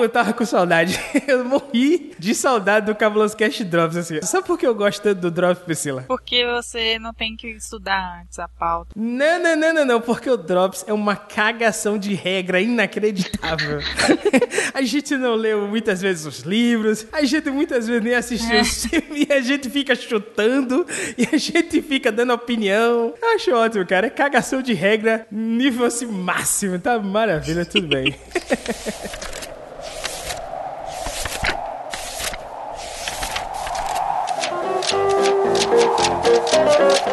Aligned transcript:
Eu 0.00 0.08
tava 0.08 0.32
com 0.32 0.44
saudade. 0.44 0.98
Eu 1.26 1.44
morri 1.44 2.12
de 2.18 2.34
saudade 2.34 2.86
do 2.86 2.94
Cabuloso 2.94 3.36
Cast 3.36 3.62
Drops, 3.64 3.96
assim. 3.96 4.20
Sabe 4.22 4.46
por 4.46 4.58
que 4.58 4.66
eu 4.66 4.74
gosto 4.74 5.02
tanto 5.02 5.20
do 5.20 5.30
Drops, 5.30 5.62
Priscila? 5.62 6.04
Porque 6.06 6.46
você 6.46 6.98
não 6.98 7.12
tem 7.12 7.36
que 7.36 7.48
estudar 7.48 8.20
antes 8.22 8.38
a 8.38 8.48
pauta. 8.48 8.90
Não, 8.96 9.42
não, 9.42 9.56
não, 9.56 9.74
não, 9.74 9.84
não. 9.84 10.00
Porque 10.00 10.30
o 10.30 10.36
Drops 10.36 10.84
é 10.86 10.92
uma 10.92 11.16
cagação 11.16 11.98
de 11.98 12.14
regra 12.14 12.60
inacreditável. 12.60 13.80
a 14.74 14.82
gente 14.82 15.16
não 15.16 15.34
leu 15.34 15.66
muitas 15.66 16.00
vezes 16.00 16.26
os 16.26 16.40
livros, 16.40 17.06
a 17.12 17.24
gente 17.24 17.50
muitas 17.50 17.86
vezes 17.86 18.02
nem 18.02 18.14
assistiu 18.14 18.60
os 18.60 18.86
filmes, 18.86 19.26
e 19.28 19.32
a 19.32 19.40
gente 19.40 19.68
fica 19.70 19.94
chutando, 19.94 20.86
e 21.16 21.28
a 21.32 21.36
gente 21.36 21.82
fica 21.82 22.12
dando 22.12 22.32
opinião. 22.32 23.14
Eu 23.20 23.28
acho 23.34 23.52
ótimo, 23.52 23.86
cara. 23.86 24.06
É 24.06 24.10
cagação 24.10 24.62
de 24.62 24.72
regra 24.72 25.26
nível 25.30 25.86
assim 25.86 26.06
máximo. 26.06 26.78
Tá 26.78 26.98
maravilha, 26.98 27.64
tudo 27.64 27.88
bem. 27.88 28.14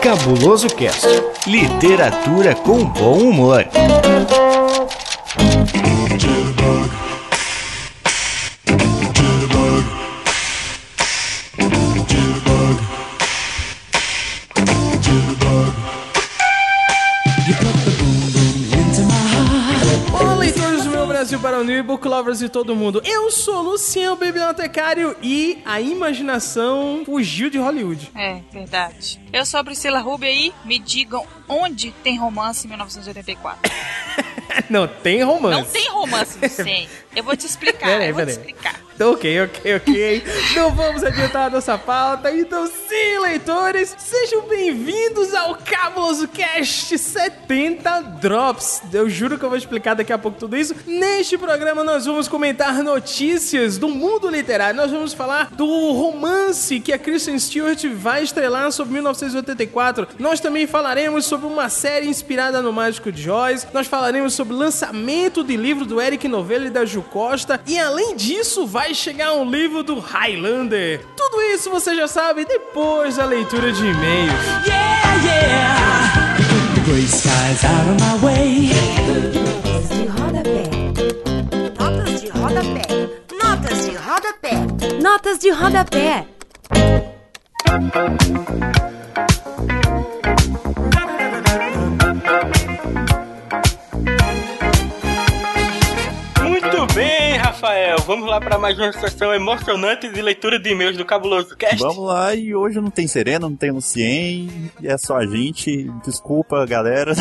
Cabuloso 0.02 0.68
Cast. 0.70 1.06
Literatura 1.46 2.56
com 2.56 2.86
bom 2.86 3.18
humor. 3.18 3.68
Book 21.90 22.08
Lovers 22.08 22.40
e 22.44 22.48
todo 22.50 22.76
mundo. 22.76 23.02
Eu 23.04 23.32
sou 23.32 23.64
Luciano 23.64 24.16
Bibliotecário 24.16 25.16
e 25.24 25.60
a 25.66 25.82
imaginação 25.82 27.02
fugiu 27.04 27.50
de 27.50 27.58
Hollywood. 27.58 28.12
É, 28.14 28.42
verdade. 28.52 29.20
Eu 29.34 29.44
sou 29.44 29.60
a 29.60 29.64
Priscila 29.64 30.00
Rubia 30.00 30.32
e 30.32 30.54
me 30.64 30.78
digam 30.78 31.26
onde 31.48 31.90
tem 32.04 32.16
romance 32.16 32.68
em 32.68 32.70
1984. 32.70 33.72
Não 34.70 34.88
tem 34.88 35.24
romance. 35.24 35.58
Não 35.58 35.66
tem 35.66 35.90
romance, 35.90 36.38
Lucien. 36.40 36.88
Eu 37.16 37.24
vou 37.24 37.36
te 37.36 37.48
explicar, 37.48 37.88
Peraí, 37.88 38.10
eu 38.10 38.14
vou 38.14 38.24
te 38.24 38.36
peraí. 38.36 38.52
explicar. 38.52 38.79
Ok, 39.02 39.42
ok, 39.44 39.76
ok. 39.78 40.24
Não 40.58 40.72
vamos 40.76 41.06
adiantar 41.06 41.50
nossa 41.50 41.78
pauta. 41.78 42.36
Então, 42.36 42.68
sim, 42.68 43.18
leitores, 43.22 43.96
sejam 43.98 44.42
bem-vindos 44.42 45.34
ao 45.34 45.56
Cabuloso 45.56 46.28
Cast 46.28 46.98
70 46.98 48.02
Drops. 48.20 48.82
Eu 48.92 49.10
juro 49.10 49.40
que 49.40 49.46
eu 49.46 49.50
vou 49.50 49.58
explicar 49.58 49.94
daqui 49.94 50.12
a 50.12 50.18
pouco 50.18 50.38
tudo 50.38 50.58
isso. 50.58 50.76
Neste 50.86 51.38
programa, 51.38 51.82
nós 51.82 52.06
vamos 52.06 52.28
comentar 52.28 52.84
notícias 52.84 53.78
do 53.78 53.88
mundo 53.88 54.28
literário. 54.28 54.76
Nós 54.76 54.92
vamos 54.92 55.14
falar 55.14 55.50
do 55.52 55.94
romance 55.94 56.82
que 56.82 56.92
a 56.92 57.00
Kristen 57.00 57.40
Stewart 57.40 57.82
vai 57.96 58.24
estrelar 58.24 58.70
sobre 58.74 58.96
1984. 58.96 60.10
Nós 60.20 60.42
também 60.42 60.68
falaremos 60.68 61.24
sobre 61.24 61.48
uma 61.48 61.70
série 61.70 62.06
inspirada 62.06 62.62
no 62.62 62.74
Mágico 62.74 63.14
de 63.14 63.32
Oz. 63.32 63.66
Nós 63.72 63.88
falaremos 63.88 64.34
sobre 64.34 64.54
o 64.54 64.58
lançamento 64.58 65.42
de 65.42 65.56
livro 65.56 65.86
do 65.86 66.02
Eric 66.02 66.28
Novello 66.28 66.66
e 66.66 66.70
da 66.70 66.84
Ju 66.84 67.02
Costa. 67.02 67.62
E 67.66 67.80
além 67.80 68.14
disso, 68.18 68.68
vai 68.68 68.89
chegar 68.94 69.34
um 69.34 69.50
livro 69.50 69.84
do 69.84 70.00
Highlander. 70.00 71.06
Tudo 71.16 71.42
isso 71.42 71.70
você 71.70 71.96
já 71.96 72.08
sabe 72.08 72.46
depois 72.46 73.18
da 73.18 73.26
leitura 73.26 73.72
de 73.72 73.86
e-mails. 73.86 74.34
Gray 76.86 77.06
skies 77.06 77.64
out 77.66 77.90
of 77.90 77.98
my 78.02 78.18
way. 78.24 78.70
de 79.90 80.08
rodapé. 80.08 80.64
Notas 81.78 82.22
de 82.22 82.30
rodapé. 82.30 82.88
Notas 83.44 83.86
de 83.86 83.96
rodapé. 83.96 84.54
Notas 85.02 85.40
de 85.40 85.52
rodapé. 85.52 86.26
Vamos 97.98 98.28
lá 98.28 98.40
para 98.40 98.58
mais 98.58 98.78
uma 98.78 98.92
sessão 98.92 99.34
emocionante 99.34 100.10
de 100.10 100.22
leitura 100.22 100.60
de 100.60 100.70
e-mails 100.70 100.98
do 100.98 101.06
Cabuloso 101.06 101.56
Cast. 101.56 101.78
Vamos 101.78 102.06
lá, 102.06 102.36
e 102.36 102.54
hoje 102.54 102.80
não 102.80 102.90
tem 102.90 103.08
Serena, 103.08 103.50
não 103.50 103.56
tem 103.56 103.72
Lucien, 103.72 104.72
é 104.84 104.98
só 104.98 105.18
a 105.18 105.26
gente. 105.26 105.90
Desculpa, 106.06 106.66
galera. 106.66 107.14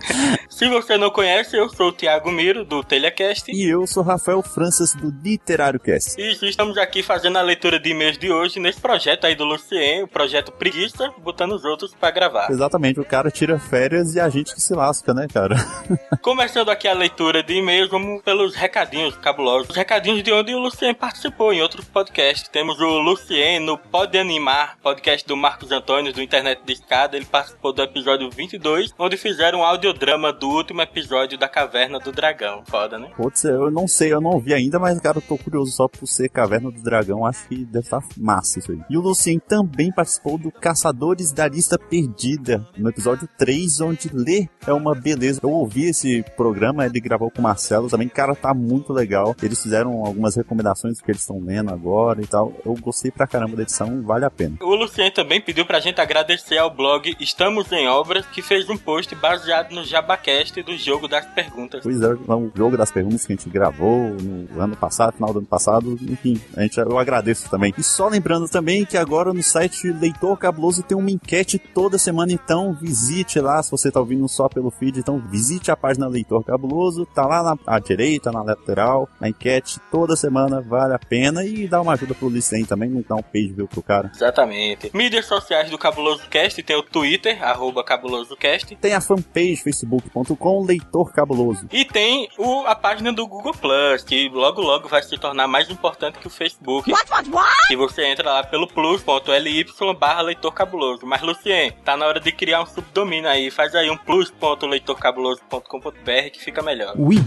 Se 0.48 0.68
você 0.68 0.96
não 0.96 1.10
conhece, 1.10 1.56
eu 1.56 1.68
sou 1.68 1.88
o 1.88 1.92
Thiago 1.92 2.30
Miro, 2.30 2.64
do 2.64 2.82
TelhaCast. 2.82 3.50
E 3.50 3.68
eu 3.68 3.86
sou 3.86 4.02
Rafael 4.02 4.42
Francis, 4.42 4.94
do 4.94 5.12
Literário 5.22 5.80
Cast. 5.80 6.20
E 6.20 6.32
estamos 6.48 6.78
aqui 6.78 7.02
fazendo 7.02 7.36
a 7.36 7.42
leitura 7.42 7.78
de 7.78 7.90
e-mails 7.90 8.16
de 8.16 8.30
hoje 8.30 8.58
nesse 8.58 8.80
projeto 8.80 9.26
aí 9.26 9.34
do 9.34 9.44
Lucien, 9.44 10.04
o 10.04 10.08
projeto 10.08 10.52
Preguiça, 10.52 11.12
botando 11.18 11.52
os 11.52 11.64
outros 11.64 11.94
para 11.94 12.10
gravar. 12.10 12.50
Exatamente, 12.50 13.00
o 13.00 13.04
cara 13.04 13.30
tira 13.30 13.58
férias 13.58 14.14
e 14.14 14.20
a 14.20 14.28
gente 14.28 14.54
que 14.54 14.60
se 14.60 14.74
lasca, 14.74 15.12
né, 15.12 15.26
cara? 15.32 15.56
Começando 16.22 16.70
aqui 16.70 16.88
a 16.88 16.94
leitura 16.94 17.42
de 17.42 17.54
e-mails, 17.54 17.90
vamos 17.90 18.22
pelos 18.22 18.54
recadinhos 18.54 19.16
cabulosos. 19.16 19.68
Os 19.68 19.76
recadinhos 19.76 20.13
de 20.22 20.32
onde 20.32 20.54
o 20.54 20.58
Lucien 20.58 20.94
participou 20.94 21.52
em 21.52 21.62
outros 21.62 21.84
podcasts. 21.86 22.48
Temos 22.48 22.78
o 22.80 22.98
Lucien 22.98 23.58
no 23.58 23.76
Pode 23.76 24.18
Animar, 24.18 24.78
podcast 24.82 25.26
do 25.26 25.36
Marcos 25.36 25.72
Antônio, 25.72 26.12
do 26.12 26.22
Internet 26.22 26.62
de 26.64 26.72
Escada. 26.72 27.16
Ele 27.16 27.24
participou 27.24 27.72
do 27.72 27.82
episódio 27.82 28.30
22, 28.30 28.94
onde 28.98 29.16
fizeram 29.16 29.60
um 29.60 29.64
audiodrama 29.64 30.32
do 30.32 30.48
último 30.48 30.82
episódio 30.82 31.38
da 31.38 31.48
Caverna 31.48 31.98
do 31.98 32.12
Dragão. 32.12 32.62
Foda, 32.66 32.98
né? 32.98 33.10
Putz, 33.16 33.44
eu 33.44 33.70
não 33.70 33.88
sei, 33.88 34.12
eu 34.12 34.20
não 34.20 34.32
ouvi 34.32 34.52
ainda, 34.54 34.78
mas, 34.78 35.00
cara, 35.00 35.18
eu 35.18 35.22
tô 35.22 35.36
curioso 35.38 35.72
só 35.72 35.88
por 35.88 36.06
ser 36.06 36.28
Caverna 36.28 36.70
do 36.70 36.82
Dragão. 36.82 37.26
Acho 37.26 37.48
que 37.48 37.64
deve 37.64 37.86
estar 37.86 38.02
massa 38.16 38.58
isso 38.58 38.72
aí. 38.72 38.80
E 38.88 38.96
o 38.96 39.00
Lucien 39.00 39.38
também 39.38 39.90
participou 39.90 40.38
do 40.38 40.50
Caçadores 40.50 41.32
da 41.32 41.48
Lista 41.48 41.78
Perdida, 41.78 42.66
no 42.76 42.88
episódio 42.88 43.28
3, 43.38 43.80
onde 43.80 44.08
ler 44.12 44.48
é 44.66 44.72
uma 44.72 44.94
beleza. 44.94 45.40
Eu 45.42 45.50
ouvi 45.50 45.86
esse 45.86 46.22
programa, 46.36 46.86
ele 46.86 47.00
gravou 47.00 47.30
com 47.30 47.40
o 47.40 47.42
Marcelo 47.42 47.88
também. 47.88 48.08
Cara, 48.08 48.34
tá 48.34 48.52
muito 48.54 48.92
legal. 48.92 49.34
Eles 49.42 49.62
fizeram 49.62 50.03
algumas 50.06 50.36
recomendações 50.36 51.00
que 51.00 51.10
eles 51.10 51.20
estão 51.20 51.40
lendo 51.40 51.72
agora 51.72 52.20
e 52.22 52.26
tal. 52.26 52.52
Eu 52.64 52.74
gostei 52.74 53.10
pra 53.10 53.26
caramba 53.26 53.56
da 53.56 53.62
edição, 53.62 54.02
vale 54.02 54.24
a 54.24 54.30
pena. 54.30 54.56
O 54.60 54.74
Lucien 54.74 55.10
também 55.10 55.40
pediu 55.40 55.64
pra 55.66 55.80
gente 55.80 56.00
agradecer 56.00 56.58
ao 56.58 56.70
blog 56.70 57.14
Estamos 57.20 57.70
em 57.72 57.88
Obras, 57.88 58.26
que 58.26 58.42
fez 58.42 58.68
um 58.68 58.76
post 58.76 59.14
baseado 59.14 59.72
no 59.72 59.84
Jabacast 59.84 60.62
do 60.62 60.76
jogo 60.76 61.08
das 61.08 61.26
perguntas. 61.26 61.82
Pois 61.82 62.00
é, 62.00 62.14
o 62.14 62.50
jogo 62.54 62.76
das 62.76 62.90
perguntas 62.90 63.26
que 63.26 63.32
a 63.32 63.36
gente 63.36 63.48
gravou 63.48 64.10
no 64.14 64.60
ano 64.60 64.76
passado, 64.76 65.14
final 65.14 65.32
do 65.32 65.38
ano 65.38 65.48
passado, 65.48 65.98
enfim, 66.02 66.40
a 66.56 66.62
gente, 66.62 66.78
eu 66.78 66.98
agradeço 66.98 67.48
também. 67.50 67.72
E 67.76 67.82
só 67.82 68.08
lembrando 68.08 68.48
também 68.48 68.84
que 68.84 68.96
agora 68.96 69.32
no 69.32 69.42
site 69.42 69.90
Leitor 69.90 70.36
Cabuloso 70.36 70.82
tem 70.82 70.96
uma 70.96 71.10
enquete 71.10 71.58
toda 71.58 71.98
semana, 71.98 72.32
então 72.32 72.72
visite 72.72 73.40
lá, 73.40 73.62
se 73.62 73.70
você 73.70 73.90
tá 73.90 74.00
ouvindo 74.00 74.28
só 74.28 74.48
pelo 74.48 74.70
feed, 74.70 74.98
então 74.98 75.18
visite 75.18 75.70
a 75.70 75.76
página 75.76 76.06
Leitor 76.06 76.44
Cabuloso, 76.44 77.06
tá 77.06 77.26
lá 77.26 77.42
na 77.42 77.58
à 77.66 77.78
direita, 77.78 78.30
na 78.30 78.42
lateral, 78.42 79.08
a 79.20 79.28
enquete 79.28 79.80
toda 79.94 80.16
semana, 80.16 80.60
vale 80.60 80.92
a 80.92 80.98
pena. 80.98 81.44
E 81.44 81.68
dá 81.68 81.80
uma 81.80 81.92
ajuda 81.92 82.16
pro 82.16 82.28
Licem 82.28 82.64
também, 82.64 82.90
não 82.90 83.04
dá 83.08 83.14
um 83.14 83.22
page 83.22 83.52
view 83.52 83.68
pro 83.68 83.80
cara. 83.80 84.10
Exatamente. 84.12 84.90
Mídias 84.92 85.26
sociais 85.26 85.70
do 85.70 85.78
Cabuloso 85.78 86.28
Cast 86.28 86.60
tem 86.64 86.74
o 86.74 86.82
Twitter, 86.82 87.40
arroba 87.40 87.84
CabulosoCast. 87.84 88.74
Tem 88.74 88.92
a 88.92 89.00
fanpage 89.00 89.58
facebook.com 89.58 90.64
Leitor 90.64 91.12
Cabuloso. 91.12 91.68
E 91.70 91.84
tem 91.84 92.28
o, 92.36 92.64
a 92.66 92.74
página 92.74 93.12
do 93.12 93.24
Google 93.24 93.54
Plus, 93.54 94.02
que 94.02 94.28
logo 94.30 94.60
logo 94.60 94.88
vai 94.88 95.00
se 95.00 95.16
tornar 95.16 95.46
mais 95.46 95.70
importante 95.70 96.18
que 96.18 96.26
o 96.26 96.30
Facebook. 96.30 96.90
What, 96.90 97.08
what, 97.12 97.30
what? 97.30 97.54
E 97.70 97.76
você 97.76 98.04
entra 98.04 98.28
lá 98.28 98.42
pelo 98.42 98.66
plus.ly 98.66 99.64
barra 99.96 100.22
leitor 100.22 100.50
cabuloso. 100.50 101.06
Mas, 101.06 101.22
Lucien, 101.22 101.70
tá 101.84 101.96
na 101.96 102.06
hora 102.06 102.18
de 102.18 102.32
criar 102.32 102.62
um 102.62 102.66
subdomínio 102.66 103.30
aí. 103.30 103.48
Faz 103.48 103.76
aí 103.76 103.88
um 103.88 103.96
plus.leitorcabuloso.com.br 103.96 106.30
que 106.32 106.42
fica 106.42 106.60
melhor. 106.62 106.94
Ui. 106.98 107.22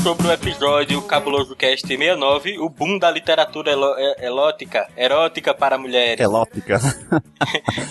Sobre 0.00 0.28
o 0.28 0.32
episódio 0.32 1.02
Cabuloso 1.02 1.56
Cast 1.56 1.88
69, 1.88 2.56
o 2.60 2.68
boom 2.68 3.00
da 3.00 3.10
literatura 3.10 3.72
elo- 3.72 3.96
é- 3.98 4.24
elótica, 4.26 4.86
erótica 4.96 5.52
para 5.52 5.76
mulheres. 5.76 6.20
Elópica. 6.20 6.78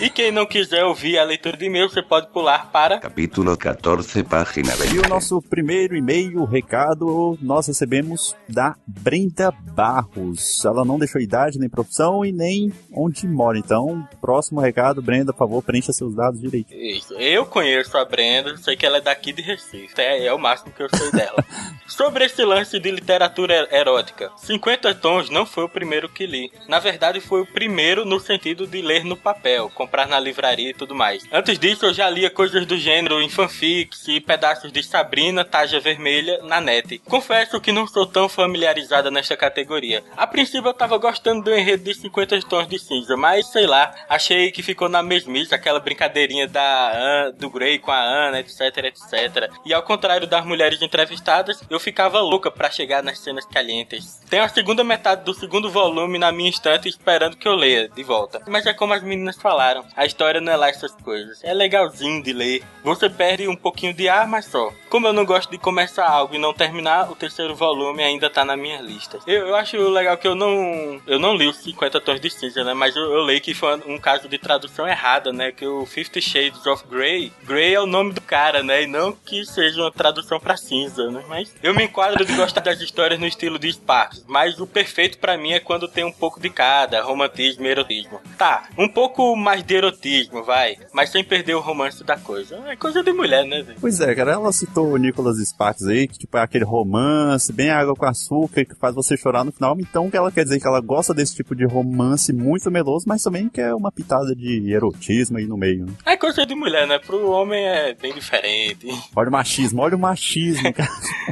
E 0.01 0.09
quem 0.09 0.31
não 0.31 0.45
quiser 0.45 0.83
ouvir 0.83 1.17
a 1.19 1.23
leitura 1.23 1.55
de 1.55 1.65
e-mail, 1.65 1.87
você 1.89 2.01
pode 2.01 2.27
pular 2.27 2.71
para 2.71 2.99
Capítulo 2.99 3.55
14, 3.55 4.23
página 4.23 4.73
E 4.73 4.87
20. 4.87 5.05
o 5.05 5.09
nosso 5.09 5.41
primeiro 5.41 5.95
e-mail, 5.95 6.43
recado, 6.45 7.37
nós 7.41 7.67
recebemos 7.67 8.35
da 8.49 8.75
Brenda 8.87 9.51
Barros. 9.73 10.63
Ela 10.65 10.83
não 10.83 10.97
deixou 10.97 11.21
idade, 11.21 11.59
nem 11.59 11.69
profissão 11.69 12.25
e 12.25 12.31
nem 12.31 12.73
onde 12.91 13.27
mora. 13.27 13.57
Então, 13.57 14.05
próximo 14.19 14.59
recado, 14.59 15.01
Brenda, 15.01 15.31
por 15.31 15.39
favor, 15.39 15.61
preencha 15.63 15.93
seus 15.93 16.15
dados 16.15 16.41
direito. 16.41 16.73
Isso. 16.73 17.13
Eu 17.13 17.45
conheço 17.45 17.95
a 17.97 18.03
Brenda, 18.03 18.57
sei 18.57 18.75
que 18.75 18.85
ela 18.85 18.97
é 18.97 19.01
daqui 19.01 19.31
de 19.31 19.41
Recife. 19.43 19.93
É, 19.97 20.25
é 20.25 20.33
o 20.33 20.39
máximo 20.39 20.71
que 20.73 20.81
eu 20.83 20.89
sei 20.93 21.11
dela. 21.11 21.43
Sobre 21.87 22.25
esse 22.25 22.43
lance 22.43 22.79
de 22.79 22.91
literatura 22.91 23.67
erótica, 23.71 24.31
50 24.37 24.93
Tons 24.95 25.29
não 25.29 25.45
foi 25.45 25.63
o 25.63 25.69
primeiro 25.69 26.09
que 26.09 26.25
li. 26.25 26.51
Na 26.67 26.79
verdade, 26.79 27.19
foi 27.21 27.41
o 27.41 27.45
primeiro 27.45 28.03
no 28.05 28.19
sentido 28.19 28.65
de 28.67 28.81
ler 28.81 29.03
no 29.05 29.15
papel, 29.15 29.69
comprar 29.73 30.07
na 30.07 30.19
livraria 30.19 30.71
e 30.71 30.73
tudo 30.73 30.93
mais. 30.95 31.23
Antes 31.31 31.57
disso, 31.59 31.85
eu 31.85 31.93
já 31.93 32.09
lia 32.09 32.29
coisas 32.29 32.65
do 32.65 32.77
gênero 32.77 33.21
em 33.21 33.29
fanfics 33.29 34.07
e 34.07 34.19
pedaços 34.19 34.71
de 34.71 34.83
Sabrina, 34.83 35.45
Taja 35.45 35.79
Vermelha 35.79 36.39
na 36.43 36.59
net. 36.59 36.99
Confesso 37.05 37.61
que 37.61 37.71
não 37.71 37.87
sou 37.87 38.05
tão 38.05 38.27
familiarizada 38.27 39.09
nesta 39.11 39.37
categoria. 39.37 40.03
A 40.17 40.25
princípio, 40.27 40.69
eu 40.69 40.73
tava 40.73 40.97
gostando 40.97 41.43
do 41.43 41.53
enredo 41.55 41.83
de 41.83 41.93
50 41.93 42.41
Tons 42.41 42.67
de 42.67 42.79
Cinza, 42.79 43.15
mas 43.15 43.47
sei 43.51 43.67
lá, 43.67 43.93
achei 44.09 44.51
que 44.51 44.63
ficou 44.63 44.89
na 44.89 45.01
mesmice 45.03 45.53
aquela 45.53 45.79
brincadeirinha 45.79 46.47
da 46.47 46.91
An- 46.93 47.31
do 47.37 47.49
Grey 47.49 47.79
com 47.79 47.91
a 47.91 47.99
Ana, 47.99 48.39
etc, 48.39 48.59
etc. 48.85 49.49
E 49.65 49.73
ao 49.73 49.83
contrário 49.83 50.27
das 50.27 50.43
mulheres 50.45 50.81
entrevistadas, 50.81 51.54
eu 51.69 51.79
ficava 51.79 52.19
louca 52.19 52.49
pra 52.51 52.69
chegar 52.69 53.03
nas 53.03 53.19
cenas 53.19 53.45
calientes. 53.45 54.21
Tem 54.29 54.39
a 54.39 54.49
segunda 54.49 54.83
metade 54.83 55.23
do 55.23 55.33
segundo 55.33 55.69
volume 55.69 56.17
na 56.17 56.31
minha 56.31 56.49
estante 56.49 56.87
esperando 56.87 57.37
que 57.37 57.47
eu 57.47 57.55
leia 57.55 57.89
de 57.89 58.03
volta. 58.03 58.41
Mas 58.47 58.65
é 58.65 58.73
como 58.73 58.93
as 58.93 59.03
meninas 59.03 59.37
falaram, 59.37 59.85
a 59.95 60.05
história 60.05 60.41
não 60.41 60.51
é 60.51 60.55
lá 60.55 60.69
essas 60.69 60.91
coisas. 60.95 61.43
É 61.43 61.53
legalzinho 61.53 62.23
de 62.23 62.33
ler. 62.33 62.63
Você 62.83 63.09
perde 63.09 63.47
um 63.47 63.55
pouquinho 63.55 63.93
de 63.93 64.07
ar, 64.09 64.27
mas 64.27 64.45
só. 64.45 64.71
Como 64.89 65.07
eu 65.07 65.13
não 65.13 65.25
gosto 65.25 65.49
de 65.49 65.57
começar 65.57 66.07
algo 66.07 66.35
e 66.35 66.39
não 66.39 66.53
terminar, 66.53 67.11
o 67.11 67.15
terceiro 67.15 67.55
volume 67.55 68.03
ainda 68.03 68.29
tá 68.29 68.45
na 68.45 68.55
minha 68.55 68.81
lista. 68.81 69.19
Eu, 69.27 69.47
eu 69.47 69.55
acho 69.55 69.77
legal 69.89 70.17
que 70.17 70.27
eu 70.27 70.35
não 70.35 71.01
eu 71.07 71.19
não 71.19 71.35
li 71.35 71.47
os 71.47 71.57
50 71.57 71.99
tons 72.01 72.19
de 72.19 72.29
cinza, 72.29 72.63
né? 72.63 72.73
Mas 72.73 72.95
eu, 72.95 73.03
eu 73.03 73.21
leio 73.23 73.41
que 73.41 73.53
foi 73.53 73.75
um 73.85 73.97
caso 73.97 74.27
de 74.27 74.37
tradução 74.37 74.87
errada, 74.87 75.31
né? 75.31 75.51
Que 75.51 75.65
o 75.65 75.85
Fifty 75.85 76.21
Shades 76.21 76.65
of 76.65 76.83
Grey, 76.87 77.31
Grey 77.43 77.73
é 77.73 77.81
o 77.81 77.85
nome 77.85 78.13
do 78.13 78.21
cara, 78.21 78.63
né? 78.63 78.83
E 78.83 78.87
não 78.87 79.11
que 79.11 79.45
seja 79.45 79.81
uma 79.81 79.91
tradução 79.91 80.39
pra 80.39 80.57
cinza, 80.57 81.09
né? 81.09 81.23
Mas 81.27 81.44
eu 81.61 81.73
me 81.73 81.83
enquadro 81.83 82.25
de 82.25 82.33
gostar 82.35 82.61
das 82.61 82.79
histórias 82.79 83.19
no 83.19 83.25
estilo 83.25 83.59
de 83.59 83.71
Sparks, 83.71 84.23
mas 84.27 84.59
o 84.59 84.67
perfeito 84.67 85.17
pra 85.17 85.37
mim 85.37 85.51
é 85.51 85.59
quando 85.59 85.87
tem 85.87 86.03
um 86.03 86.11
pouco 86.11 86.39
de 86.39 86.49
cada, 86.49 87.01
romantismo 87.03 87.65
e 87.65 87.69
erotismo. 87.69 88.19
Tá, 88.37 88.67
um 88.77 88.87
pouco 88.87 89.35
mais 89.35 89.63
de 89.63 89.75
erotismo, 89.75 90.43
vai, 90.43 90.77
mas 90.93 91.09
sem 91.09 91.23
perder 91.23 91.55
o 91.55 91.61
romance 91.61 92.03
da 92.03 92.17
coisa. 92.17 92.57
É 92.67 92.75
coisa 92.75 93.03
de 93.03 93.11
mulher, 93.13 93.45
né, 93.45 93.61
velho? 93.61 93.77
Pois 93.79 93.99
é, 93.99 94.13
cara, 94.15 94.33
ela 94.33 94.51
citou 94.51 94.91
o 94.91 94.97
Nicholas 94.97 95.37
Sparks 95.37 95.87
aí, 95.87 96.07
que 96.07 96.19
tipo 96.19 96.37
é 96.37 96.41
aquele 96.41 96.65
romance, 96.65 97.51
bem 97.53 97.69
água 97.69 97.95
com 97.95 98.05
açúcar, 98.05 98.65
que 98.65 98.75
faz 98.75 98.95
você 98.95 99.15
chorar 99.17 99.43
no 99.43 99.51
final. 99.51 99.75
Então, 99.79 100.09
ela 100.13 100.31
quer 100.31 100.43
dizer 100.43 100.59
que 100.59 100.67
ela 100.67 100.79
gosta 100.81 101.13
desse 101.13 101.35
tipo 101.35 101.55
de 101.55 101.65
romance 101.65 102.31
muito 102.31 102.69
meloso, 102.71 103.05
mas 103.07 103.23
também 103.23 103.49
quer 103.49 103.73
uma 103.73 103.91
pitada 103.91 104.35
de 104.35 104.71
erotismo 104.71 105.37
aí 105.37 105.45
no 105.45 105.57
meio. 105.57 105.85
Né? 105.85 105.93
É 106.05 106.17
coisa 106.17 106.45
de 106.45 106.55
mulher, 106.55 106.87
né? 106.87 106.99
Pro 106.99 107.29
homem 107.29 107.65
é 107.65 107.93
bem 107.93 108.13
diferente. 108.13 108.87
Olha 109.15 109.29
o 109.29 109.31
machismo, 109.31 109.81
olha 109.81 109.95
o 109.95 109.99
machismo, 109.99 110.71
cara. 110.73 110.89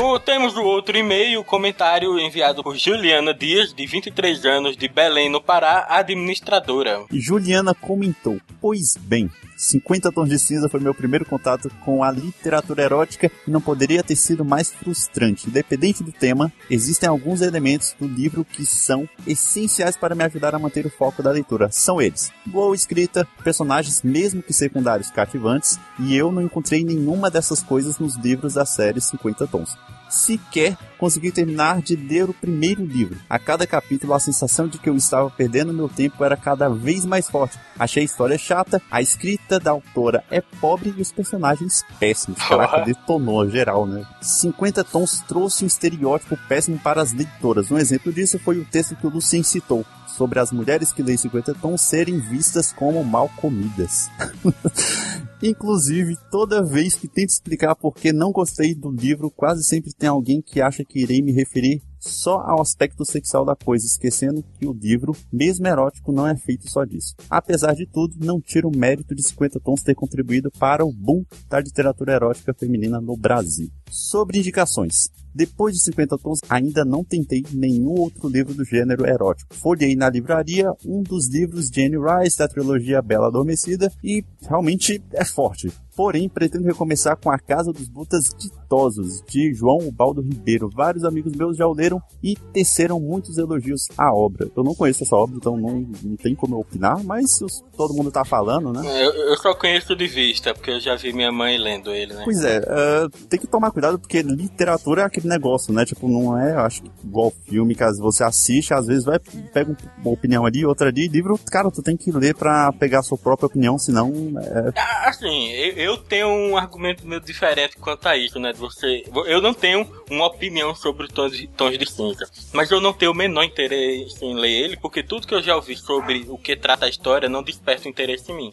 O- 0.00 0.18
temos 0.18 0.56
o 0.56 0.62
outro 0.62 0.96
e-mail, 0.96 1.42
comentário 1.42 2.18
enviado 2.18 2.62
por 2.62 2.76
Juliana 2.76 3.32
Dias, 3.34 3.72
de 3.72 3.86
23 3.86 4.44
anos, 4.44 4.76
de 4.76 4.88
Belém, 4.88 5.28
no 5.30 5.40
Pará, 5.40 5.86
administradora. 5.88 7.04
Juliana 7.10 7.74
comentou: 7.74 8.38
Pois 8.60 8.96
bem, 8.96 9.30
50 9.56 10.12
Tons 10.12 10.28
de 10.28 10.38
Cinza 10.38 10.68
foi 10.68 10.80
meu 10.80 10.94
primeiro 10.94 11.24
contato 11.24 11.70
com 11.84 12.02
a 12.04 12.10
literatura 12.10 12.82
erótica 12.82 13.30
e 13.46 13.50
não 13.50 13.60
poderia 13.60 14.02
ter 14.02 14.16
sido 14.16 14.44
mais 14.44 14.70
frustrante. 14.70 15.48
Independente 15.48 16.02
do 16.02 16.12
tema, 16.12 16.52
existem 16.70 17.08
alguns 17.08 17.40
elementos 17.40 17.94
do 17.98 18.06
livro 18.06 18.44
que 18.44 18.64
são 18.66 19.08
essenciais 19.26 19.96
para 19.96 20.14
me 20.14 20.24
ajudar 20.24 20.54
a 20.54 20.58
manter 20.58 20.84
o 20.86 20.90
foco 20.90 21.22
da 21.22 21.30
leitura. 21.30 21.70
São 21.72 22.00
eles: 22.00 22.30
boa 22.46 22.74
escrita, 22.74 23.26
personagens, 23.42 24.02
mesmo 24.02 24.42
que 24.42 24.52
secundários, 24.52 25.10
cativantes, 25.10 25.78
e 25.98 26.16
eu 26.16 26.30
não 26.30 26.42
encontrei 26.42 26.84
nenhuma 26.84 27.30
dessas 27.30 27.62
coisas 27.62 27.98
nos 27.98 28.16
livros 28.16 28.54
da 28.54 28.64
série 28.66 29.00
50 29.00 29.46
Tons 29.46 29.76
sequer 30.08 30.76
consegui 30.98 31.30
terminar 31.30 31.80
de 31.80 31.94
ler 31.94 32.28
o 32.28 32.34
primeiro 32.34 32.84
livro. 32.84 33.18
A 33.28 33.38
cada 33.38 33.66
capítulo, 33.66 34.14
a 34.14 34.18
sensação 34.18 34.66
de 34.66 34.78
que 34.78 34.88
eu 34.88 34.96
estava 34.96 35.30
perdendo 35.30 35.72
meu 35.72 35.88
tempo 35.88 36.24
era 36.24 36.36
cada 36.36 36.68
vez 36.68 37.04
mais 37.04 37.30
forte. 37.30 37.58
Achei 37.78 38.02
a 38.02 38.04
história 38.04 38.36
chata, 38.36 38.82
a 38.90 39.00
escrita 39.00 39.60
da 39.60 39.70
autora 39.70 40.24
é 40.30 40.40
pobre 40.40 40.92
e 40.96 41.00
os 41.00 41.12
personagens 41.12 41.84
péssimos. 42.00 42.40
Caraca, 42.48 42.84
detonou 42.84 43.48
geral, 43.48 43.86
né? 43.86 44.04
50 44.20 44.82
Tons 44.84 45.20
trouxe 45.20 45.64
um 45.64 45.68
estereótipo 45.68 46.36
péssimo 46.48 46.78
para 46.78 47.00
as 47.00 47.12
leitoras. 47.12 47.70
Um 47.70 47.78
exemplo 47.78 48.12
disso 48.12 48.38
foi 48.38 48.58
o 48.58 48.64
texto 48.64 48.96
que 48.96 49.06
o 49.06 49.10
Lucien 49.10 49.42
citou. 49.42 49.84
Sobre 50.18 50.40
as 50.40 50.50
mulheres 50.50 50.92
que 50.92 51.00
leem 51.00 51.16
50 51.16 51.54
tons 51.54 51.80
serem 51.80 52.18
vistas 52.18 52.72
como 52.72 53.04
mal 53.04 53.30
comidas. 53.36 54.10
Inclusive, 55.40 56.18
toda 56.28 56.64
vez 56.64 56.96
que 56.96 57.06
tento 57.06 57.30
explicar 57.30 57.76
por 57.76 57.94
que 57.94 58.12
não 58.12 58.32
gostei 58.32 58.74
do 58.74 58.90
livro, 58.90 59.30
quase 59.30 59.62
sempre 59.62 59.77
tem 59.82 60.08
alguém 60.08 60.40
que 60.40 60.60
acha 60.60 60.84
que 60.84 61.00
irei 61.00 61.22
me 61.22 61.32
referir 61.32 61.82
só 61.98 62.40
ao 62.40 62.60
aspecto 62.60 63.04
sexual 63.04 63.44
da 63.44 63.56
coisa, 63.56 63.84
esquecendo 63.84 64.44
que 64.58 64.66
o 64.66 64.72
livro, 64.72 65.16
mesmo 65.32 65.66
erótico, 65.66 66.12
não 66.12 66.26
é 66.26 66.36
feito 66.36 66.70
só 66.70 66.84
disso. 66.84 67.14
Apesar 67.28 67.74
de 67.74 67.86
tudo, 67.86 68.16
não 68.24 68.40
tira 68.40 68.68
o 68.68 68.76
mérito 68.76 69.14
de 69.14 69.22
50 69.22 69.60
Tons 69.60 69.82
ter 69.82 69.94
contribuído 69.94 70.50
para 70.50 70.84
o 70.84 70.92
boom 70.92 71.24
da 71.48 71.60
literatura 71.60 72.12
erótica 72.12 72.54
feminina 72.54 73.00
no 73.00 73.16
Brasil. 73.16 73.68
Sobre 73.90 74.38
indicações. 74.38 75.10
Depois 75.34 75.74
de 75.74 75.82
50 75.84 76.18
Tons, 76.18 76.38
ainda 76.48 76.84
não 76.84 77.04
tentei 77.04 77.44
nenhum 77.52 77.90
outro 78.00 78.28
livro 78.28 78.54
do 78.54 78.64
gênero 78.64 79.06
erótico. 79.06 79.54
Folhei 79.54 79.94
na 79.96 80.08
livraria 80.08 80.72
um 80.84 81.02
dos 81.02 81.28
livros 81.28 81.70
de 81.70 81.84
Anne 81.84 81.96
Rice 81.98 82.38
da 82.38 82.48
trilogia 82.48 83.02
Bela 83.02 83.28
Adormecida 83.28 83.90
e 84.02 84.24
realmente 84.48 85.02
é 85.12 85.24
forte. 85.24 85.70
Porém, 85.96 86.28
pretendo 86.28 86.64
recomeçar 86.64 87.16
com 87.16 87.28
A 87.28 87.36
Casa 87.40 87.72
dos 87.72 87.88
Butas 87.88 88.22
Ditosos, 88.38 89.20
de 89.28 89.52
João 89.52 89.90
Baldo 89.92 90.20
Ribeiro. 90.20 90.70
Vários 90.72 91.02
amigos 91.04 91.32
meus 91.32 91.56
já 91.56 91.66
o 91.66 91.72
leram 91.74 92.00
e 92.22 92.36
teceram 92.52 93.00
muitos 93.00 93.36
elogios 93.36 93.82
à 93.96 94.12
obra. 94.14 94.48
Eu 94.56 94.62
não 94.62 94.76
conheço 94.76 95.02
essa 95.02 95.16
obra, 95.16 95.36
então 95.36 95.56
não, 95.56 95.84
não 96.04 96.16
tem 96.16 96.36
como 96.36 96.54
eu 96.54 96.60
opinar, 96.60 97.02
mas 97.02 97.40
os- 97.42 97.64
todo 97.76 97.94
mundo 97.94 98.12
tá 98.12 98.24
falando, 98.24 98.72
né? 98.72 98.80
Eu, 99.04 99.12
eu 99.12 99.36
só 99.38 99.52
conheço 99.54 99.96
de 99.96 100.06
vista, 100.06 100.54
porque 100.54 100.70
eu 100.70 100.80
já 100.80 100.94
vi 100.94 101.12
minha 101.12 101.32
mãe 101.32 101.58
lendo 101.58 101.90
ele, 101.90 102.14
né? 102.14 102.22
Pois 102.24 102.44
é, 102.44 102.58
ah, 102.68 103.08
tem 103.28 103.40
que 103.40 103.48
tomar 103.48 103.72
cuidado 103.72 103.98
porque 103.98 104.22
literatura 104.22 105.02
é 105.02 105.04
aquele 105.04 105.26
negócio, 105.28 105.72
né? 105.72 105.84
Tipo, 105.84 106.08
não 106.08 106.36
é, 106.36 106.54
acho 106.54 106.82
que 106.82 106.90
igual 107.04 107.32
filme 107.48 107.74
que 107.74 107.84
você 107.98 108.24
assiste, 108.24 108.74
às 108.74 108.86
vezes 108.86 109.04
vai, 109.04 109.18
pega 109.52 109.70
um- 109.70 109.76
uma 110.02 110.10
opinião 110.12 110.44
ali, 110.46 110.64
outra 110.64 110.88
ali, 110.88 111.06
livro, 111.08 111.38
cara, 111.50 111.70
tu 111.70 111.82
tem 111.82 111.96
que 111.96 112.10
ler 112.10 112.34
pra 112.34 112.72
pegar 112.72 113.00
a 113.00 113.02
sua 113.02 113.18
própria 113.18 113.46
opinião, 113.46 113.78
senão 113.78 114.10
é, 114.40 114.72
Ah, 114.78 115.08
Assim, 115.08 115.48
eu, 115.50 115.96
tenho 115.96 116.28
um 116.28 116.56
argumento 116.56 117.06
meio 117.06 117.20
diferente 117.20 117.76
quanto 117.78 118.06
a 118.06 118.16
isso, 118.16 118.38
né? 118.38 118.52
Você, 118.54 119.04
eu 119.26 119.40
não 119.40 119.54
tenho 119.54 119.86
uma 120.10 120.26
opinião 120.26 120.74
sobre 120.74 121.06
o 121.06 121.08
tons 121.08 121.32
tons 121.56 121.78
de 121.78 121.90
cinza, 121.90 122.26
mas 122.52 122.70
eu 122.70 122.80
não 122.80 122.92
tenho 122.92 123.12
o 123.12 123.14
menor 123.14 123.42
interesse 123.44 124.24
em 124.24 124.34
ler 124.34 124.50
ele, 124.50 124.76
porque 124.76 125.02
tudo 125.02 125.26
que 125.26 125.34
eu 125.34 125.42
já 125.42 125.54
ouvi 125.56 125.76
sobre 125.76 126.26
o 126.28 126.38
que 126.38 126.56
trata 126.56 126.86
a 126.86 126.88
história 126.88 127.28
não 127.28 127.42
desperta 127.42 127.88
interesse 127.88 128.30
em 128.32 128.36
mim. 128.36 128.52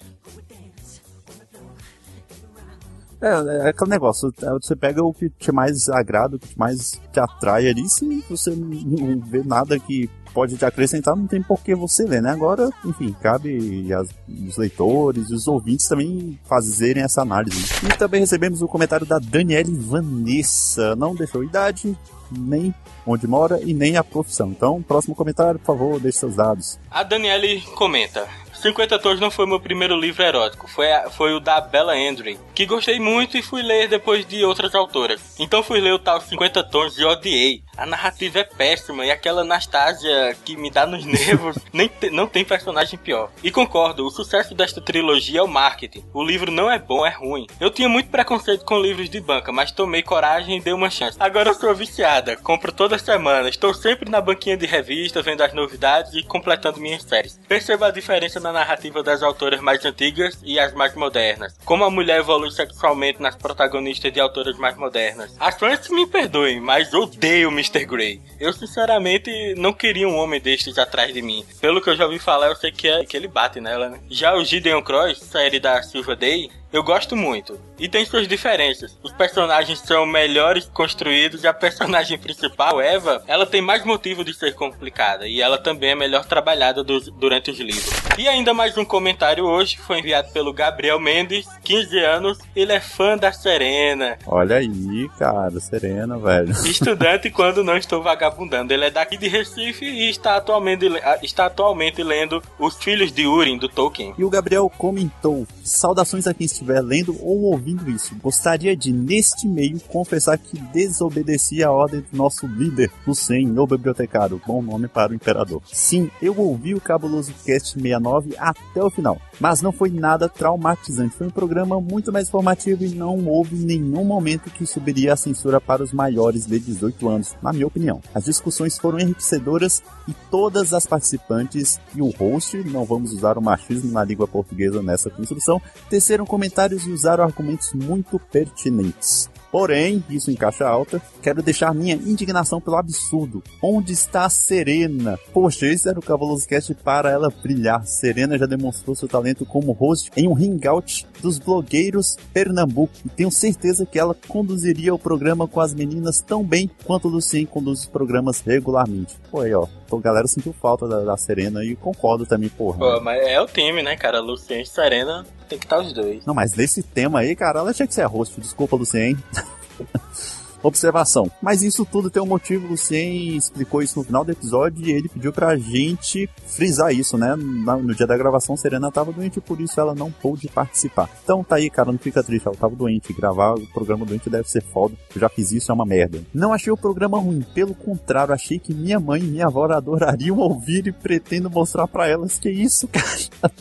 É, 3.22 3.65
é 3.65 3.69
aquele 3.69 3.91
negócio, 3.91 4.34
é, 4.41 4.50
você 4.51 4.75
pega 4.75 5.03
o 5.03 5.13
que 5.13 5.29
te 5.29 5.51
mais 5.51 5.89
agrada, 5.89 6.36
o 6.36 6.39
que 6.39 6.57
mais 6.57 7.00
te 7.12 7.19
atrai 7.19 7.67
ali, 7.67 7.88
se 7.89 8.24
você 8.29 8.51
não 8.51 9.19
vê 9.19 9.41
nada 9.43 9.79
que 9.79 10.10
pode 10.34 10.57
te 10.57 10.65
acrescentar, 10.65 11.15
não 11.15 11.25
tem 11.25 11.41
por 11.41 11.63
que 11.63 11.74
você 11.74 12.03
ler, 12.03 12.22
né? 12.22 12.29
Agora, 12.29 12.69
enfim, 12.84 13.15
cabe 13.22 13.91
as, 13.93 14.10
os 14.27 14.57
leitores 14.57 15.29
e 15.29 15.34
os 15.34 15.48
ouvintes 15.48 15.88
também 15.88 16.38
fazerem 16.43 17.03
essa 17.03 17.22
análise. 17.22 17.57
E 17.86 17.98
também 17.98 18.19
recebemos 18.19 18.62
o 18.62 18.67
comentário 18.67 19.05
da 19.05 19.17
Daniele 19.17 19.74
Vanessa. 19.74 20.93
Não 20.98 21.15
deixou 21.15 21.41
idade, 21.41 21.98
nem 22.29 22.75
onde 23.07 23.25
mora 23.25 23.62
e 23.62 23.74
nem 23.74 23.95
a 23.95 24.03
profissão. 24.03 24.50
Então, 24.50 24.81
próximo 24.81 25.15
comentário, 25.15 25.57
por 25.57 25.77
favor, 25.77 26.00
deixe 26.01 26.19
seus 26.19 26.36
dados. 26.36 26.77
A 26.91 27.01
Daniele 27.01 27.62
comenta. 27.74 28.27
50 28.55 28.97
Tons 29.00 29.19
não 29.19 29.29
foi 29.29 29.45
meu 29.45 29.59
primeiro 29.59 29.95
livro 30.00 30.24
erótico, 30.24 30.67
foi, 30.67 30.91
a- 30.91 31.09
foi 31.09 31.33
o 31.33 31.39
da 31.39 31.59
Bella 31.62 31.93
Andrew, 31.93 32.38
que 32.53 32.65
gostei 32.65 33.00
muito 33.00 33.38
e 33.38 33.41
fui 33.41 33.62
ler 33.62 33.88
depois 33.88 34.25
de 34.25 34.43
outras 34.43 34.74
autoras. 34.74 35.35
Então 35.39 35.62
fui 35.63 35.79
ler 35.79 35.93
o 35.93 36.00
tal 36.00 36.19
50 36.21 36.63
Tons 36.63 36.97
e 36.97 37.03
odiei. 37.05 37.63
A 37.77 37.85
narrativa 37.85 38.39
é 38.39 38.43
péssima 38.43 39.05
e 39.05 39.12
aquela 39.12 39.41
Anastasia 39.41 40.35
que 40.45 40.55
me 40.55 40.71
dá 40.71 40.85
nos 40.85 41.03
nervos 41.05 41.57
nem 41.74 41.88
te- 41.88 42.09
não 42.09 42.27
tem 42.27 42.45
personagem 42.45 42.97
pior. 42.97 43.29
E 43.43 43.51
concordo, 43.51 44.05
o 44.05 44.09
sucesso 44.09 44.55
desta 44.55 44.79
trilogia 44.81 45.39
é 45.39 45.43
o 45.43 45.47
marketing. 45.47 46.03
O 46.13 46.24
livro 46.24 46.51
não 46.51 46.71
é 46.71 46.79
bom, 46.79 47.05
é 47.05 47.09
ruim. 47.09 47.47
Eu 47.59 47.69
tinha 47.69 47.89
muito 47.89 48.09
preconceito 48.09 48.63
com 48.63 48.79
livros 48.79 49.09
de 49.09 49.19
banca, 49.19 49.51
mas 49.51 49.71
tomei 49.71 50.01
coragem 50.01 50.57
e 50.57 50.62
dei 50.62 50.74
uma 50.74 50.89
chance. 50.89 51.17
Agora 51.19 51.50
eu 51.50 51.53
sou 51.53 51.74
viciada, 51.75 52.38
compro 52.38 52.71
toda 52.71 52.97
semana, 52.97 53.50
estou 53.50 53.74
sempre 53.74 54.09
na 54.09 54.21
banquinha 54.21 54.55
de 54.55 54.65
revista, 54.65 55.21
vendo 55.21 55.41
as 55.43 55.53
novidades 55.53 56.13
e 56.13 56.24
completando 56.24 56.79
minhas 56.79 57.03
séries. 57.03 57.39
Perceba 57.47 57.88
a 57.88 57.91
diferença 57.91 58.39
na 58.46 58.52
narrativa 58.52 59.02
das 59.02 59.24
autoras 59.24 59.60
mais 59.60 59.84
antigas 59.84 60.40
e 60.44 60.60
as 60.60 60.72
mais 60.74 60.94
modernas. 60.94 61.58
Como 61.66 61.84
a 61.84 61.90
mulher 61.90 62.20
evolui 62.20 62.52
sexualmente 62.52 63.20
nas 63.22 63.36
protagonistas 63.36 64.14
de 64.14 64.20
autoras 64.20 64.56
mais 64.58 64.78
modernas. 64.78 65.36
As 65.40 65.58
fãs 65.58 65.90
me 65.90 66.06
perdoem, 66.06 66.60
mas 66.60 66.94
odeio 66.94 67.50
Mr. 67.50 67.86
Grey. 67.86 68.22
Eu 68.40 68.54
sinceramente 68.54 69.56
não 69.58 69.74
queria 69.74 70.08
um 70.08 70.16
homem 70.16 70.40
destes 70.40 70.78
atrás 70.78 71.12
de 71.12 71.22
mim. 71.24 71.44
Pelo 71.60 71.82
que 71.82 71.90
eu 71.90 71.96
já 71.96 72.06
ouvi 72.06 72.20
falar, 72.20 72.48
eu 72.48 72.56
sei 72.56 72.72
que, 72.72 72.88
é, 72.88 73.04
que 73.04 73.18
ele 73.18 73.28
bate 73.28 73.60
nela, 73.60 73.90
né? 73.90 74.00
Já 74.10 74.36
o 74.36 74.44
Gideon 74.44 74.82
Cross, 74.84 75.20
série 75.20 75.60
da 75.60 75.82
Silva 75.82 76.16
Day, 76.16 76.52
eu 76.75 76.84
gosto 76.84 77.15
muito. 77.15 77.60
E 77.79 77.88
tem 77.89 78.05
suas 78.05 78.27
diferenças. 78.27 78.98
Os 79.03 79.12
personagens 79.12 79.79
são 79.79 80.05
melhores 80.05 80.65
construídos 80.74 81.44
e 81.44 81.48
a 81.48 81.53
personagem 81.53 82.17
principal, 82.20 82.79
Eva, 82.82 83.24
ela 83.27 83.46
tem 83.46 83.62
mais 83.62 83.84
motivo 83.86 84.24
de 84.24 84.34
ser 84.34 84.53
complicada. 84.55 85.27
E 85.27 85.41
ela 85.41 85.58
também 85.58 85.91
é 85.91 85.96
melhor 85.96 86.25
trabalhada 86.25 86.84
dos- 86.84 87.10
durante 87.12 87.51
os 87.51 87.60
livros. 87.60 87.89
E 88.17 88.27
ainda 88.27 88.53
mais 88.53 88.77
um 88.77 88.86
comentário 88.86 89.46
hoje, 89.46 89.77
foi 89.77 90.00
enviado 90.00 90.32
pelo 90.32 90.53
Gabriel 90.53 91.00
Mendes, 91.00 91.46
15 91.63 92.00
anos. 92.00 92.38
Ele 92.55 92.72
é 92.72 92.79
fã 92.79 93.17
da 93.17 93.32
Serena. 93.32 94.17
Olha 94.25 94.58
aí, 94.58 95.10
cara, 95.17 95.60
Serena, 95.60 96.17
velho. 96.17 96.51
Estudante 96.65 97.29
quando 97.29 97.63
não 97.63 97.77
estou 97.77 98.01
vagabundando. 98.01 98.74
Ele 98.74 98.86
é 98.86 98.89
daqui 98.91 99.17
de 99.17 99.27
Recife 99.27 99.86
e 99.86 100.10
está 100.10 100.36
atualmente, 100.38 100.86
está 101.22 101.46
atualmente 101.48 102.01
lendo 102.03 102.41
Os 102.60 102.75
Filhos 102.75 103.12
de 103.12 103.27
Urim, 103.27 103.58
do 103.58 103.67
Tolkien. 103.70 104.13
E 104.17 104.24
o 104.24 104.29
Gabriel 104.29 104.72
comentou: 104.77 105.46
Saudações 105.63 106.27
a 106.27 106.34
quem 106.34 106.48
estiver 106.65 106.81
lendo 106.81 107.15
ou 107.22 107.43
ouvindo 107.43 107.89
isso. 107.89 108.15
Gostaria 108.22 108.75
de, 108.75 108.91
neste 108.91 109.48
meio, 109.48 109.79
confessar 109.81 110.38
que 110.38 110.60
desobedeci 110.74 111.63
a 111.63 111.72
ordem 111.72 112.01
do 112.01 112.17
nosso 112.17 112.48
líder, 112.48 112.91
o 113.05 113.67
bibliotecário. 113.67 114.41
Bom 114.45 114.62
nome 114.62 114.88
para 114.88 115.12
o 115.12 115.15
imperador. 115.15 115.62
Sim, 115.72 116.10
eu 116.22 116.38
ouvi 116.38 116.74
o 116.74 116.81
Cabuloso 116.81 117.34
Cast 117.45 117.74
69 117.74 118.36
até 118.38 118.84
o 118.84 118.89
final. 118.89 119.19
Mas 119.39 119.62
não 119.62 119.72
foi 119.72 119.89
nada 119.89 120.27
traumatizante. 120.27 121.15
Foi 121.15 121.27
um 121.27 121.31
programa 121.31 121.79
muito 121.79 122.12
mais 122.12 122.27
informativo 122.27 122.84
e 122.84 122.89
não 122.89 123.25
houve 123.27 123.55
nenhum 123.55 124.03
momento 124.03 124.50
que 124.50 124.65
subiria 124.65 125.13
a 125.13 125.17
censura 125.17 125.62
para 125.62 125.84
os 125.84 125.91
maiores 125.91 126.45
de 126.45 126.60
18 126.60 127.10
anos, 127.10 127.36
na 127.41 127.53
minha 127.53 127.67
opinião. 127.67 128.01
As 128.13 128.25
discussões 128.25 128.77
foram 128.77 129.00
enriquecedoras 129.00 129.84
e 130.07 130.13
todas 130.31 130.74
as 130.74 130.86
participantes 130.86 131.79
e 131.93 132.01
o 132.01 132.10
host, 132.12 132.57
não 132.69 132.86
vamos 132.86 133.12
usar 133.12 133.38
o 133.38 133.41
machismo 133.41 133.91
na 133.91 134.03
língua 134.03 134.27
portuguesa 134.27 134.81
nessa 134.81 135.10
construção, 135.10 135.62
teceram 135.89 136.25
comentários 136.25 136.54
e 136.85 136.91
usaram 136.91 137.24
argumentos 137.24 137.74
muito 137.74 138.19
pertinentes. 138.19 139.29
Porém, 139.55 140.03
isso 140.09 140.29
em 140.29 140.35
caixa 140.35 140.67
alta, 140.67 141.01
quero 141.21 141.41
deixar 141.41 141.74
minha 141.74 141.95
indignação 141.95 142.59
pelo 142.59 142.75
absurdo. 142.75 143.41
Onde 143.63 143.93
está 143.93 144.25
a 144.25 144.29
Serena? 144.29 145.17
Poxa, 145.31 145.65
esse 145.65 145.88
era 145.88 145.97
o 145.97 146.01
Cavaloso 146.01 146.45
Cast 146.45 146.74
para 146.75 147.09
ela 147.09 147.31
brilhar. 147.41 147.85
Serena 147.85 148.38
já 148.38 148.45
demonstrou 148.45 148.93
seu 148.97 149.07
talento 149.07 149.45
como 149.45 149.71
host 149.71 150.12
em 150.17 150.27
um 150.27 150.35
hangout 150.35 151.07
dos 151.21 151.39
blogueiros 151.39 152.17
Pernambuco. 152.33 152.91
E 153.05 153.07
tenho 153.07 153.31
certeza 153.31 153.85
que 153.85 153.97
ela 153.97 154.13
conduziria 154.27 154.93
o 154.93 155.00
programa 155.00 155.47
com 155.47 155.62
as 155.62 155.74
meninas 155.74 156.19
tão 156.19 156.43
bem 156.43 156.69
quanto 156.83 157.07
o 157.07 157.12
Lucien 157.12 157.45
conduz 157.45 157.79
os 157.79 157.85
programas 157.85 158.41
regularmente. 158.41 159.15
Pô, 159.31 159.39
aí, 159.39 159.53
ó. 159.53 159.67
Então, 159.85 160.00
a 160.00 160.01
galera 160.01 160.27
sentiu 160.27 160.51
falta 160.51 160.85
da, 160.85 161.00
da 161.00 161.15
Serena 161.15 161.63
e 161.63 161.77
concordo 161.77 162.25
também, 162.25 162.50
porra. 162.50 162.79
Pô, 162.79 163.00
mas 163.00 163.25
é 163.25 163.39
o 163.39 163.45
time, 163.45 163.81
né, 163.81 163.95
cara? 163.95 164.19
Lucien 164.19 164.63
e 164.63 164.65
Serena 164.65 165.25
tem 165.46 165.58
que 165.60 165.66
estar 165.66 165.80
os 165.80 165.94
dois. 165.94 166.25
Não, 166.25 166.34
mas 166.34 166.54
nesse 166.54 166.84
tema 166.84 167.20
aí, 167.20 167.36
cara, 167.36 167.60
ela 167.60 167.74
tinha 167.74 167.88
que 167.88 167.94
ser 167.94 168.02
a 168.02 168.08
host. 168.08 168.40
Desculpa, 168.40 168.75
Lucien. 168.75 169.18
Observação. 170.65 171.29
Mas 171.39 171.62
isso 171.62 171.86
tudo 171.86 172.10
tem 172.10 172.22
um 172.22 172.25
motivo, 172.25 172.65
o 172.65 172.69
Lucien 172.72 173.38
explicou 173.38 173.84
isso 173.84 174.00
no 174.00 174.05
final 174.05 174.25
do 174.25 174.31
episódio 174.31 174.84
e 174.84 174.91
ele 174.91 175.07
pediu 175.07 175.31
pra 175.31 175.55
gente 175.57 176.27
frisar 176.48 176.91
isso, 176.91 177.17
né? 177.19 177.36
No 177.36 177.93
dia 177.93 178.07
da 178.07 178.17
gravação, 178.17 178.57
Serena 178.57 178.91
tava 178.91 179.12
doente 179.12 179.38
e 179.38 179.41
por 179.41 179.62
isso 179.62 179.79
ela 179.79 179.93
não 179.93 180.12
pôde 180.12 180.48
participar. 180.48 181.07
Então 181.24 181.43
tá 181.43 181.57
aí, 181.57 181.69
cara, 181.69 181.91
não 181.91 182.00
fica 182.00 182.24
triste, 182.24 182.48
ela 182.48 182.57
tava 182.57 182.75
doente. 182.75 183.13
Gravar 183.13 183.53
o 183.53 183.67
programa 183.67 184.05
doente 184.05 184.27
deve 184.27 184.50
ser 184.50 184.63
foda. 184.63 184.95
Eu 185.13 185.22
já 185.22 185.29
fiz 185.29 185.51
isso, 185.51 185.72
é 185.72 185.75
uma 185.75 185.86
merda. 185.86 186.24
Não 186.34 186.51
achei 186.51 186.74
o 186.74 186.77
programa 186.77 187.19
ruim, 187.19 187.45
pelo 187.53 187.75
contrário, 187.75 188.34
achei 188.34 188.57
que 188.57 188.74
minha 188.74 189.00
mãe 189.00 189.22
e 189.22 189.25
minha 189.27 189.45
avó 189.45 189.65
adorariam 189.65 190.38
ouvir 190.39 190.88
e 190.88 190.91
pretendo 190.91 191.50
mostrar 191.50 191.88
pra 191.88 192.07
elas 192.07 192.39
que 192.39 192.50
isso, 192.50 192.88
cara. 192.89 193.51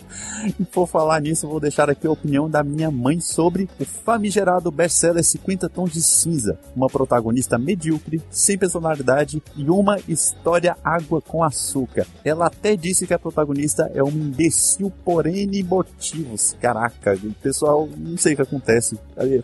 E 0.59 0.65
por 0.65 0.87
falar 0.87 1.21
nisso, 1.21 1.49
vou 1.49 1.61
deixar 1.61 1.91
aqui 1.91 2.07
a 2.07 2.11
opinião 2.11 2.49
da 2.49 2.63
minha 2.63 2.91
mãe 2.91 3.21
sobre 3.21 3.69
o 3.79 3.85
famigerado 3.85 4.71
best-seller 4.71 5.23
50 5.23 5.69
Tons 5.69 5.93
de 5.93 6.03
Cinza. 6.03 6.59
Uma 6.75 6.89
protagonista 6.95 7.59
medíocre, 7.59 8.23
sem 8.31 8.57
personalidade 8.57 9.43
e 9.57 9.69
uma 9.69 9.99
história 10.07 10.77
água 10.85 11.21
com 11.21 11.43
açúcar. 11.43 12.07
Ela 12.25 12.47
até 12.47 12.77
disse 12.77 13.05
que 13.05 13.13
a 13.13 13.19
protagonista 13.19 13.91
é 13.93 14.01
um 14.01 14.11
imbecil 14.11 14.93
por 15.05 15.27
N 15.27 15.63
motivos. 15.65 16.57
Caraca, 16.61 17.19
pessoal, 17.43 17.89
não 17.97 18.17
sei 18.17 18.35
o 18.35 18.37
que 18.37 18.43
acontece. 18.43 18.97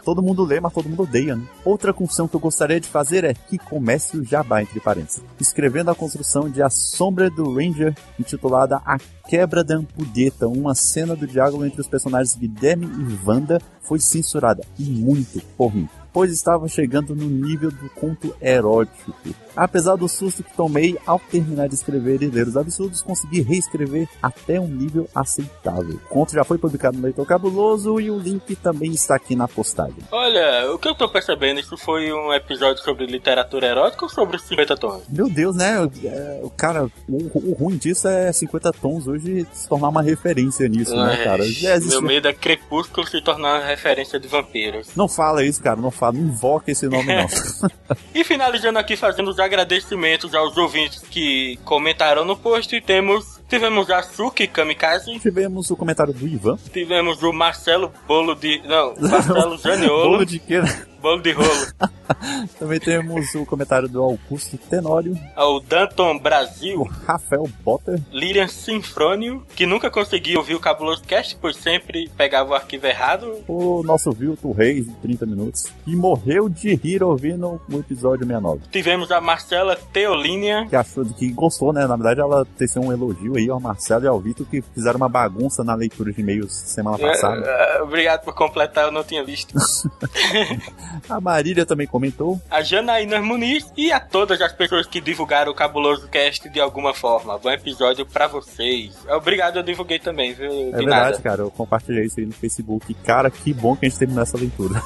Todo 0.05 0.23
mundo 0.23 0.45
lê, 0.45 0.61
mas 0.61 0.73
todo 0.73 0.89
mundo 0.89 1.03
odeia, 1.03 1.35
né? 1.35 1.45
Outra 1.65 1.93
confusão 1.93 2.29
que 2.29 2.37
eu 2.37 2.41
gostaria 2.41 2.79
de 2.79 2.87
fazer 2.87 3.25
é 3.25 3.35
que 3.35 3.59
comece 3.59 4.17
o 4.17 4.25
jabá, 4.25 4.63
entre 4.63 4.79
parênteses. 4.79 5.21
Escrevendo 5.41 5.91
a 5.91 5.95
construção 5.95 6.49
de 6.49 6.63
A 6.63 6.71
Sombra 6.71 7.29
do 7.29 7.53
Ranger, 7.53 7.97
intitulada 8.19 8.77
A 8.87 8.97
Quebra 9.29 9.65
da 9.65 9.77
Ampulheta, 9.77 10.47
uma 10.47 10.75
cena 10.75 11.17
do 11.17 11.27
diálogo 11.27 11.65
entre 11.65 11.81
os 11.81 11.89
personagens 11.89 12.37
Guilherme 12.37 12.87
e 12.87 13.29
Wanda 13.29 13.61
foi 13.81 13.99
censurada, 13.99 14.63
e 14.79 14.85
muito 14.85 15.41
por 15.57 15.75
mim, 15.75 15.89
pois 16.13 16.33
estava 16.33 16.67
chegando 16.69 17.15
no 17.15 17.27
nível 17.27 17.71
do 17.71 17.89
conto 17.91 18.35
erótico. 18.41 19.15
Apesar 19.57 19.97
do 19.97 20.09
susto 20.09 20.43
que 20.45 20.57
tomei 20.57 20.97
ao 21.05 21.19
terminar 21.19 21.69
de 21.69 21.75
escrever 21.75 22.23
Herdeiros 22.23 22.57
Absurdos, 22.57 23.03
consegui 23.03 23.43
reescrever 23.43 24.09
até 24.23 24.61
um 24.61 24.69
nível 24.69 25.09
aceitável. 25.15 25.97
O 25.97 26.09
conto 26.09 26.33
já 26.33 26.45
foi 26.45 26.57
publicado 26.57 26.97
no 26.97 27.03
Leitor 27.03 27.27
Cabuloso 27.27 28.01
e 28.01 28.11
o 28.11 28.19
link 28.19 28.55
também 28.57 28.93
está 28.93 29.17
aqui 29.17 29.35
na 29.35 29.49
postagem. 29.49 29.97
Olha, 30.11 30.73
o 30.73 30.79
que 30.79 30.89
eu 30.89 30.95
tô 30.95 31.09
percebendo, 31.09 31.61
isso 31.61 31.77
foi 31.77 32.13
um 32.13 32.33
episódio 32.33 32.83
sobre 32.83 33.07
literatura 33.07 33.67
erótica 33.67 34.05
ou 34.05 34.09
sobre 34.09 34.37
os 34.37 34.43
50 34.45 34.77
tons? 34.77 35.03
Meu 35.09 35.29
Deus, 35.29 35.55
né? 35.57 35.89
É, 36.05 36.41
o 36.43 36.51
cara, 36.51 36.85
o, 37.09 37.51
o 37.51 37.53
ruim 37.55 37.77
disso 37.77 38.07
é 38.09 38.33
50 38.33 38.73
tons 38.73 39.07
hoje 39.09 39.47
se 39.53 39.69
tornar 39.69 39.89
uma 39.89 40.03
referência 40.03 40.69
nisso, 40.69 40.95
né, 40.97 41.25
cara? 41.25 41.45
Já 41.45 41.75
existe- 41.75 41.91
Meu 41.99 42.03
medo 42.03 42.29
é 42.29 42.33
Crepúsculo 42.33 43.07
se 43.07 43.21
tornar 43.21 43.59
uma 43.61 43.67
referência 43.67 44.19
de 44.19 44.29
vampiros. 44.29 44.89
Não 44.97 45.09
fala 45.09 45.45
isso, 45.45 45.61
cara, 45.63 45.81
não 45.81 45.91
fala, 46.01 46.13
não 46.15 46.23
invoca 46.23 46.71
esse 46.71 46.89
nome, 46.89 47.15
não. 47.15 47.27
E 48.15 48.25
finalizando 48.25 48.79
aqui 48.79 48.97
fazendo 48.97 49.29
os 49.31 49.39
agradecimentos 49.39 50.35
aos 50.35 50.57
ouvintes 50.57 51.03
que 51.11 51.59
comentaram 51.65 52.25
no 52.25 52.37
post, 52.37 52.81
temos 52.81 53.39
tivemos 53.49 53.91
a 53.91 54.03
Suki 54.03 54.47
Kamikaze, 54.47 55.19
Tivemos 55.19 55.71
o 55.71 55.77
comentário 55.77 56.13
do 56.13 56.27
Ivan. 56.27 56.57
tivemos 56.73 57.23
o 57.23 57.33
Marcelo 57.33 57.93
Bolo 58.07 58.35
de. 58.35 58.61
Não, 58.65 58.95
Marcelo 58.97 59.59
Janiolo. 59.63 60.11
Bolo 60.11 60.27
de 60.27 60.39
quê? 60.39 60.61
Bolo 61.01 61.23
de 61.23 61.33
rolo. 61.33 61.49
Também 62.59 62.81
temos 62.81 63.35
o 63.35 63.47
comentário 63.47 63.89
do 63.89 64.03
Augusto 64.03 64.59
Tenório, 64.59 65.17
O 65.37 65.61
Danton 65.61 66.19
Brasil, 66.19 66.81
o 66.81 66.85
Rafael 66.85 67.49
Potter, 67.65 68.01
Lilian 68.13 68.49
Sinfrônio, 68.49 69.47
que 69.55 69.65
nunca 69.65 69.91
conseguiu 69.91 70.39
ouvir 70.41 70.55
o 70.55 70.61
Cabuloso 70.61 71.03
Cast, 71.05 71.37
por 71.37 71.55
sempre 71.55 72.11
pegava 72.17 72.51
o 72.51 72.55
arquivo 72.55 72.87
errado. 72.87 73.39
o 73.49 73.83
nosso 73.85 74.11
Vilton 74.13 74.53
Reis, 74.53 74.87
de 74.87 74.95
30 74.97 75.27
minutos, 75.27 75.65
e 75.87 75.95
morreu 75.97 76.49
de 76.49 76.75
rir 76.75 77.03
ouvindo 77.03 77.61
o 77.71 77.79
episódio 77.79 78.27
69. 78.27 78.63
Tivemos 78.71 79.11
a 79.11 79.21
Marcela 79.21 79.77
Teolínia, 79.93 80.67
Que 80.69 80.77
achou 80.77 81.05
que 81.05 81.29
gostou, 81.33 81.73
né? 81.73 81.87
Na 81.87 81.97
verdade, 81.97 82.21
ela 82.21 82.45
teceu 82.59 82.83
um 82.83 82.93
elogio 82.93 83.37
aí 83.37 83.49
ao 83.49 83.61
Marcelo 83.61 84.05
e 84.05 84.09
ao 84.09 84.21
Vitor 84.21 84.47
que 84.47 84.61
fizeram 84.75 84.97
uma 84.97 85.09
bagunça 85.09 85.63
na 85.65 85.75
leitura 85.75 86.13
de 86.13 86.21
e-mails 86.21 86.53
semana 86.53 86.99
passada. 86.99 87.43
Eh, 87.47 87.83
Obrigado 87.83 88.25
por 88.25 88.35
completar, 88.35 88.87
eu 88.87 88.93
não 88.93 89.05
tinha 89.05 89.25
visto. 89.25 89.55
A 91.09 91.21
Marília 91.21 91.65
também 91.67 91.87
comentou. 91.87 92.41
A 92.51 92.63
Janaína 92.63 93.21
Muniz 93.21 93.73
e 93.77 93.93
a 93.93 94.01
todas 94.01 94.41
as 94.41 94.53
pessoas 94.53 94.87
que 94.87 95.01
divulgaram 95.01 95.53
o 95.53 95.55
Cabuloso 95.55 96.09
Cast 96.09 96.49
de 96.49 96.61
alguma 96.61 96.93
forma. 96.95 97.39
Bom 97.39 97.51
episódio 97.51 98.05
pra 98.07 98.27
vocês. 98.27 98.93
Obrigado, 99.09 99.57
eu 99.59 99.63
divulguei 99.63 99.99
também, 99.99 100.33
viu? 100.33 100.51
É 100.51 100.65
De 100.65 100.71
verdade, 100.73 101.11
nada. 101.13 101.19
cara. 101.23 101.43
Eu 101.43 101.51
compartilhei 101.51 102.05
isso 102.05 102.21
aí 102.21 102.27
no 102.27 102.33
Facebook. 102.33 102.93
Cara, 103.05 103.31
que 103.31 103.53
bom 103.53 103.77
que 103.77 103.87
a 103.87 103.89
gente 103.89 103.99
terminou 103.99 104.23
essa 104.23 104.37
leitura. 104.37 104.83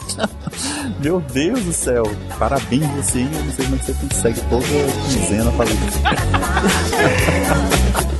Meu 1.01 1.21
Deus 1.21 1.63
do 1.63 1.73
céu. 1.73 2.05
Parabéns 2.39 2.87
você 2.93 3.19
aí. 3.19 3.25
Eu 3.25 3.45
não 3.45 3.53
sei 3.53 3.65
como 3.65 3.77
é 3.77 3.79
você 3.79 3.93
consegue 3.95 4.41
toda 4.49 4.65
quinzena 5.09 5.51
fazer 5.53 5.75
isso. 5.75 6.01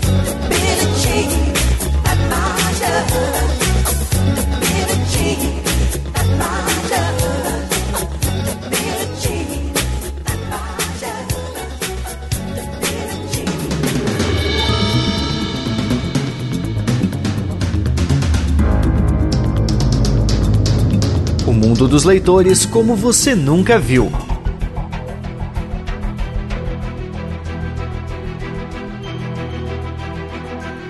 mundo 21.85 21.89
dos 21.89 22.05
leitores 22.05 22.65
como 22.65 22.97
você 22.97 23.35
nunca 23.35 23.79
viu. 23.79 24.11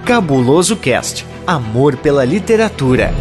Cabuloso 0.04 0.76
Cast 0.76 1.26
Amor 1.46 1.96
pela 1.96 2.24
Literatura. 2.24 3.12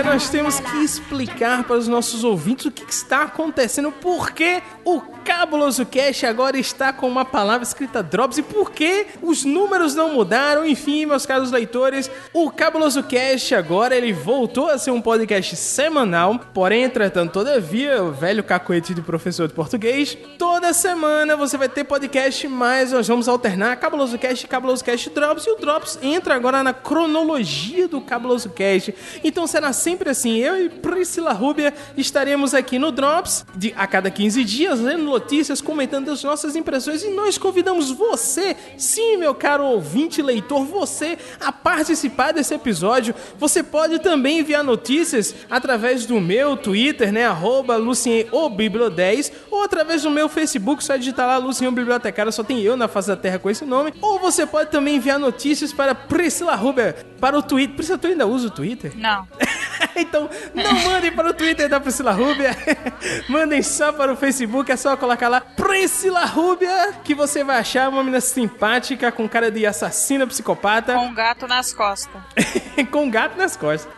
Nós 0.00 0.28
temos 0.30 0.58
que 0.58 0.82
explicar 0.82 1.64
para 1.64 1.76
os 1.76 1.86
nossos 1.86 2.24
ouvintes 2.24 2.66
o 2.66 2.70
que, 2.70 2.82
está 2.90 3.22
acontecendo, 3.22 3.92
por 3.92 4.32
que 4.32 4.62
o 4.84 5.00
Cabuloso 5.00 5.86
Cash 5.86 6.24
agora 6.24 6.58
está 6.58 6.92
com 6.92 7.08
uma 7.08 7.24
palavra 7.24 7.62
escrita 7.62 8.02
Drops 8.02 8.38
e 8.38 8.42
por 8.42 8.72
que 8.72 9.06
os 9.22 9.44
números 9.44 9.94
não 9.94 10.12
mudaram. 10.14 10.66
Enfim, 10.66 11.06
meus 11.06 11.24
caros 11.24 11.52
leitores, 11.52 12.10
o 12.32 12.50
Cabuloso 12.50 13.02
Cash 13.04 13.52
agora 13.52 13.94
ele 13.94 14.12
voltou 14.12 14.68
a 14.68 14.78
ser 14.78 14.90
um 14.90 15.00
podcast 15.00 15.54
semanal, 15.56 16.40
porém, 16.52 16.82
entretanto, 16.82 17.32
todavia, 17.32 18.02
o 18.02 18.12
velho 18.12 18.42
cacoete 18.42 18.94
de 18.94 19.02
professor 19.02 19.46
de 19.46 19.54
português, 19.54 20.16
toda 20.38 20.72
semana 20.72 21.36
você 21.36 21.56
vai 21.56 21.68
ter 21.68 21.84
podcast, 21.84 22.48
mas 22.48 22.92
nós 22.92 23.06
vamos 23.06 23.28
alternar 23.28 23.76
Cabuloso 23.76 24.18
Cast 24.18 24.44
e 24.44 24.48
Cabuloso 24.48 24.84
Cast 24.84 25.10
Drops 25.10 25.46
e 25.46 25.50
o 25.50 25.56
Drops 25.56 25.98
entra 26.02 26.34
agora 26.34 26.62
na 26.62 26.72
cronologia 26.74 27.86
do 27.86 28.00
Cabuloso 28.00 28.50
Cast. 28.50 28.94
Então 29.22 29.46
será 29.46 29.72
sempre 29.82 30.10
assim, 30.10 30.38
eu 30.38 30.64
e 30.64 30.68
Priscila 30.68 31.32
Rubia 31.32 31.74
estaremos 31.96 32.54
aqui 32.54 32.78
no 32.78 32.92
Drops 32.92 33.44
de, 33.54 33.74
a 33.76 33.86
cada 33.86 34.10
15 34.10 34.44
dias, 34.44 34.80
lendo 34.80 35.02
notícias, 35.02 35.60
comentando 35.60 36.10
as 36.10 36.22
nossas 36.22 36.54
impressões 36.54 37.02
e 37.02 37.10
nós 37.10 37.36
convidamos 37.36 37.90
você, 37.90 38.56
sim, 38.78 39.16
meu 39.16 39.34
caro 39.34 39.64
ouvinte 39.64 40.22
leitor, 40.22 40.64
você 40.64 41.18
a 41.40 41.50
participar 41.50 42.32
desse 42.32 42.54
episódio. 42.54 43.14
Você 43.38 43.62
pode 43.62 43.98
também 43.98 44.38
enviar 44.38 44.62
notícias 44.62 45.34
através 45.50 46.06
do 46.06 46.20
meu 46.20 46.56
Twitter, 46.56 47.12
né, 47.12 47.26
arroba 47.26 47.76
Lucien 47.76 48.26
ou 48.30 48.48
Biblio10, 48.48 49.32
ou 49.50 49.62
através 49.62 50.02
do 50.02 50.10
meu 50.10 50.28
Facebook, 50.28 50.84
só 50.84 50.96
digitar 50.96 51.26
lá 51.26 51.38
Lucien 51.38 51.68
o 51.68 51.72
Bibliotecário, 51.72 52.32
só 52.32 52.44
tem 52.44 52.60
eu 52.60 52.76
na 52.76 52.86
face 52.86 53.08
da 53.08 53.16
terra 53.16 53.38
com 53.38 53.50
esse 53.50 53.64
nome. 53.64 53.92
Ou 54.00 54.18
você 54.18 54.46
pode 54.46 54.70
também 54.70 54.96
enviar 54.96 55.18
notícias 55.18 55.72
para 55.72 55.94
Priscila 55.94 56.54
Rubia, 56.54 56.94
para 57.20 57.36
o 57.36 57.42
Twitter. 57.42 57.74
Priscila, 57.74 57.98
tu 57.98 58.06
ainda 58.06 58.26
usa 58.26 58.46
o 58.46 58.50
Twitter? 58.50 58.92
Não. 58.96 59.26
então, 59.96 60.28
não 60.54 60.72
mandem 60.72 61.12
para 61.12 61.30
o 61.30 61.34
Twitter 61.34 61.68
da 61.68 61.80
Priscila 61.80 62.12
Rubia. 62.12 62.56
mandem 63.28 63.62
só 63.62 63.92
para 63.92 64.12
o 64.12 64.16
Facebook. 64.16 64.70
É 64.70 64.76
só 64.76 64.96
colocar 64.96 65.28
lá 65.28 65.40
Priscila 65.40 66.24
Rubia, 66.24 66.94
que 67.04 67.14
você 67.14 67.44
vai 67.44 67.58
achar 67.58 67.88
uma 67.88 68.02
menina 68.02 68.20
simpática 68.20 69.10
com 69.12 69.28
cara 69.28 69.50
de 69.50 69.66
assassina 69.66 70.26
psicopata. 70.26 70.94
Com 70.94 71.06
um 71.06 71.14
gato 71.14 71.46
nas 71.46 71.72
costas. 71.72 72.20
com 72.90 73.04
um 73.04 73.10
gato 73.10 73.36
nas 73.36 73.56
costas. 73.56 73.92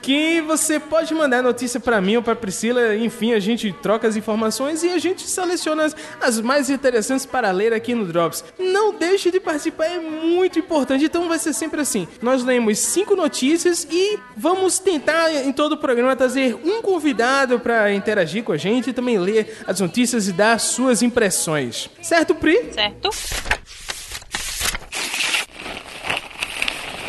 que 0.00 0.40
você 0.42 0.78
pode 0.78 1.14
mandar 1.14 1.42
notícia 1.42 1.80
para 1.80 2.00
mim 2.00 2.16
ou 2.16 2.22
para 2.22 2.36
Priscila. 2.36 2.96
Enfim, 2.96 3.32
a 3.32 3.40
gente 3.40 3.72
troca 3.72 4.06
as 4.06 4.16
informações 4.16 4.82
e 4.82 4.90
a 4.90 4.98
gente 4.98 5.22
seleciona 5.28 5.84
as, 5.84 5.96
as 6.20 6.40
mais 6.40 6.70
interessantes 6.70 7.26
para 7.26 7.50
ler 7.50 7.72
aqui 7.72 7.94
no 7.94 8.06
Drops. 8.06 8.44
Não 8.58 8.94
deixe 8.94 9.30
de 9.30 9.40
participar, 9.40 9.86
é 9.86 9.98
muito 9.98 10.58
importante. 10.58 11.04
Então 11.04 11.28
vai 11.28 11.38
ser 11.38 11.52
sempre 11.52 11.80
assim. 11.80 12.06
Nós 12.20 12.44
lemos 12.44 12.78
cinco 12.78 13.14
notícias 13.16 13.86
e 13.90 14.18
vamos 14.42 14.80
tentar 14.80 15.32
em 15.32 15.52
todo 15.52 15.74
o 15.74 15.76
programa 15.76 16.16
trazer 16.16 16.56
um 16.64 16.82
convidado 16.82 17.60
para 17.60 17.94
interagir 17.94 18.42
com 18.42 18.50
a 18.50 18.56
gente 18.56 18.90
e 18.90 18.92
também 18.92 19.16
ler 19.16 19.58
as 19.68 19.78
notícias 19.78 20.26
e 20.26 20.32
dar 20.32 20.58
suas 20.58 21.00
impressões. 21.00 21.88
Certo, 22.02 22.34
Pri? 22.34 22.72
Certo? 22.72 23.10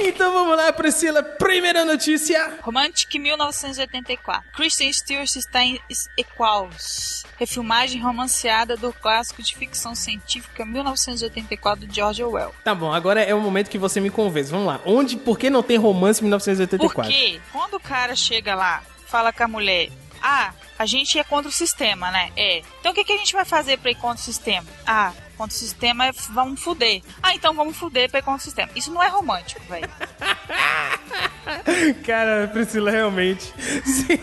Então 0.06 0.34
vamos 0.34 0.58
lá, 0.58 0.72
Priscila. 0.74 1.24
Primeira 1.24 1.86
notícia. 1.86 2.58
Romantic 2.62 3.16
1984. 3.16 4.52
Kristen 4.52 4.92
Stewart 4.92 5.34
está 5.36 5.64
em 5.64 5.80
Equals. 6.18 7.24
Refilmagem 7.40 8.02
romanceada 8.02 8.76
do 8.76 8.92
clássico 8.92 9.42
de 9.42 9.56
ficção 9.56 9.96
científica 9.96 10.66
1984 10.66 11.88
de 11.88 11.96
George 11.96 12.22
Orwell. 12.22 12.54
Tá 12.66 12.76
bom, 12.76 12.92
agora 12.92 13.22
é 13.22 13.34
o 13.34 13.40
momento 13.40 13.70
que 13.70 13.78
você 13.78 14.02
me 14.02 14.10
convence. 14.10 14.52
Vamos 14.52 14.68
lá. 14.68 14.82
Onde, 14.86 15.16
por 15.16 15.40
que 15.40 15.50
não 15.50 15.64
tem 15.64 15.78
romance 15.78 16.20
em 16.20 16.26
1984? 16.26 17.12
Porque 17.12 17.42
quando 17.52 17.76
o 17.76 17.80
cara 17.80 18.14
chega 18.14 18.56
lá, 18.56 18.84
fala 19.08 19.32
com 19.32 19.44
a 19.44 19.48
mulher, 19.48 19.90
ah, 20.22 20.54
a 20.78 20.86
gente 20.86 21.18
é 21.18 21.24
contra 21.24 21.50
o 21.50 21.52
sistema, 21.52 22.12
né? 22.12 22.32
É. 22.36 22.62
Então 22.80 22.92
o 22.92 22.96
que, 22.96 23.06
que 23.06 23.14
a 23.14 23.18
gente 23.18 23.34
vai 23.34 23.46
fazer 23.46 23.78
pra 23.78 23.92
ir 23.92 23.96
contra 23.96 24.22
o 24.22 24.26
sistema? 24.26 24.68
Ah, 24.86 25.14
contra 25.44 25.56
o 25.56 25.60
sistema 25.60 26.12
vamos 26.30 26.62
fuder. 26.62 27.02
Ah, 27.22 27.36
então 27.36 27.54
vamos 27.54 27.76
fuder 27.76 28.10
pra 28.10 28.20
ir 28.20 28.24
contra 28.24 28.40
o 28.40 28.44
sistema. 28.44 28.70
Isso 28.76 28.92
não 28.92 29.04
é 29.04 29.10
romântico, 29.10 29.62
velho. 29.68 29.90
Cara, 32.06 32.48
Priscila, 32.48 32.90
realmente. 32.90 33.54
Se, 33.84 34.20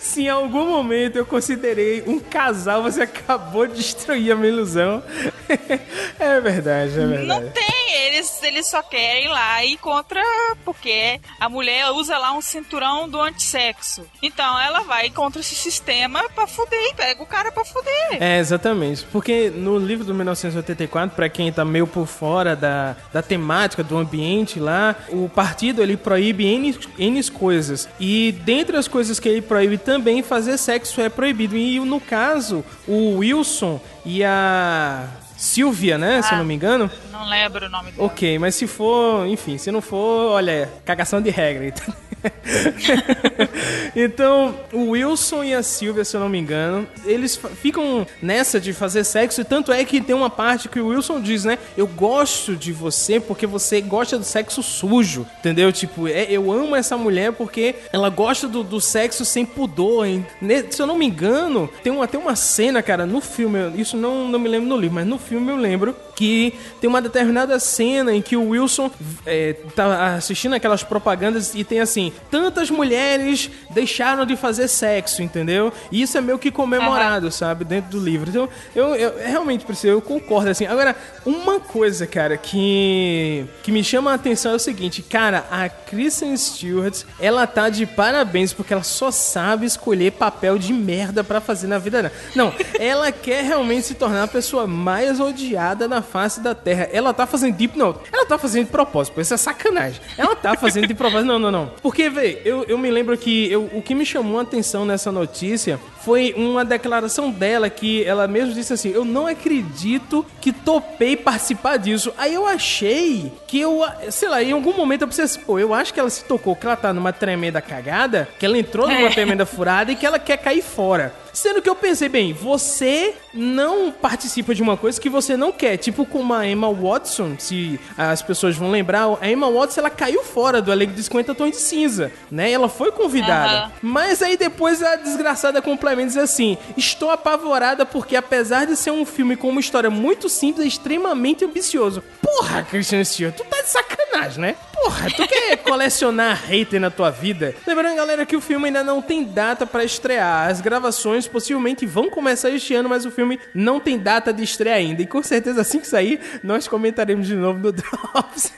se 0.00 0.22
em 0.22 0.28
algum 0.28 0.70
momento 0.70 1.16
eu 1.16 1.26
considerei 1.26 2.02
um 2.06 2.18
casal, 2.18 2.82
você 2.82 3.02
acabou 3.02 3.66
de 3.66 3.74
destruir 3.74 4.32
a 4.32 4.36
minha 4.36 4.48
ilusão. 4.48 5.02
É 6.20 6.40
verdade, 6.40 6.98
é 6.98 7.06
verdade. 7.06 7.26
Não 7.26 7.50
tem, 7.50 7.94
eles, 8.06 8.42
eles 8.42 8.66
só 8.66 8.82
querem 8.82 9.26
ir 9.26 9.28
lá 9.28 9.64
e 9.64 9.76
contra. 9.78 10.22
Porque 10.64 11.20
a 11.38 11.48
mulher 11.48 11.90
usa 11.92 12.18
lá 12.18 12.32
um 12.32 12.42
cinturão 12.42 13.08
do 13.08 13.20
antissexo. 13.20 14.04
Então 14.22 14.58
ela 14.58 14.80
vai 14.80 15.10
contra 15.10 15.40
esse 15.40 15.54
sistema 15.54 16.28
pra 16.34 16.46
fuder 16.46 16.90
e 16.90 16.94
pega 16.94 17.22
o 17.22 17.26
cara 17.26 17.52
pra 17.52 17.64
fuder. 17.64 18.18
É, 18.20 18.38
exatamente. 18.38 19.04
Porque 19.10 19.50
no 19.50 19.78
livro 19.78 20.04
do 20.04 20.14
1984, 20.46 21.14
pra 21.14 21.28
quem 21.28 21.52
tá 21.52 21.64
meio 21.64 21.86
por 21.86 22.06
fora 22.06 22.54
da, 22.54 22.96
da 23.12 23.22
temática, 23.22 23.82
do 23.82 23.96
ambiente 23.96 24.58
lá, 24.58 24.96
o 25.10 25.28
partido 25.28 25.82
ele 25.82 25.96
proíbe 25.96 26.46
N, 26.46 26.78
N 26.98 27.18
coisas. 27.30 27.88
E 27.98 28.32
dentre 28.44 28.76
as 28.76 28.88
coisas 28.88 29.18
que 29.18 29.28
ele 29.28 29.42
proíbe 29.42 29.78
também, 29.78 30.22
fazer 30.22 30.56
sexo 30.56 31.00
é 31.00 31.08
proibido. 31.08 31.56
E 31.56 31.80
no 31.80 32.00
caso, 32.00 32.64
o 32.86 33.18
Wilson 33.18 33.80
e 34.04 34.24
a. 34.24 35.06
Silvia, 35.38 35.96
né? 35.96 36.20
Se 36.20 36.34
eu 36.34 36.38
não 36.38 36.44
me 36.44 36.52
engano. 36.52 36.90
Não 37.18 37.28
lembro 37.28 37.66
o 37.66 37.68
nome 37.68 37.90
dele. 37.90 37.96
Ok, 37.98 38.38
mas 38.38 38.54
se 38.54 38.68
for, 38.68 39.26
enfim, 39.26 39.58
se 39.58 39.72
não 39.72 39.80
for, 39.80 40.30
olha, 40.30 40.70
cagação 40.84 41.20
de 41.20 41.30
regra. 41.30 41.66
Então, 41.66 41.94
então 43.96 44.54
o 44.72 44.90
Wilson 44.90 45.42
e 45.42 45.54
a 45.54 45.62
Silvia, 45.62 46.04
se 46.04 46.16
eu 46.16 46.20
não 46.20 46.28
me 46.28 46.38
engano, 46.38 46.86
eles 47.04 47.40
ficam 47.60 48.06
nessa 48.22 48.60
de 48.60 48.72
fazer 48.72 49.02
sexo, 49.04 49.40
e 49.40 49.44
tanto 49.44 49.72
é 49.72 49.84
que 49.84 50.00
tem 50.00 50.14
uma 50.14 50.30
parte 50.30 50.68
que 50.68 50.78
o 50.78 50.88
Wilson 50.88 51.20
diz, 51.20 51.44
né? 51.44 51.58
Eu 51.76 51.86
gosto 51.88 52.54
de 52.54 52.72
você 52.72 53.18
porque 53.18 53.46
você 53.46 53.80
gosta 53.80 54.16
do 54.16 54.24
sexo 54.24 54.62
sujo, 54.62 55.26
entendeu? 55.40 55.72
Tipo, 55.72 56.06
é, 56.06 56.26
eu 56.30 56.52
amo 56.52 56.76
essa 56.76 56.96
mulher 56.96 57.32
porque 57.32 57.74
ela 57.92 58.08
gosta 58.08 58.46
do, 58.46 58.62
do 58.62 58.80
sexo 58.80 59.24
sem 59.24 59.44
pudor. 59.44 60.06
hein? 60.06 60.24
Se 60.70 60.80
eu 60.80 60.86
não 60.86 60.96
me 60.96 61.06
engano, 61.06 61.68
tem 61.82 61.92
uma, 61.92 62.06
tem 62.06 62.20
uma 62.20 62.36
cena, 62.36 62.80
cara, 62.80 63.04
no 63.06 63.20
filme, 63.20 63.58
isso 63.76 63.96
não, 63.96 64.28
não 64.28 64.38
me 64.38 64.48
lembro 64.48 64.68
no 64.68 64.76
livro, 64.76 64.94
mas 64.94 65.06
no 65.06 65.18
filme 65.18 65.50
eu 65.50 65.56
lembro 65.56 65.96
que 66.18 66.52
tem 66.80 66.90
uma 66.90 67.00
determinada 67.00 67.60
cena 67.60 68.12
em 68.12 68.20
que 68.20 68.36
o 68.36 68.48
Wilson 68.48 68.90
é, 69.24 69.52
tá 69.76 70.16
assistindo 70.16 70.52
aquelas 70.52 70.82
propagandas 70.82 71.54
e 71.54 71.62
tem 71.62 71.78
assim, 71.78 72.12
tantas 72.28 72.72
mulheres 72.72 73.48
deixaram 73.70 74.26
de 74.26 74.34
fazer 74.34 74.66
sexo, 74.66 75.22
entendeu? 75.22 75.72
E 75.92 76.02
isso 76.02 76.18
é 76.18 76.20
meio 76.20 76.36
que 76.36 76.50
comemorado, 76.50 77.30
sabe, 77.30 77.64
dentro 77.64 77.92
do 77.92 78.00
livro. 78.00 78.30
Então, 78.30 78.48
eu, 78.74 78.96
eu 78.96 79.16
realmente, 79.24 79.64
Priscila, 79.64 79.92
eu 79.92 80.02
concordo 80.02 80.50
assim. 80.50 80.66
Agora, 80.66 80.96
uma 81.24 81.60
coisa, 81.60 82.04
cara, 82.04 82.36
que, 82.36 83.46
que 83.62 83.70
me 83.70 83.84
chama 83.84 84.10
a 84.10 84.14
atenção 84.14 84.50
é 84.50 84.56
o 84.56 84.58
seguinte, 84.58 85.02
cara, 85.02 85.44
a 85.48 85.68
Kristen 85.68 86.36
Stewart, 86.36 87.04
ela 87.20 87.46
tá 87.46 87.68
de 87.68 87.86
parabéns 87.86 88.52
porque 88.52 88.72
ela 88.72 88.82
só 88.82 89.12
sabe 89.12 89.66
escolher 89.66 90.10
papel 90.10 90.58
de 90.58 90.72
merda 90.72 91.22
pra 91.22 91.40
fazer 91.40 91.68
na 91.68 91.78
vida 91.78 92.02
dela. 92.02 92.14
Não, 92.34 92.52
ela 92.76 93.12
quer 93.12 93.44
realmente 93.44 93.86
se 93.86 93.94
tornar 93.94 94.24
a 94.24 94.28
pessoa 94.28 94.66
mais 94.66 95.20
odiada 95.20 95.86
na 95.86 96.07
face 96.08 96.40
da 96.40 96.54
Terra. 96.54 96.88
Ela 96.92 97.12
tá 97.12 97.26
fazendo 97.26 97.54
deep 97.54 97.78
note. 97.78 98.00
Ela 98.12 98.26
tá 98.26 98.38
fazendo 98.38 98.66
de 98.66 98.72
propósito, 98.72 99.20
isso 99.20 99.34
é 99.34 99.36
sacanagem. 99.36 100.00
Ela 100.16 100.34
tá 100.34 100.56
fazendo 100.56 100.86
de 100.86 100.94
propósito. 100.94 101.26
Não, 101.26 101.38
não, 101.38 101.50
não. 101.50 101.70
Porque, 101.82 102.08
véi, 102.08 102.40
eu, 102.44 102.64
eu 102.64 102.78
me 102.78 102.90
lembro 102.90 103.16
que 103.16 103.50
eu, 103.50 103.68
o 103.72 103.82
que 103.82 103.94
me 103.94 104.04
chamou 104.04 104.38
a 104.38 104.42
atenção 104.42 104.84
nessa 104.84 105.12
notícia 105.12 105.78
foi 106.04 106.34
uma 106.36 106.64
declaração 106.64 107.30
dela 107.30 107.68
que 107.68 108.04
ela 108.04 108.26
mesmo 108.28 108.54
disse 108.54 108.72
assim: 108.72 108.90
Eu 108.90 109.04
não 109.04 109.26
acredito 109.26 110.24
que 110.40 110.52
topei 110.52 111.16
participar 111.16 111.76
disso. 111.76 112.12
Aí 112.16 112.34
eu 112.34 112.46
achei 112.46 113.32
que 113.46 113.60
eu, 113.60 113.82
sei 114.10 114.28
lá, 114.28 114.42
em 114.42 114.52
algum 114.52 114.72
momento 114.76 115.02
eu 115.02 115.08
pensei 115.08 115.24
assim: 115.24 115.40
pô, 115.40 115.58
eu 115.58 115.74
acho 115.74 115.92
que 115.92 116.00
ela 116.00 116.10
se 116.10 116.24
tocou 116.24 116.54
que 116.54 116.66
ela 116.66 116.76
tá 116.76 116.92
numa 116.92 117.12
tremenda 117.12 117.60
cagada, 117.60 118.28
que 118.38 118.46
ela 118.46 118.58
entrou 118.58 118.86
numa 118.88 119.08
É. 119.08 119.10
tremenda 119.10 119.44
furada 119.44 119.90
e 119.92 119.96
que 119.96 120.06
ela 120.06 120.18
quer 120.18 120.36
cair 120.36 120.62
fora. 120.62 121.12
Sendo 121.32 121.62
que 121.62 121.68
eu 121.70 121.74
pensei, 121.76 122.08
bem, 122.08 122.32
você 122.32 123.14
não 123.32 123.92
participa 123.92 124.54
de 124.54 124.62
uma 124.62 124.76
coisa 124.76 125.00
que 125.00 125.08
você 125.08 125.36
não 125.36 125.52
quer. 125.52 125.76
Tipo 125.76 126.04
como 126.04 126.34
a 126.34 126.44
Emma 126.46 126.72
Watson, 126.72 127.36
se 127.38 127.78
as 127.96 128.22
pessoas 128.22 128.56
vão 128.56 128.70
lembrar, 128.70 129.06
a 129.20 129.30
Emma 129.30 129.48
Watson 129.50 129.80
ela 129.80 129.90
caiu 129.90 130.24
fora 130.24 130.60
do 130.60 130.72
elenco 130.72 130.94
de 130.94 131.02
50 131.02 131.34
Tons 131.34 131.50
de 131.50 131.56
Cinza, 131.58 132.10
né? 132.30 132.50
Ela 132.50 132.68
foi 132.68 132.90
convidada. 132.90 133.72
Mas 133.80 134.20
aí 134.20 134.36
depois 134.36 134.82
a 134.82 134.96
desgraçada 134.96 135.62
complementa 135.62 135.87
diz 135.96 136.16
assim: 136.16 136.56
Estou 136.76 137.10
apavorada 137.10 137.84
porque, 137.86 138.16
apesar 138.16 138.66
de 138.66 138.76
ser 138.76 138.90
um 138.90 139.04
filme 139.04 139.36
com 139.36 139.48
uma 139.48 139.60
história 139.60 139.90
muito 139.90 140.28
simples, 140.28 140.64
é 140.64 140.68
extremamente 140.68 141.44
ambicioso. 141.44 142.02
Porra, 142.22 142.62
Christian 142.62 143.04
Stewart, 143.04 143.34
tu 143.34 143.44
tá 143.44 143.62
de 143.62 143.68
sacanagem, 143.68 144.40
né? 144.40 144.56
Porra, 144.74 145.10
tu 145.10 145.26
quer 145.26 145.56
colecionar 145.64 146.40
hater 146.46 146.80
na 146.80 146.90
tua 146.90 147.10
vida? 147.10 147.54
Lembrando, 147.66 147.96
galera, 147.96 148.24
que 148.26 148.36
o 148.36 148.40
filme 148.40 148.66
ainda 148.66 148.84
não 148.84 149.02
tem 149.02 149.24
data 149.24 149.66
pra 149.66 149.84
estrear. 149.84 150.48
As 150.48 150.60
gravações 150.60 151.26
possivelmente 151.26 151.84
vão 151.86 152.10
começar 152.10 152.50
este 152.50 152.74
ano, 152.74 152.88
mas 152.88 153.04
o 153.04 153.10
filme 153.10 153.40
não 153.54 153.80
tem 153.80 153.98
data 153.98 154.32
de 154.32 154.42
estreia 154.42 154.76
ainda. 154.76 155.02
E 155.02 155.06
com 155.06 155.22
certeza, 155.22 155.60
assim 155.60 155.80
que 155.80 155.86
sair, 155.86 156.20
nós 156.42 156.68
comentaremos 156.68 157.26
de 157.26 157.34
novo 157.34 157.58
no 157.58 157.72
Drops. 157.72 158.52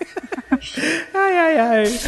ai, 1.14 1.38
ai, 1.38 1.58
ai. 1.58 2.00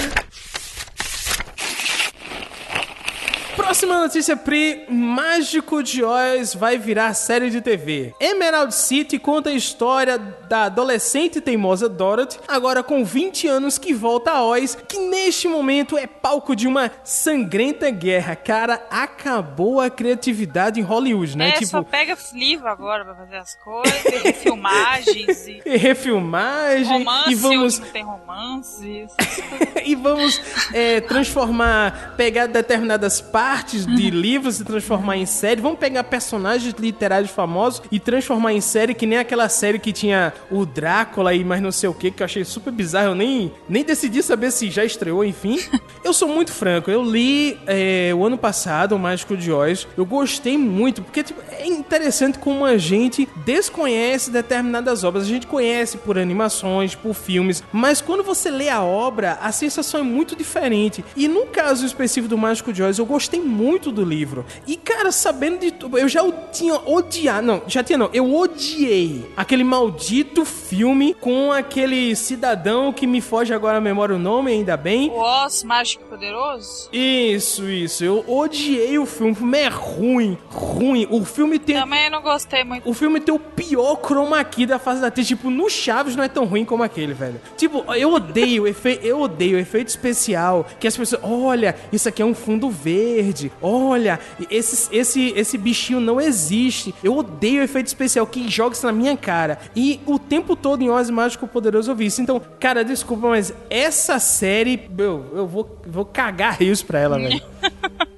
Próxima 3.56 4.00
notícia, 4.00 4.34
Pri. 4.34 4.86
Mágico 4.88 5.82
de 5.82 6.02
Oz 6.02 6.54
vai 6.54 6.78
virar 6.78 7.12
série 7.12 7.50
de 7.50 7.60
TV. 7.60 8.14
Emerald 8.18 8.74
City 8.74 9.18
conta 9.18 9.50
a 9.50 9.52
história 9.52 10.18
da 10.18 10.64
adolescente 10.64 11.40
teimosa 11.40 11.88
Dorothy, 11.88 12.38
agora 12.48 12.82
com 12.82 13.04
20 13.04 13.46
anos, 13.46 13.76
que 13.76 13.92
volta 13.92 14.30
a 14.30 14.44
Oz, 14.44 14.76
que 14.88 14.98
neste 14.98 15.48
momento 15.48 15.98
é 15.98 16.06
palco 16.06 16.56
de 16.56 16.66
uma 16.66 16.90
sangrenta 17.04 17.90
guerra. 17.90 18.34
Cara, 18.34 18.86
acabou 18.90 19.80
a 19.80 19.90
criatividade 19.90 20.80
em 20.80 20.82
Hollywood, 20.82 21.36
né? 21.36 21.54
É, 21.60 21.64
só 21.64 21.82
pega 21.82 22.16
livro 22.32 22.68
agora 22.68 23.04
pra 23.04 23.14
fazer 23.14 23.36
as 23.36 23.54
coisas, 23.56 24.36
filmagens 24.38 25.46
e 25.46 25.62
e 25.66 25.76
refilmagem 25.76 26.98
romance, 26.98 27.30
e 27.30 27.34
vamos 27.34 27.78
não 27.78 27.88
tem 27.88 28.02
romances. 28.02 29.10
e 29.84 29.94
vamos 29.94 30.40
é, 30.72 31.00
transformar, 31.02 32.14
pegar 32.16 32.46
determinadas 32.46 33.20
partes 33.20 33.41
de 33.86 34.10
livros 34.10 34.60
e 34.60 34.64
transformar 34.64 35.16
em 35.16 35.26
série. 35.26 35.60
Vamos 35.60 35.78
pegar 35.78 36.04
personagens 36.04 36.74
literários 36.78 37.30
famosos 37.30 37.82
e 37.90 37.98
transformar 37.98 38.52
em 38.52 38.60
série, 38.60 38.94
que 38.94 39.06
nem 39.06 39.18
aquela 39.18 39.48
série 39.48 39.78
que 39.78 39.92
tinha 39.92 40.32
o 40.50 40.64
Drácula 40.64 41.34
e 41.34 41.44
mais 41.44 41.60
não 41.60 41.72
sei 41.72 41.88
o 41.88 41.94
que, 41.94 42.10
que 42.10 42.22
eu 42.22 42.24
achei 42.24 42.44
super 42.44 42.72
bizarro. 42.72 43.08
Eu 43.08 43.14
nem, 43.14 43.52
nem 43.68 43.84
decidi 43.84 44.22
saber 44.22 44.50
se 44.50 44.70
já 44.70 44.84
estreou, 44.84 45.24
enfim. 45.24 45.58
Eu 46.04 46.12
sou 46.12 46.26
muito 46.26 46.50
franco, 46.52 46.90
eu 46.90 47.00
li 47.00 47.56
é, 47.64 48.12
o 48.12 48.24
ano 48.26 48.36
passado 48.36 48.96
o 48.96 48.98
Mágico 48.98 49.36
de 49.36 49.52
Oz. 49.52 49.86
Eu 49.96 50.04
gostei 50.04 50.58
muito, 50.58 51.00
porque 51.00 51.22
tipo, 51.22 51.40
é 51.52 51.66
interessante 51.66 52.40
como 52.40 52.64
a 52.64 52.76
gente 52.76 53.28
desconhece 53.44 54.30
determinadas 54.30 55.04
obras. 55.04 55.22
A 55.22 55.28
gente 55.28 55.46
conhece 55.46 55.96
por 55.98 56.18
animações, 56.18 56.96
por 56.96 57.14
filmes, 57.14 57.62
mas 57.72 58.00
quando 58.00 58.24
você 58.24 58.50
lê 58.50 58.68
a 58.68 58.82
obra, 58.82 59.38
a 59.40 59.52
sensação 59.52 60.00
é 60.00 60.02
muito 60.02 60.34
diferente. 60.34 61.04
E 61.16 61.28
no 61.28 61.46
caso 61.46 61.86
específico 61.86 62.28
do 62.28 62.36
Mágico 62.36 62.72
de 62.72 62.82
Oz, 62.82 62.98
eu 62.98 63.06
gostei 63.06 63.31
muito 63.40 63.90
do 63.90 64.04
livro. 64.04 64.44
E 64.66 64.76
cara, 64.76 65.12
sabendo 65.12 65.58
de 65.60 65.70
tudo, 65.70 65.98
eu 65.98 66.08
já 66.08 66.22
tinha 66.52 66.74
odiado, 66.74 67.46
não, 67.46 67.62
já 67.66 67.82
tinha 67.82 67.98
não, 67.98 68.10
eu 68.12 68.34
odiei 68.34 69.30
aquele 69.36 69.64
maldito 69.64 70.44
filme 70.44 71.14
com 71.14 71.52
aquele 71.52 72.14
cidadão 72.16 72.92
que 72.92 73.06
me 73.06 73.20
foge 73.20 73.52
agora 73.52 73.78
a 73.78 73.80
memória 73.80 74.14
o 74.14 74.18
nome, 74.18 74.52
ainda 74.52 74.76
bem. 74.76 75.10
O 75.10 75.18
Oz 75.18 75.62
Mágico 75.64 76.04
Poderoso? 76.04 76.88
Isso, 76.92 77.68
isso. 77.68 78.04
Eu 78.04 78.24
odiei 78.26 78.98
o 78.98 79.06
filme. 79.06 79.32
O 79.32 79.34
filme 79.34 79.58
é 79.58 79.68
ruim, 79.68 80.38
ruim. 80.50 81.06
O 81.10 81.24
filme 81.24 81.58
tem. 81.58 81.76
Também 81.76 82.10
não 82.10 82.20
gostei 82.22 82.64
muito. 82.64 82.88
O 82.88 82.94
filme 82.94 83.20
tem 83.20 83.34
o 83.34 83.38
pior 83.38 83.96
chroma 83.96 84.42
key 84.44 84.66
da 84.66 84.78
face 84.78 85.00
da 85.00 85.10
TV. 85.10 85.28
Tipo, 85.28 85.50
no 85.50 85.68
Chaves 85.70 86.16
não 86.16 86.24
é 86.24 86.28
tão 86.28 86.44
ruim 86.44 86.64
como 86.64 86.82
aquele, 86.82 87.14
velho. 87.14 87.40
Tipo, 87.56 87.84
eu 87.94 88.12
odeio 88.12 88.64
o 88.64 88.66
efeito. 88.66 89.04
Eu 89.04 89.20
odeio 89.20 89.56
o 89.56 89.60
efeito 89.60 89.88
especial. 89.88 90.66
Que 90.78 90.86
as 90.86 90.96
pessoas. 90.96 91.22
Olha, 91.24 91.74
isso 91.92 92.08
aqui 92.08 92.20
é 92.22 92.24
um 92.24 92.34
fundo 92.34 92.68
verde. 92.70 93.21
Olha, 93.60 94.18
esse, 94.50 94.94
esse, 94.94 95.32
esse 95.36 95.58
bichinho 95.58 96.00
não 96.00 96.20
existe. 96.20 96.94
Eu 97.02 97.16
odeio 97.16 97.60
o 97.60 97.64
efeito 97.64 97.86
especial 97.86 98.26
que 98.26 98.48
joga 98.48 98.74
isso 98.74 98.86
na 98.86 98.92
minha 98.92 99.16
cara. 99.16 99.58
E 99.74 100.00
o 100.06 100.18
tempo 100.18 100.56
todo 100.56 100.82
em 100.82 100.90
Oz 100.90 101.10
Mágico 101.10 101.46
Poderoso 101.46 101.90
eu 101.90 101.96
vi 101.96 102.06
isso. 102.06 102.20
Então, 102.20 102.40
cara, 102.58 102.84
desculpa, 102.84 103.28
mas 103.28 103.52
essa 103.68 104.18
série. 104.18 104.88
Eu, 104.96 105.24
eu 105.34 105.46
vou, 105.46 105.80
vou 105.86 106.04
cagar 106.04 106.58
rios 106.58 106.82
pra 106.82 106.98
ela, 106.98 107.18
velho. 107.18 107.42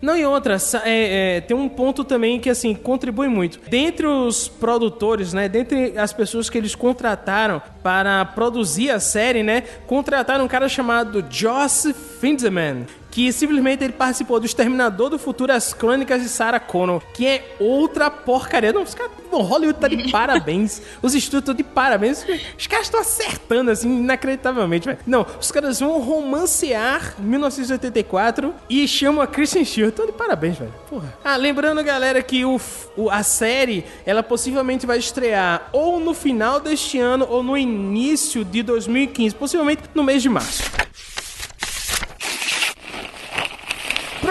Não, 0.00 0.16
e 0.16 0.24
outra, 0.24 0.56
é, 0.84 1.36
é, 1.36 1.40
tem 1.42 1.54
um 1.54 1.68
ponto 1.68 2.04
também 2.04 2.40
que, 2.40 2.48
assim, 2.48 2.74
contribui 2.74 3.28
muito. 3.28 3.60
Dentre 3.68 4.06
os 4.06 4.48
produtores, 4.48 5.34
né, 5.34 5.48
dentre 5.48 5.96
as 5.98 6.12
pessoas 6.12 6.48
que 6.48 6.56
eles 6.56 6.74
contrataram 6.74 7.60
para 7.82 8.24
produzir 8.24 8.90
a 8.90 8.98
série, 8.98 9.42
né, 9.42 9.62
contrataram 9.86 10.46
um 10.46 10.48
cara 10.48 10.68
chamado 10.68 11.24
Joss 11.28 11.92
Finzeman, 12.20 12.86
que 13.10 13.32
simplesmente 13.32 13.82
ele 13.84 13.92
participou 13.92 14.38
do 14.38 14.46
Exterminador 14.46 15.10
do 15.10 15.18
Futuro, 15.18 15.52
as 15.52 15.72
Crônicas 15.74 16.22
de 16.22 16.28
Sarah 16.28 16.60
Connor, 16.60 17.02
que 17.12 17.26
é 17.26 17.56
outra 17.58 18.10
porcaria. 18.10 18.72
Não, 18.72 18.82
os 18.82 18.94
caras, 18.94 19.12
Hollywood 19.32 19.78
tá 19.80 19.88
de 19.88 20.08
parabéns. 20.12 20.80
Os 21.02 21.14
estúdios 21.14 21.40
estão 21.42 21.54
de 21.54 21.62
parabéns. 21.64 22.24
Os 22.58 22.66
caras 22.66 22.86
estão 22.86 23.00
acertando, 23.00 23.70
assim, 23.70 23.98
inacreditavelmente, 23.98 24.86
velho. 24.86 24.98
Não, 25.06 25.26
os 25.40 25.50
caras 25.50 25.80
vão 25.80 26.00
romancear 26.00 27.14
1984 27.18 28.54
e 28.68 28.86
chamam 28.86 29.22
a 29.22 29.26
Kristen 29.26 29.64
Stewart. 29.64 29.94
Tô 29.94 30.06
de 30.06 30.12
parabéns, 30.12 30.58
velho. 30.58 30.72
Porra. 30.88 31.12
Ah, 31.24 31.36
lembrando, 31.36 31.82
galera, 31.82 32.22
que 32.22 32.44
o, 32.44 32.60
o- 32.96 33.10
a 33.10 33.22
série, 33.22 33.84
ela 34.06 34.22
possivelmente 34.22 34.86
vai 34.86 34.98
estrear 34.98 35.68
ou 35.72 35.98
no 36.00 36.14
final 36.14 36.60
deste 36.60 36.98
ano 36.98 37.26
ou 37.28 37.42
no 37.42 37.56
início 37.56 38.44
de 38.44 38.62
2015, 38.62 39.34
possivelmente 39.34 39.82
no 39.94 40.02
mês 40.02 40.22
de 40.22 40.28
março. 40.28 40.62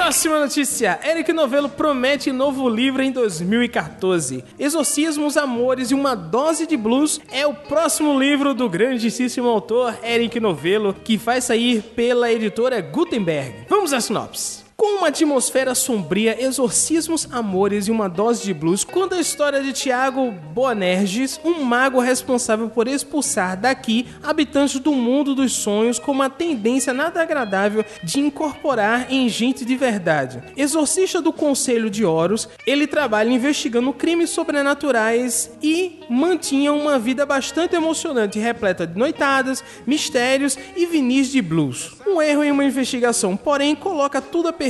Próxima 0.09 0.39
notícia. 0.39 0.99
Eric 1.03 1.31
Novello 1.31 1.69
promete 1.69 2.31
novo 2.31 2.67
livro 2.67 3.03
em 3.03 3.11
2014. 3.11 4.43
Exorcismos, 4.57 5.37
Amores 5.37 5.91
e 5.91 5.93
uma 5.93 6.15
Dose 6.15 6.65
de 6.65 6.75
Blues 6.75 7.21
é 7.31 7.45
o 7.45 7.53
próximo 7.53 8.19
livro 8.19 8.55
do 8.55 8.67
grandíssimo 8.67 9.47
autor 9.47 9.95
Eric 10.03 10.39
Novello, 10.39 10.95
que 10.95 11.15
vai 11.15 11.39
sair 11.39 11.83
pela 11.83 12.31
editora 12.31 12.81
Gutenberg. 12.81 13.67
Vamos 13.69 13.93
à 13.93 14.01
sinopse. 14.01 14.68
Com 14.79 14.99
uma 14.99 15.09
atmosfera 15.09 15.75
sombria, 15.75 16.41
exorcismos, 16.41 17.27
amores 17.33 17.89
e 17.89 17.91
uma 17.91 18.07
dose 18.07 18.45
de 18.45 18.53
blues, 18.53 18.85
conta 18.85 19.17
a 19.17 19.19
história 19.19 19.61
de 19.61 19.73
Tiago 19.73 20.31
Boanerges, 20.31 21.37
um 21.43 21.65
mago 21.65 21.99
responsável 21.99 22.69
por 22.69 22.87
expulsar 22.87 23.59
daqui 23.59 24.07
habitantes 24.23 24.79
do 24.79 24.93
mundo 24.93 25.35
dos 25.35 25.51
sonhos 25.51 25.99
com 25.99 26.13
uma 26.13 26.29
tendência 26.29 26.93
nada 26.93 27.21
agradável 27.21 27.83
de 28.01 28.21
incorporar 28.21 29.11
em 29.11 29.27
gente 29.27 29.65
de 29.65 29.75
verdade. 29.75 30.41
Exorcista 30.55 31.21
do 31.21 31.33
Conselho 31.33 31.89
de 31.89 32.05
Horus, 32.05 32.47
ele 32.65 32.87
trabalha 32.87 33.33
investigando 33.33 33.91
crimes 33.91 34.29
sobrenaturais 34.29 35.51
e 35.61 35.99
mantinha 36.09 36.71
uma 36.71 36.97
vida 36.97 37.25
bastante 37.25 37.75
emocionante, 37.75 38.39
repleta 38.39 38.87
de 38.87 38.97
noitadas, 38.97 39.61
mistérios 39.85 40.57
e 40.73 40.85
vinis 40.85 41.27
de 41.27 41.41
blues. 41.41 41.97
Um 42.07 42.21
erro 42.21 42.45
em 42.45 42.51
uma 42.51 42.63
investigação, 42.63 43.35
porém, 43.35 43.75
coloca 43.75 44.21
tudo 44.21 44.47
a 44.47 44.53
perder 44.53 44.68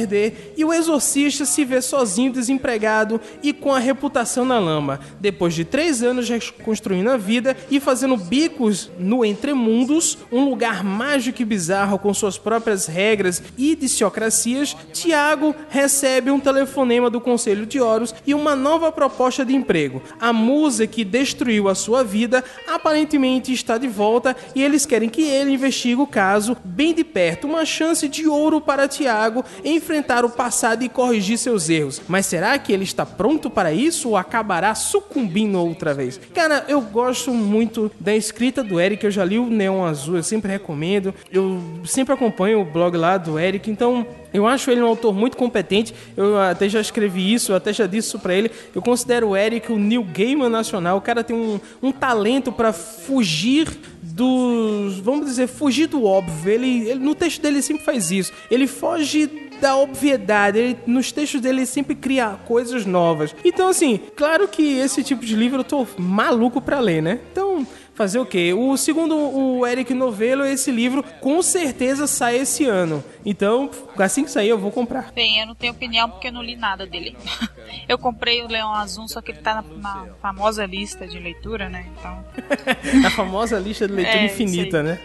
e 0.56 0.64
o 0.64 0.74
exorcista 0.74 1.46
se 1.46 1.66
vê 1.66 1.82
sozinho, 1.82 2.32
desempregado 2.32 3.20
e 3.44 3.54
com 3.54 3.74
a 3.74 3.80
reputação 3.80 4.46
na 4.46 4.60
lama. 4.60 5.00
Depois 5.20 5.54
de 5.54 5.66
três 5.66 6.04
anos 6.04 6.30
reconstruindo 6.30 7.10
a 7.10 7.18
vida 7.18 7.56
e 7.70 7.80
fazendo 7.80 8.18
bicos 8.18 8.92
no 8.98 9.26
Entremundos, 9.26 10.18
um 10.32 10.46
lugar 10.46 10.84
mágico 10.84 11.42
e 11.42 11.46
bizarro 11.46 12.00
com 12.00 12.14
suas 12.14 12.38
próprias 12.38 12.86
regras 12.86 13.42
e 13.58 13.76
diciocracias, 13.76 14.76
Tiago 14.94 15.56
recebe 15.70 16.32
um 16.32 16.40
telefonema 16.40 17.10
do 17.10 17.22
Conselho 17.22 17.66
de 17.66 17.80
Horus 17.80 18.14
e 18.26 18.34
uma 18.34 18.56
nova 18.56 18.92
proposta 18.92 19.46
de 19.46 19.56
emprego. 19.56 20.02
A 20.20 20.32
musa 20.32 20.88
que 20.88 21.04
destruiu 21.04 21.68
a 21.68 21.76
sua 21.76 22.04
vida 22.04 22.44
aparentemente 22.68 23.52
está 23.52 23.78
de 23.78 23.88
volta 23.88 24.36
e 24.56 24.64
eles 24.64 24.86
querem 24.86 25.10
que 25.10 25.24
ele 25.24 25.52
investigue 25.54 26.02
o 26.02 26.08
caso 26.08 26.56
bem 26.64 26.94
de 26.94 27.04
perto. 27.04 27.48
Uma 27.48 27.66
chance 27.66 28.08
de 28.08 28.28
ouro 28.28 28.62
para 28.62 28.88
Tiago 28.88 29.44
enfrentar 29.90 30.24
o 30.24 30.30
passado 30.30 30.84
e 30.84 30.90
corrigir 30.90 31.38
seus 31.38 31.68
erros. 31.68 32.00
Mas 32.08 32.28
será 32.28 32.58
que 32.60 32.72
ele 32.72 32.84
está 32.84 33.06
pronto 33.06 33.50
para 33.50 33.74
isso 33.74 34.10
ou 34.10 34.18
acabará 34.18 34.76
sucumbindo 34.76 35.60
outra 35.60 35.96
vez? 35.96 36.20
Cara, 36.34 36.64
eu 36.68 36.80
gosto 36.80 37.34
muito 37.34 37.92
da 38.00 38.16
escrita 38.16 38.64
do 38.64 38.80
Eric. 38.80 39.04
Eu 39.04 39.10
já 39.10 39.26
li 39.26 39.40
o 39.40 39.50
Neon 39.50 39.84
Azul, 39.84 40.18
eu 40.18 40.24
sempre 40.24 40.52
recomendo. 40.52 41.14
Eu 41.32 41.60
sempre 41.86 42.14
acompanho 42.14 42.62
o 42.62 42.66
blog 42.66 42.96
lá 42.96 43.18
do 43.18 43.40
Eric, 43.40 43.72
então 43.72 44.06
eu 44.32 44.46
acho 44.46 44.70
ele 44.70 44.82
um 44.82 44.86
autor 44.86 45.12
muito 45.12 45.36
competente. 45.36 45.94
Eu 46.16 46.38
até 46.38 46.70
já 46.70 46.80
escrevi 46.80 47.34
isso, 47.34 47.52
eu 47.52 47.56
até 47.56 47.74
já 47.74 47.88
disse 47.88 48.10
isso 48.10 48.20
pra 48.20 48.36
ele. 48.36 48.52
Eu 48.76 48.82
considero 48.82 49.30
o 49.30 49.38
Eric 49.38 49.72
o 49.72 49.80
Neil 49.80 50.04
Gaiman 50.04 50.50
nacional. 50.50 50.98
O 50.98 51.02
cara 51.02 51.24
tem 51.24 51.36
um, 51.36 51.60
um 51.82 51.92
talento 51.92 52.52
para 52.52 52.72
fugir 52.72 53.68
dos. 54.04 55.00
Vamos 55.00 55.26
dizer, 55.26 55.48
fugir 55.48 55.88
do 55.88 56.04
óbvio. 56.06 56.52
Ele, 56.52 56.90
ele, 56.90 57.00
no 57.00 57.16
texto 57.16 57.42
dele 57.42 57.62
sempre 57.62 57.84
faz 57.84 58.12
isso. 58.12 58.32
Ele 58.52 58.68
foge 58.68 59.49
da 59.60 59.76
obviedade. 59.76 60.58
Ele, 60.58 60.78
nos 60.86 61.12
textos 61.12 61.42
dele 61.42 61.60
ele 61.60 61.66
sempre 61.66 61.96
cria 61.96 62.38
coisas 62.46 62.86
novas. 62.86 63.36
Então, 63.44 63.70
assim, 63.70 64.00
claro 64.16 64.48
que 64.48 64.78
esse 64.78 65.04
tipo 65.04 65.26
de 65.26 65.36
livro 65.36 65.60
eu 65.60 65.64
tô 65.64 65.86
maluco 65.98 66.62
pra 66.62 66.80
ler, 66.80 67.02
né? 67.02 67.20
Então. 67.32 67.66
Fazer 68.00 68.18
o 68.18 68.26
quê? 68.26 68.54
O 68.54 68.78
segundo, 68.78 69.14
o 69.14 69.68
Eric 69.68 69.94
Novello, 69.94 70.46
esse 70.46 70.72
livro 70.72 71.04
com 71.20 71.42
certeza 71.42 72.08
sai 72.08 72.38
esse 72.38 72.64
ano. 72.64 73.04
Então, 73.26 73.70
assim 73.98 74.24
que 74.24 74.32
sair, 74.32 74.48
eu 74.48 74.58
vou 74.58 74.72
comprar. 74.72 75.12
Bem, 75.12 75.42
eu 75.42 75.46
não 75.46 75.54
tenho 75.54 75.74
opinião 75.74 76.10
porque 76.10 76.30
eu 76.30 76.32
não 76.32 76.42
li 76.42 76.56
nada 76.56 76.88
dele. 76.88 77.18
Eu 77.90 77.98
comprei 77.98 78.42
o 78.42 78.48
Leão 78.48 78.74
Azul, 78.74 79.08
só 79.08 79.20
que 79.20 79.32
ele 79.32 79.40
tá 79.40 79.56
na, 79.56 79.64
na 79.64 80.14
famosa 80.22 80.66
lista 80.66 81.08
de 81.08 81.20
leitura, 81.20 81.68
né? 81.70 81.88
Então. 81.98 82.24
A 83.06 83.10
famosa 83.10 83.60
lista 83.60 83.86
de 83.88 83.94
leitura 83.94 84.20
É, 84.20 84.26
infinita, 84.26 84.82
né? 84.82 85.00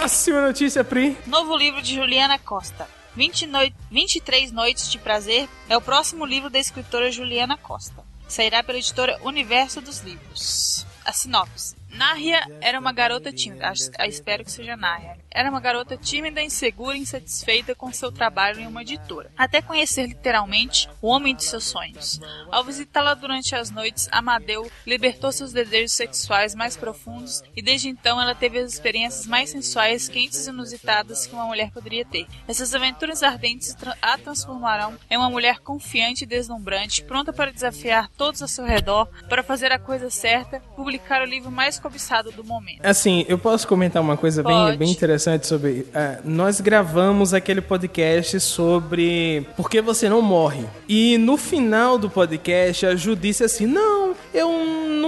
Próxima 0.00 0.40
notícia, 0.40 0.82
Pri. 0.82 1.14
Novo 1.26 1.54
livro 1.54 1.82
de 1.82 1.94
Juliana 1.94 2.38
Costa. 2.38 2.88
20 3.14 3.46
noi 3.48 3.70
23 3.90 4.50
Noites 4.50 4.90
de 4.90 4.98
Prazer 4.98 5.46
é 5.68 5.76
o 5.76 5.80
próximo 5.82 6.24
livro 6.24 6.48
da 6.48 6.58
escritora 6.58 7.12
Juliana 7.12 7.58
Costa. 7.58 8.02
Sairá 8.26 8.62
pela 8.62 8.78
editora 8.78 9.20
Universo 9.22 9.78
dos 9.82 10.00
Livros. 10.00 10.86
A 11.04 11.12
sinopse. 11.12 11.76
Nárria 11.92 12.40
era 12.60 12.78
uma 12.78 12.92
garota 12.92 13.32
tímida. 13.32 13.72
Ah, 13.98 14.06
espero 14.06 14.44
que 14.44 14.52
seja 14.52 14.76
Nárria. 14.76 15.18
Era 15.30 15.50
uma 15.50 15.60
garota 15.60 15.96
tímida, 15.96 16.42
insegura 16.42 16.96
e 16.96 17.00
insatisfeita 17.00 17.74
com 17.74 17.92
seu 17.92 18.10
trabalho 18.10 18.60
em 18.60 18.66
uma 18.66 18.82
editora. 18.82 19.30
Até 19.36 19.60
conhecer 19.60 20.06
literalmente 20.06 20.88
o 21.00 21.08
homem 21.08 21.34
de 21.34 21.44
seus 21.44 21.64
sonhos. 21.64 22.20
Ao 22.50 22.64
visitá-la 22.64 23.14
durante 23.14 23.54
as 23.54 23.70
noites, 23.70 24.08
Amadeu 24.10 24.70
libertou 24.86 25.32
seus 25.32 25.52
desejos 25.52 25.92
sexuais 25.92 26.54
mais 26.54 26.76
profundos 26.76 27.42
e 27.56 27.62
desde 27.62 27.88
então 27.88 28.20
ela 28.20 28.34
teve 28.34 28.58
as 28.58 28.72
experiências 28.72 29.26
mais 29.26 29.50
sensuais, 29.50 30.08
quentes 30.08 30.46
e 30.46 30.50
inusitadas 30.50 31.26
que 31.26 31.34
uma 31.34 31.46
mulher 31.46 31.70
poderia 31.70 32.04
ter. 32.04 32.26
Essas 32.46 32.74
aventuras 32.74 33.22
ardentes 33.22 33.76
a 34.00 34.18
transformarão 34.18 34.96
em 35.10 35.16
uma 35.16 35.30
mulher 35.30 35.58
confiante 35.60 36.24
e 36.24 36.26
deslumbrante, 36.26 37.04
pronta 37.04 37.32
para 37.32 37.52
desafiar 37.52 38.08
todos 38.16 38.42
ao 38.42 38.48
seu 38.48 38.64
redor, 38.64 39.06
para 39.28 39.42
fazer 39.42 39.72
a 39.72 39.78
coisa 39.78 40.10
certa, 40.10 40.60
publicar 40.76 41.22
o 41.22 41.26
livro 41.26 41.50
mais 41.50 41.78
cobiçado 41.80 42.30
do 42.32 42.44
momento. 42.44 42.80
Assim, 42.84 43.24
eu 43.28 43.38
posso 43.38 43.66
comentar 43.66 44.00
uma 44.02 44.16
coisa 44.16 44.42
bem, 44.42 44.76
bem 44.76 44.90
interessante 44.90 45.46
sobre. 45.46 45.86
ah, 45.94 46.18
nós 46.24 46.60
gravamos 46.60 47.34
aquele 47.34 47.60
podcast 47.60 48.38
sobre 48.40 49.46
por 49.56 49.68
que 49.68 49.80
você 49.80 50.08
não 50.08 50.22
morre. 50.22 50.64
E 50.88 51.18
no 51.18 51.36
final 51.36 51.98
do 51.98 52.08
podcast, 52.08 52.86
a 52.86 52.94
Ju 52.94 53.16
disse 53.16 53.44
assim: 53.44 53.66
Não, 53.66 54.14
eu 54.32 54.48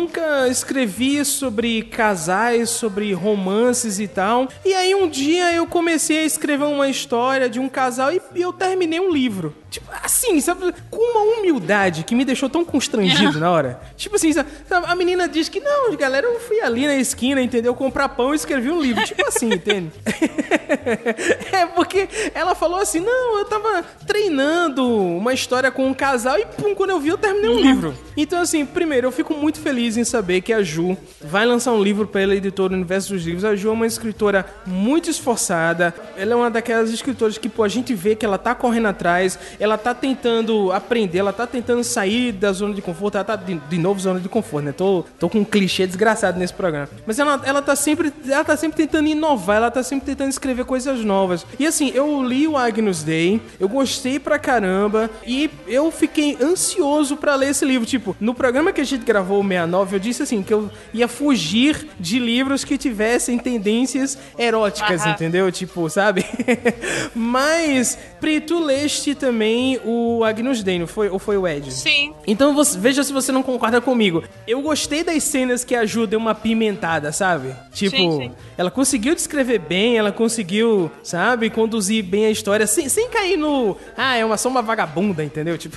nunca 0.03 0.49
escrevi 0.49 1.25
sobre 1.25 1.83
casais, 1.83 2.71
sobre 2.71 3.13
romances 3.13 4.01
e 4.01 4.09
tal. 4.09 4.49
E 4.65 4.75
aí 4.75 4.95
um 4.95 5.09
dia 5.09 5.53
eu 5.53 5.67
comecei 5.67 6.19
a 6.19 6.25
escrever 6.25 6.65
uma 6.65 6.89
história 6.89 7.49
de 7.49 7.61
um 7.61 7.69
casal 7.69 8.13
e 8.13 8.21
eu 8.35 8.53
terminei 8.53 8.99
um 8.99 9.13
livro. 9.13 9.55
Tipo, 9.71 9.87
assim, 10.03 10.39
sabe? 10.41 10.71
Com 10.91 11.01
uma 11.01 11.39
humildade 11.39 12.05
que 12.05 12.15
me 12.15 12.27
deixou 12.27 12.47
tão 12.47 12.63
constrangido 12.63 13.39
na 13.41 13.51
hora. 13.51 13.81
Tipo 13.97 14.17
assim, 14.17 14.31
sabe? 14.31 14.51
a 14.71 14.95
menina 14.95 15.27
diz 15.27 15.49
que 15.49 15.61
não, 15.61 15.97
galera, 15.97 16.27
eu 16.27 16.39
fui 16.41 16.61
ali 16.61 16.87
na 16.87 16.97
esquina, 16.97 17.41
entendeu? 17.41 17.75
Comprar 17.75 18.11
pão 18.11 18.35
e 18.35 18.37
escrevi 18.37 18.71
um 18.71 18.81
livro. 18.81 19.03
Tipo 19.05 19.27
assim, 19.27 19.49
entende? 19.55 19.91
é 21.53 21.65
porque 21.75 22.07
ela 22.35 22.55
falou 22.55 22.81
assim: 22.81 23.01
não, 23.01 23.39
eu 23.39 23.45
tava 23.47 23.83
treinando 24.07 24.87
uma 24.87 25.33
história 25.33 25.71
com 25.71 25.87
um 25.87 25.95
casal 25.95 26.39
e 26.39 26.45
pum, 26.45 26.75
quando 26.75 26.91
eu 26.91 27.01
vi, 27.01 27.09
eu 27.09 27.19
terminei 27.19 27.49
um 27.49 27.61
livro. 27.61 27.95
Então, 28.15 28.43
assim, 28.43 28.67
primeiro, 28.67 29.07
eu 29.07 29.13
fico 29.13 29.33
muito 29.33 29.59
feliz 29.59 29.92
em 29.97 30.05
saber 30.05 30.41
que 30.41 30.53
a 30.53 30.63
Ju 30.63 30.97
vai 31.21 31.47
lançar 31.47 31.73
um 31.73 31.83
livro 31.83 32.07
pela 32.07 32.35
editora 32.35 32.75
Universo 32.75 33.13
dos 33.13 33.25
Livros. 33.25 33.45
A 33.45 33.55
Ju 33.57 33.69
é 33.69 33.73
uma 33.73 33.87
escritora 33.87 34.47
muito 34.67 35.11
esforçada. 35.11 35.95
Ela 36.17 36.33
é 36.33 36.37
uma 36.37 36.51
daquelas 36.51 36.93
escritoras 36.93 37.39
que, 37.39 37.49
pô, 37.49 37.63
a 37.65 37.69
gente 37.69 37.95
vê 37.95 38.15
que 38.15 38.25
ela 38.25 38.39
tá 38.39 38.55
correndo 38.55 38.89
atrás, 38.89 39.39
ela 39.59 39.79
tá 39.79 39.95
tentando 39.95 40.73
aprender, 40.73 41.19
ela 41.19 41.33
tá 41.33 41.47
tentando 41.47 41.83
sair 41.85 42.33
da 42.33 42.53
zona 42.53 42.75
de 42.75 42.83
conforto, 42.83 43.17
ela 43.17 43.25
tá 43.25 43.37
de, 43.37 43.55
de 43.55 43.79
novo 43.79 44.01
zona 44.01 44.21
de 44.21 44.29
conforto, 44.29 44.65
né? 44.67 44.73
Tô, 44.73 45.05
tô 45.19 45.29
com 45.29 45.39
um 45.39 45.45
clichê 45.45 45.87
desgraçado 45.87 46.39
nesse 46.39 46.55
programa. 46.55 46.89
Mas 47.07 47.19
ela, 47.19 47.41
ela 47.45 47.63
tá 47.63 47.75
sempre, 47.77 48.13
ela 48.29 48.45
tá 48.45 48.57
sempre 48.57 48.77
tentando 48.77 49.09
inovar, 49.09 49.57
ela 49.57 49.71
tá 49.71 49.83
sempre 49.83 50.07
tentando 50.07 50.31
escrever 50.31 50.65
coisas 50.65 51.05
novas. 51.05 51.47
E 51.59 51.67
assim, 51.67 51.91
eu 51.95 52.23
li 52.23 52.47
o 52.47 52.57
Agnus 52.57 53.03
Dei, 53.03 53.41
eu 53.59 53.69
gostei 53.69 54.19
pra 54.19 54.39
caramba 54.39 55.11
e 55.27 55.51
eu 55.67 55.91
fiquei 55.91 56.37
ansioso 56.41 57.17
pra 57.17 57.35
ler 57.35 57.51
esse 57.51 57.65
livro. 57.65 57.87
Tipo, 57.87 58.17
no 58.21 58.35
programa 58.35 58.73
que 58.73 58.81
a 58.81 58.85
gente 58.85 59.05
gravou 59.05 59.41
o 59.41 59.43
69, 59.43 59.82
eu 59.91 59.99
disse 59.99 60.23
assim 60.23 60.43
que 60.43 60.53
eu 60.55 60.71
ia 60.95 61.09
fugir 61.09 61.89
de 61.99 62.19
livros 62.19 62.65
que 62.65 62.79
tivessem 62.79 63.39
tendências 63.39 64.17
eróticas, 64.39 65.03
Aham. 65.03 65.11
entendeu? 65.13 65.51
Tipo, 65.51 65.89
sabe? 65.91 66.25
Mas, 67.15 67.99
Pri, 68.21 68.41
tu 68.41 68.63
leste 68.65 69.15
também 69.15 69.81
o 69.85 70.23
Agnus 70.25 70.63
Dei, 70.63 70.79
não 70.79 70.87
foi? 70.87 71.09
Ou 71.09 71.19
foi 71.19 71.37
o 71.37 71.47
Ed? 71.47 71.73
Sim. 71.73 72.13
Então 72.27 72.55
você- 72.55 72.79
veja 72.79 73.03
se 73.03 73.13
você 73.13 73.33
não 73.33 73.43
concorda 73.43 73.81
comigo. 73.81 74.23
Eu 74.47 74.61
gostei 74.63 75.03
das 75.03 75.23
cenas 75.25 75.65
que 75.65 75.75
ajudam 75.75 76.21
uma 76.21 76.35
pimentada, 76.35 77.11
sabe? 77.13 77.55
Tipo, 77.73 77.97
Sim, 77.97 78.19
sim. 78.19 78.33
ela 78.57 78.71
conseguiu 78.71 79.15
descrever 79.15 79.59
bem, 79.59 79.97
ela 79.99 80.13
conseguiu, 80.13 80.91
sabe, 81.03 81.51
conduzir 81.51 82.05
bem 82.05 82.27
a 82.27 82.31
história 82.31 82.67
sem, 82.67 82.89
sem 82.89 83.09
cair 83.11 83.37
no. 83.37 83.77
Ah, 83.97 84.17
é 84.17 84.25
uma, 84.25 84.37
só 84.37 84.49
uma 84.49 84.63
vagabunda, 84.63 85.25
entendeu? 85.25 85.57
Tipo, 85.59 85.77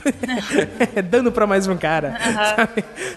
dando 1.10 1.32
pra 1.32 1.48
mais 1.48 1.68
um 1.68 1.78
cara. 1.78 2.18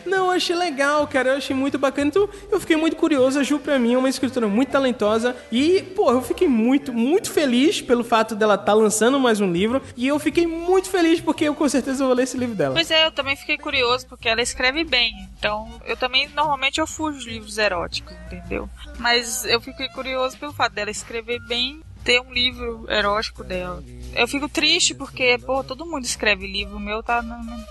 Não, 0.06 0.26
eu 0.26 0.30
achei 0.32 0.56
legal, 0.56 0.77
cara. 1.06 1.30
Eu 1.30 1.36
achei 1.36 1.54
muito 1.54 1.78
bacana. 1.78 2.08
Então, 2.08 2.28
eu 2.50 2.60
fiquei 2.60 2.76
muito 2.76 2.96
curioso. 2.96 3.38
A 3.38 3.42
Ju, 3.42 3.58
pra 3.58 3.78
mim, 3.78 3.94
é 3.94 3.98
uma 3.98 4.08
escritora 4.08 4.46
muito 4.46 4.70
talentosa. 4.70 5.36
E, 5.50 5.82
pô, 5.94 6.10
eu 6.10 6.22
fiquei 6.22 6.48
muito, 6.48 6.92
muito 6.92 7.30
feliz 7.30 7.80
pelo 7.80 8.04
fato 8.04 8.34
dela 8.34 8.54
estar 8.54 8.74
lançando 8.74 9.18
mais 9.18 9.40
um 9.40 9.50
livro. 9.50 9.82
E 9.96 10.06
eu 10.06 10.18
fiquei 10.18 10.46
muito 10.46 10.88
feliz 10.88 11.20
porque 11.20 11.44
eu 11.44 11.54
com 11.54 11.68
certeza 11.68 12.04
vou 12.04 12.14
ler 12.14 12.24
esse 12.24 12.36
livro 12.36 12.54
dela. 12.54 12.74
Pois 12.74 12.90
é, 12.90 13.06
eu 13.06 13.12
também 13.12 13.36
fiquei 13.36 13.58
curioso 13.58 14.06
porque 14.06 14.28
ela 14.28 14.42
escreve 14.42 14.84
bem. 14.84 15.12
Então, 15.38 15.68
eu 15.86 15.96
também 15.96 16.28
normalmente 16.34 16.80
eu 16.80 16.86
fujo 16.86 17.18
de 17.20 17.30
livros 17.30 17.58
eróticos, 17.58 18.14
entendeu? 18.26 18.68
Mas 18.98 19.44
eu 19.44 19.60
fiquei 19.60 19.88
curioso 19.88 20.36
pelo 20.38 20.52
fato 20.52 20.72
dela 20.72 20.90
escrever 20.90 21.40
bem, 21.46 21.80
ter 22.08 22.22
um 22.22 22.32
livro 22.32 22.86
erótico 22.88 23.44
dela. 23.44 23.84
Eu 24.14 24.26
fico 24.26 24.48
triste 24.48 24.94
porque, 24.94 25.36
pô, 25.44 25.62
todo 25.62 25.84
mundo 25.84 26.06
escreve 26.06 26.46
livro. 26.46 26.78
O 26.78 26.80
meu 26.80 27.02
tá. 27.02 27.22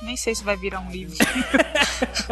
nem 0.04 0.16
sei 0.16 0.36
se 0.36 0.44
vai 0.44 0.56
virar 0.56 0.80
um 0.80 0.92
livro. 0.92 1.18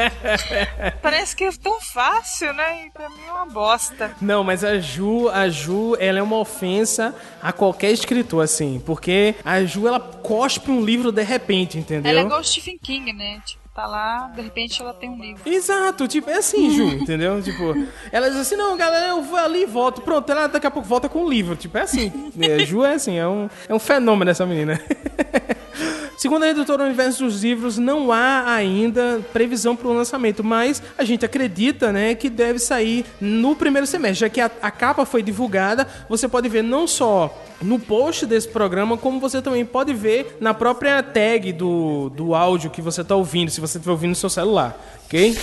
Parece 1.02 1.36
que 1.36 1.46
é 1.46 1.52
tão 1.52 1.82
fácil, 1.82 2.54
né? 2.54 2.86
E 2.86 2.92
pra 2.92 3.10
mim 3.10 3.26
é 3.28 3.32
uma 3.32 3.48
bosta. 3.48 4.16
Não, 4.22 4.44
mas 4.44 4.64
a 4.64 4.80
Ju, 4.80 5.30
a 5.30 5.50
Ju, 5.50 5.96
ela 6.00 6.20
é 6.20 6.22
uma 6.22 6.38
ofensa 6.38 7.16
a 7.42 7.52
qualquer 7.52 7.90
escritor, 7.90 8.44
assim. 8.44 8.80
Porque 8.86 9.34
a 9.44 9.64
Ju, 9.64 9.88
ela 9.88 10.00
cospe 10.00 10.70
um 10.70 10.86
livro 10.86 11.12
de 11.12 11.24
repente, 11.24 11.80
entendeu? 11.80 12.12
Ela 12.12 12.20
é 12.20 12.24
igual 12.24 12.40
o 12.40 12.44
Stephen 12.44 12.78
King, 12.78 13.14
né? 13.14 13.42
Tipo, 13.44 13.65
tá 13.76 13.86
lá, 13.86 14.32
de 14.34 14.42
repente 14.42 14.82
ela 14.82 14.94
tem 14.94 15.10
um 15.10 15.22
livro. 15.22 15.42
Exato, 15.46 16.08
tipo, 16.08 16.30
é 16.30 16.38
assim, 16.38 16.72
Ju, 16.72 16.88
entendeu? 16.96 17.42
Tipo, 17.44 17.76
ela 18.10 18.30
diz 18.30 18.40
assim, 18.40 18.56
não, 18.56 18.78
galera, 18.78 19.10
eu 19.10 19.22
vou 19.22 19.38
ali 19.38 19.64
e 19.64 19.66
volto. 19.66 20.02
Pronto, 20.02 20.32
ela 20.32 20.48
daqui 20.48 20.66
a 20.66 20.72
pouco 20.72 20.88
volta 20.88 21.10
com 21.10 21.26
o 21.26 21.30
livro. 21.30 21.58
Tipo, 21.58 21.78
é 21.78 21.82
assim. 21.82 22.32
É, 22.40 22.60
Ju 22.66 22.86
é 22.86 22.94
assim, 22.94 23.18
é 23.18 23.28
um, 23.28 23.50
é 23.68 23.74
um 23.74 23.80
fenômeno 23.80 24.32
essa 24.32 24.46
menina. 24.46 24.80
Segundo 26.18 26.44
a 26.44 26.50
editora 26.50 26.86
Universo 26.86 27.26
dos 27.26 27.44
Livros, 27.44 27.78
não 27.78 28.12
há 28.12 28.54
ainda 28.54 29.20
previsão 29.34 29.76
para 29.76 29.90
o 29.90 29.94
lançamento, 29.94 30.44
mas 30.44 30.82
a 30.98 31.04
gente 31.04 31.26
acredita 31.26 31.92
né, 31.92 32.16
que 32.16 32.30
deve 32.30 32.58
sair 32.58 33.06
no 33.20 33.56
primeiro 33.56 33.86
semestre, 33.86 34.22
já 34.22 34.30
que 34.30 34.40
a, 34.40 34.50
a 34.62 34.72
capa 34.72 35.06
foi 35.06 35.22
divulgada. 35.22 35.86
Você 36.08 36.28
pode 36.28 36.48
ver 36.48 36.64
não 36.64 36.88
só 36.88 37.38
no 37.62 37.78
post 37.78 38.26
desse 38.26 38.48
programa, 38.48 38.98
como 38.98 39.20
você 39.20 39.42
também 39.42 39.66
pode 39.66 39.94
ver 39.94 40.38
na 40.40 40.54
própria 40.54 41.04
tag 41.04 41.52
do, 41.54 42.10
do 42.10 42.34
áudio 42.34 42.70
que 42.70 42.82
você 42.82 43.02
está 43.02 43.16
ouvindo, 43.16 43.52
se 43.52 43.62
você 43.68 43.78
estiver 43.78 43.92
ouvindo 43.92 44.10
no 44.10 44.16
seu 44.16 44.30
celular, 44.30 44.78
ok? 45.06 45.36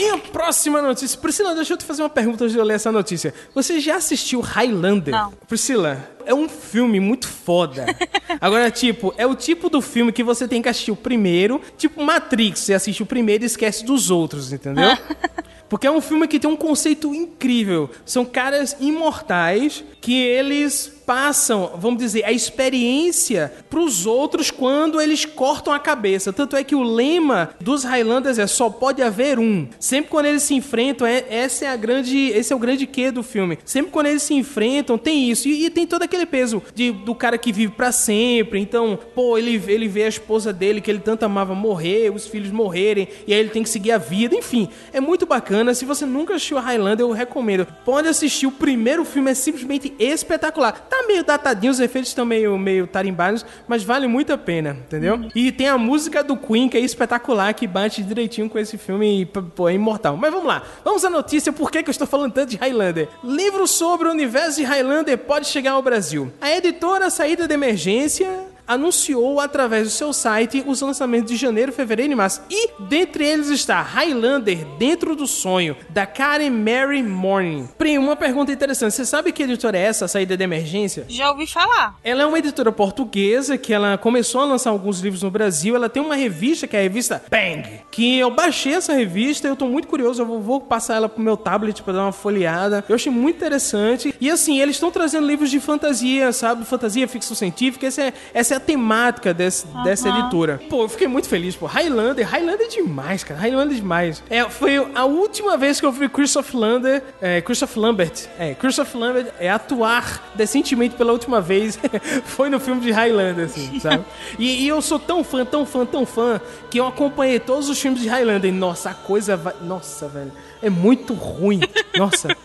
E 0.00 0.08
a 0.08 0.16
próxima 0.16 0.80
notícia. 0.80 1.18
Priscila, 1.18 1.54
deixa 1.54 1.74
eu 1.74 1.76
te 1.76 1.84
fazer 1.84 2.02
uma 2.02 2.08
pergunta 2.08 2.44
antes 2.44 2.54
de 2.54 2.58
eu 2.58 2.64
ler 2.64 2.74
essa 2.74 2.90
notícia. 2.90 3.34
Você 3.54 3.78
já 3.80 3.96
assistiu 3.96 4.40
Highlander? 4.40 5.12
Não. 5.12 5.30
Priscila, 5.46 6.08
é 6.24 6.32
um 6.32 6.48
filme 6.48 6.98
muito 6.98 7.28
foda. 7.28 7.84
Agora, 8.40 8.70
tipo, 8.70 9.12
é 9.18 9.26
o 9.26 9.34
tipo 9.34 9.68
do 9.68 9.82
filme 9.82 10.10
que 10.10 10.22
você 10.22 10.48
tem 10.48 10.62
que 10.62 10.70
assistir 10.70 10.90
o 10.90 10.96
primeiro, 10.96 11.60
tipo 11.76 12.02
Matrix, 12.02 12.60
você 12.60 12.72
assiste 12.72 13.02
o 13.02 13.06
primeiro 13.06 13.44
e 13.44 13.46
esquece 13.46 13.84
dos 13.84 14.10
outros, 14.10 14.54
entendeu? 14.54 14.96
Porque 15.68 15.86
é 15.86 15.90
um 15.90 16.00
filme 16.00 16.26
que 16.26 16.40
tem 16.40 16.50
um 16.50 16.56
conceito 16.56 17.14
incrível. 17.14 17.90
São 18.04 18.24
caras 18.24 18.76
imortais 18.80 19.84
que 20.00 20.14
eles 20.14 20.99
passam, 21.10 21.72
vamos 21.74 21.98
dizer, 21.98 22.24
a 22.24 22.30
experiência 22.30 23.52
pros 23.68 24.06
outros 24.06 24.48
quando 24.48 25.00
eles 25.00 25.24
cortam 25.24 25.72
a 25.72 25.78
cabeça. 25.80 26.32
Tanto 26.32 26.54
é 26.54 26.62
que 26.62 26.76
o 26.76 26.84
lema 26.84 27.50
dos 27.60 27.82
Highlanders 27.82 28.38
é 28.38 28.46
só 28.46 28.70
pode 28.70 29.02
haver 29.02 29.36
um. 29.36 29.66
Sempre 29.80 30.08
quando 30.08 30.26
eles 30.26 30.44
se 30.44 30.54
enfrentam, 30.54 31.04
é, 31.04 31.24
essa 31.28 31.64
é 31.64 31.68
a 31.68 31.74
grande, 31.74 32.28
esse 32.28 32.52
é 32.52 32.56
o 32.56 32.60
grande 32.60 32.86
quê 32.86 33.10
do 33.10 33.24
filme. 33.24 33.58
Sempre 33.64 33.90
quando 33.90 34.06
eles 34.06 34.22
se 34.22 34.34
enfrentam, 34.34 34.96
tem 34.96 35.28
isso. 35.28 35.48
E, 35.48 35.64
e 35.64 35.70
tem 35.70 35.84
todo 35.84 36.04
aquele 36.04 36.24
peso 36.24 36.62
de, 36.76 36.92
do 36.92 37.12
cara 37.12 37.36
que 37.36 37.50
vive 37.50 37.72
pra 37.72 37.90
sempre. 37.90 38.60
Então, 38.60 38.96
pô, 39.12 39.36
ele, 39.36 39.60
ele 39.66 39.88
vê 39.88 40.04
a 40.04 40.08
esposa 40.08 40.52
dele, 40.52 40.80
que 40.80 40.92
ele 40.92 41.00
tanto 41.00 41.24
amava, 41.24 41.56
morrer, 41.56 42.14
os 42.14 42.28
filhos 42.28 42.52
morrerem, 42.52 43.08
e 43.26 43.34
aí 43.34 43.40
ele 43.40 43.50
tem 43.50 43.64
que 43.64 43.68
seguir 43.68 43.90
a 43.90 43.98
vida. 43.98 44.36
Enfim, 44.36 44.68
é 44.92 45.00
muito 45.00 45.26
bacana. 45.26 45.74
Se 45.74 45.84
você 45.84 46.06
nunca 46.06 46.36
assistiu 46.36 46.60
Highlander, 46.60 47.04
eu 47.04 47.10
recomendo. 47.10 47.66
Pode 47.84 48.06
assistir. 48.06 48.46
O 48.46 48.52
primeiro 48.52 49.04
filme 49.04 49.32
é 49.32 49.34
simplesmente 49.34 49.92
espetacular. 49.98 50.86
Tá 50.88 50.99
meio 51.06 51.24
datadinho, 51.24 51.70
os 51.70 51.80
efeitos 51.80 52.10
estão 52.10 52.24
meio, 52.24 52.58
meio 52.58 52.86
tarimbados, 52.86 53.44
mas 53.66 53.82
vale 53.82 54.06
muito 54.06 54.32
a 54.32 54.38
pena, 54.38 54.76
entendeu? 54.86 55.28
E 55.34 55.52
tem 55.52 55.68
a 55.68 55.78
música 55.78 56.22
do 56.22 56.36
Queen, 56.36 56.68
que 56.68 56.76
é 56.76 56.80
espetacular, 56.80 57.52
que 57.54 57.66
bate 57.66 58.02
direitinho 58.02 58.48
com 58.48 58.58
esse 58.58 58.76
filme 58.76 59.22
e, 59.22 59.26
pô, 59.26 59.68
é 59.68 59.74
imortal. 59.74 60.16
Mas 60.16 60.30
vamos 60.30 60.46
lá. 60.46 60.62
Vamos 60.84 61.04
à 61.04 61.10
notícia. 61.10 61.52
Por 61.52 61.70
que, 61.70 61.82
que 61.82 61.88
eu 61.88 61.92
estou 61.92 62.06
falando 62.06 62.32
tanto 62.32 62.50
de 62.50 62.56
Highlander? 62.56 63.08
Livro 63.22 63.66
sobre 63.66 64.08
o 64.08 64.10
universo 64.10 64.60
de 64.60 64.64
Highlander 64.64 65.18
pode 65.18 65.46
chegar 65.46 65.72
ao 65.72 65.82
Brasil. 65.82 66.32
A 66.40 66.50
editora 66.50 67.10
Saída 67.10 67.46
de 67.46 67.54
Emergência 67.54 68.49
anunciou 68.70 69.40
através 69.40 69.88
do 69.88 69.90
seu 69.90 70.12
site 70.12 70.62
os 70.64 70.80
lançamentos 70.80 71.28
de 71.28 71.36
janeiro, 71.36 71.72
fevereiro 71.72 72.12
e 72.12 72.14
março. 72.14 72.40
E 72.48 72.70
dentre 72.78 73.26
eles 73.26 73.48
está 73.48 73.82
Highlander 73.82 74.64
Dentro 74.78 75.16
do 75.16 75.26
Sonho, 75.26 75.76
da 75.88 76.06
Karen 76.06 76.50
Mary 76.50 77.02
Morning. 77.02 77.68
Primo, 77.76 78.06
uma 78.06 78.14
pergunta 78.14 78.52
interessante. 78.52 78.94
Você 78.94 79.04
sabe 79.04 79.32
que 79.32 79.42
editora 79.42 79.76
é 79.76 79.82
essa, 79.82 80.06
Saída 80.06 80.36
de 80.36 80.44
Emergência? 80.44 81.04
Já 81.08 81.32
ouvi 81.32 81.48
falar. 81.48 81.98
Ela 82.04 82.22
é 82.22 82.26
uma 82.26 82.38
editora 82.38 82.70
portuguesa 82.70 83.58
que 83.58 83.72
ela 83.72 83.98
começou 83.98 84.40
a 84.40 84.44
lançar 84.44 84.70
alguns 84.70 85.00
livros 85.00 85.24
no 85.24 85.32
Brasil. 85.32 85.74
Ela 85.74 85.88
tem 85.88 86.00
uma 86.00 86.14
revista 86.14 86.68
que 86.68 86.76
é 86.76 86.78
a 86.78 86.82
revista 86.82 87.20
Bang, 87.28 87.68
que 87.90 88.18
eu 88.18 88.30
baixei 88.30 88.74
essa 88.74 88.92
revista, 88.92 89.48
eu 89.48 89.56
tô 89.56 89.66
muito 89.66 89.88
curioso, 89.88 90.22
eu 90.22 90.40
vou, 90.40 90.60
passar 90.60 90.94
ela 90.94 91.08
pro 91.08 91.20
meu 91.20 91.36
tablet 91.36 91.82
pra 91.82 91.92
dar 91.92 92.02
uma 92.02 92.12
folheada. 92.12 92.84
Eu 92.88 92.94
achei 92.94 93.10
muito 93.10 93.36
interessante. 93.36 94.14
E 94.20 94.30
assim, 94.30 94.60
eles 94.60 94.76
estão 94.76 94.92
trazendo 94.92 95.26
livros 95.26 95.50
de 95.50 95.58
fantasia, 95.58 96.32
sabe? 96.32 96.64
Fantasia, 96.64 97.08
ficção 97.08 97.34
científica. 97.34 97.86
Essa 97.86 98.02
é, 98.02 98.12
essa 98.32 98.54
é 98.54 98.59
a 98.60 98.62
temática 98.62 99.32
desse, 99.32 99.66
dessa 99.82 100.08
editora. 100.08 100.60
Pô, 100.68 100.82
eu 100.82 100.88
fiquei 100.88 101.08
muito 101.08 101.28
feliz, 101.28 101.56
pô. 101.56 101.66
Highlander, 101.66 102.28
Highlander 102.28 102.66
é 102.66 102.68
demais, 102.68 103.24
cara. 103.24 103.40
Highlander 103.40 103.76
é 103.76 103.80
demais. 103.80 104.22
É, 104.28 104.44
foi 104.48 104.76
a 104.94 105.04
última 105.04 105.56
vez 105.56 105.80
que 105.80 105.86
eu 105.86 105.92
vi 105.92 106.08
Christopher 106.08 106.60
Lander, 106.60 107.02
é, 107.20 107.40
Christopher 107.40 107.82
Lambert, 107.82 108.26
é, 108.38 108.54
Christopher 108.54 109.00
Lambert 109.00 109.26
é, 109.38 109.50
atuar 109.50 110.30
decentemente 110.34 110.94
pela 110.94 111.12
última 111.12 111.40
vez 111.40 111.78
foi 112.24 112.50
no 112.50 112.60
filme 112.60 112.80
de 112.80 112.90
Highlander, 112.90 113.46
assim, 113.46 113.80
sabe? 113.80 114.04
E, 114.38 114.64
e 114.64 114.68
eu 114.68 114.82
sou 114.82 114.98
tão 114.98 115.24
fã, 115.24 115.44
tão 115.44 115.64
fã, 115.64 115.86
tão 115.86 116.04
fã, 116.04 116.40
que 116.70 116.78
eu 116.78 116.86
acompanhei 116.86 117.40
todos 117.40 117.68
os 117.68 117.80
filmes 117.80 118.00
de 118.02 118.08
Highlander. 118.08 118.50
E, 118.50 118.52
nossa, 118.52 118.90
a 118.90 118.94
coisa 118.94 119.36
vai... 119.36 119.54
Nossa, 119.62 120.08
velho. 120.08 120.32
É 120.62 120.68
muito 120.68 121.14
ruim. 121.14 121.60
Nossa. 121.96 122.36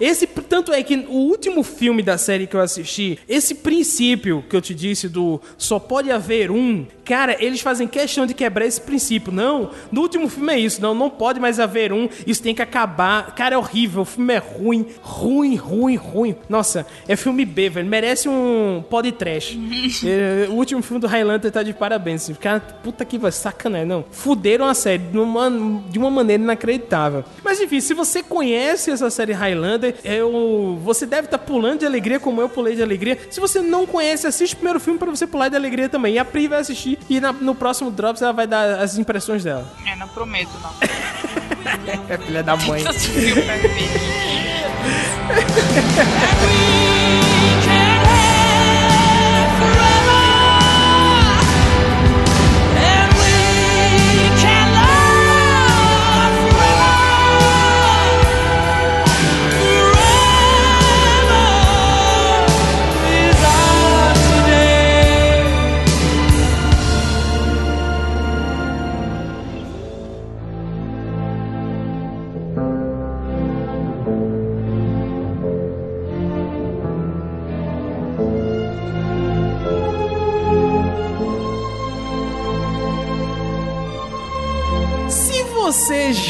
Esse, 0.00 0.26
tanto 0.26 0.72
é 0.72 0.82
que 0.82 0.96
o 1.08 1.14
último 1.14 1.62
filme 1.62 2.02
da 2.02 2.18
série 2.18 2.46
que 2.46 2.56
eu 2.56 2.60
assisti, 2.60 3.18
esse 3.28 3.54
princípio 3.54 4.44
que 4.48 4.54
eu 4.56 4.60
te 4.60 4.74
disse 4.74 5.08
do 5.08 5.40
só 5.56 5.78
pode 5.78 6.10
haver 6.10 6.50
um, 6.50 6.86
cara, 7.04 7.36
eles 7.38 7.60
fazem 7.60 7.86
questão 7.86 8.26
de 8.26 8.34
quebrar 8.34 8.66
esse 8.66 8.80
princípio. 8.80 9.32
Não, 9.32 9.70
no 9.90 10.02
último 10.02 10.28
filme 10.28 10.52
é 10.52 10.58
isso, 10.58 10.80
não, 10.82 10.94
não 10.94 11.08
pode 11.08 11.40
mais 11.40 11.60
haver 11.60 11.92
um, 11.92 12.08
isso 12.26 12.42
tem 12.42 12.54
que 12.54 12.62
acabar. 12.62 13.34
Cara, 13.34 13.54
é 13.54 13.58
horrível, 13.58 14.02
o 14.02 14.04
filme 14.04 14.34
é 14.34 14.38
ruim, 14.38 14.86
ruim, 15.00 15.56
ruim, 15.56 15.96
ruim. 15.96 16.36
Nossa, 16.48 16.86
é 17.08 17.16
filme 17.16 17.44
B, 17.44 17.70
velho, 17.70 17.88
merece 17.88 18.28
um 18.28 18.84
pod 18.88 19.10
trash. 19.12 19.56
É, 20.04 20.48
o 20.48 20.54
último 20.54 20.82
filme 20.82 21.00
do 21.00 21.06
Highlander 21.06 21.50
tá 21.50 21.62
de 21.62 21.72
parabéns, 21.72 22.30
cara, 22.40 22.60
puta 22.60 23.04
que 23.04 23.18
vai, 23.18 23.32
sacanagem, 23.32 23.86
não. 23.86 24.04
Fuderam 24.10 24.66
a 24.66 24.74
série 24.74 25.02
de 25.02 25.18
uma, 25.18 25.50
de 25.88 25.98
uma 25.98 26.10
maneira 26.10 26.42
inacreditável. 26.42 27.24
Mas 27.44 27.60
enfim, 27.60 27.80
se 27.80 27.94
você 27.94 28.22
conhece 28.22 28.90
essa 28.90 29.10
série 29.10 29.32
Highlander, 29.32 29.85
eu, 30.04 30.78
você 30.82 31.06
deve 31.06 31.26
estar 31.26 31.38
pulando 31.38 31.80
de 31.80 31.86
alegria 31.86 32.18
como 32.20 32.40
eu 32.40 32.48
pulei 32.48 32.74
de 32.76 32.82
alegria. 32.82 33.18
Se 33.30 33.40
você 33.40 33.60
não 33.60 33.86
conhece, 33.86 34.26
assiste 34.26 34.52
o 34.54 34.56
primeiro 34.56 34.80
filme 34.80 34.98
pra 34.98 35.10
você 35.10 35.26
pular 35.26 35.48
de 35.48 35.56
alegria 35.56 35.88
também. 35.88 36.14
E 36.14 36.18
a 36.18 36.24
Pri 36.24 36.48
vai 36.48 36.60
assistir 36.60 36.98
e 37.08 37.20
na- 37.20 37.32
no 37.32 37.54
próximo 37.54 37.90
Drops 37.90 38.22
ela 38.22 38.32
vai 38.32 38.46
dar 38.46 38.80
as 38.80 38.98
impressões 38.98 39.44
dela. 39.44 39.66
É, 39.86 39.96
não 39.96 40.08
prometo, 40.08 40.50
não. 40.62 40.70
É 42.08 42.18
filha 42.18 42.42
da 42.42 42.56
mãe. 42.56 42.82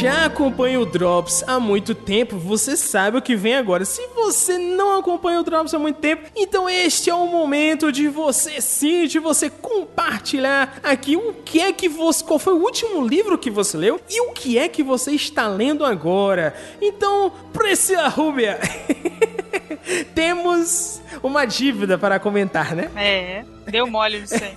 já 0.06 0.26
acompanha 0.26 0.78
o 0.78 0.86
Drops 0.86 1.42
há 1.48 1.58
muito 1.58 1.92
tempo, 1.92 2.38
você 2.38 2.76
sabe 2.76 3.18
o 3.18 3.22
que 3.22 3.34
vem 3.34 3.56
agora. 3.56 3.84
Se 3.84 4.06
você 4.14 4.56
não 4.56 4.96
acompanha 4.96 5.40
o 5.40 5.42
Drops 5.42 5.74
há 5.74 5.80
muito 5.80 5.98
tempo, 5.98 6.30
então 6.36 6.70
este 6.70 7.10
é 7.10 7.14
o 7.14 7.26
momento 7.26 7.90
de 7.90 8.06
você 8.06 8.60
sim, 8.60 9.08
de 9.08 9.18
você 9.18 9.50
compartilhar 9.50 10.78
aqui 10.80 11.16
o 11.16 11.32
que 11.32 11.60
é 11.60 11.72
que 11.72 11.88
você. 11.88 12.22
Qual 12.22 12.38
foi 12.38 12.54
o 12.54 12.62
último 12.62 13.04
livro 13.04 13.36
que 13.36 13.50
você 13.50 13.76
leu 13.76 14.00
e 14.08 14.20
o 14.20 14.32
que 14.32 14.56
é 14.56 14.68
que 14.68 14.80
você 14.80 15.10
está 15.10 15.48
lendo 15.48 15.84
agora. 15.84 16.54
Então, 16.80 17.32
Priscila 17.52 18.06
Rúbia, 18.06 18.60
temos 20.14 21.02
uma 21.20 21.44
dívida 21.44 21.98
para 21.98 22.20
comentar, 22.20 22.76
né? 22.76 22.92
É, 22.94 23.44
deu 23.68 23.88
mole 23.88 24.20
nisso 24.20 24.36
aí. 24.36 24.56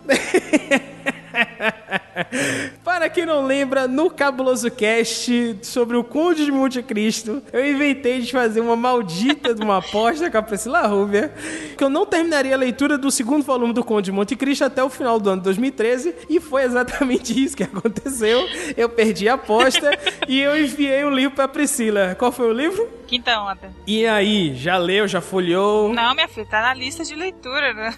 Para 3.00 3.10
Para 3.10 3.16
quem 3.16 3.26
não 3.26 3.46
lembra, 3.46 3.88
no 3.88 4.12
Cabuloso 4.12 4.70
Cast 4.70 5.60
sobre 5.62 5.96
o 5.96 6.04
Conde 6.04 6.44
de 6.44 6.52
Monte 6.52 6.84
Cristo, 6.84 7.42
eu 7.54 7.66
inventei 7.66 8.20
de 8.20 8.30
fazer 8.30 8.60
uma 8.60 8.76
maldita 8.76 9.56
de 9.56 9.64
uma 9.64 9.78
aposta 9.78 10.30
com 10.30 10.38
a 10.38 10.42
Priscila 10.42 10.86
Rúbia, 10.86 11.34
que 11.78 11.84
eu 11.84 11.90
não 11.90 12.06
terminaria 12.06 12.54
a 12.54 12.58
leitura 12.58 12.98
do 12.98 13.10
segundo 13.10 13.42
volume 13.42 13.72
do 13.72 13.86
Conde 13.86 14.06
de 14.06 14.12
Monte 14.12 14.36
Cristo 14.36 14.66
até 14.66 14.84
o 14.84 14.90
final 14.90 15.18
do 15.18 15.30
ano 15.30 15.40
de 15.40 15.46
2013, 15.46 16.14
e 16.30 16.42
foi 16.42 16.64
exatamente 16.64 17.42
isso 17.42 17.56
que 17.56 17.64
aconteceu. 17.64 18.46
Eu 18.76 18.90
perdi 18.90 19.30
a 19.30 19.36
aposta 19.36 19.98
e 20.28 20.38
eu 20.38 20.62
enviei 20.62 21.06
o 21.06 21.10
livro 21.10 21.36
pra 21.36 21.48
Priscila. 21.48 22.16
Qual 22.20 22.34
foi 22.34 22.50
o 22.50 22.54
livro? 22.54 23.00
Quinta 23.08 23.40
onda. 23.42 23.74
E 23.88 24.06
aí, 24.06 24.54
já 24.56 24.78
leu, 24.78 25.08
já 25.08 25.20
folheou? 25.20 25.92
Não, 25.92 26.14
minha 26.14 26.28
filha, 26.28 26.46
tá 26.46 26.62
na 26.62 26.76
lista 26.76 27.04
de 27.04 27.16
leitura, 27.16 27.74
né? 27.74 27.96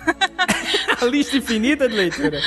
a 1.02 1.06
lista 1.06 1.36
infinita 1.36 1.90
de 1.90 1.96
leitura. 1.96 2.40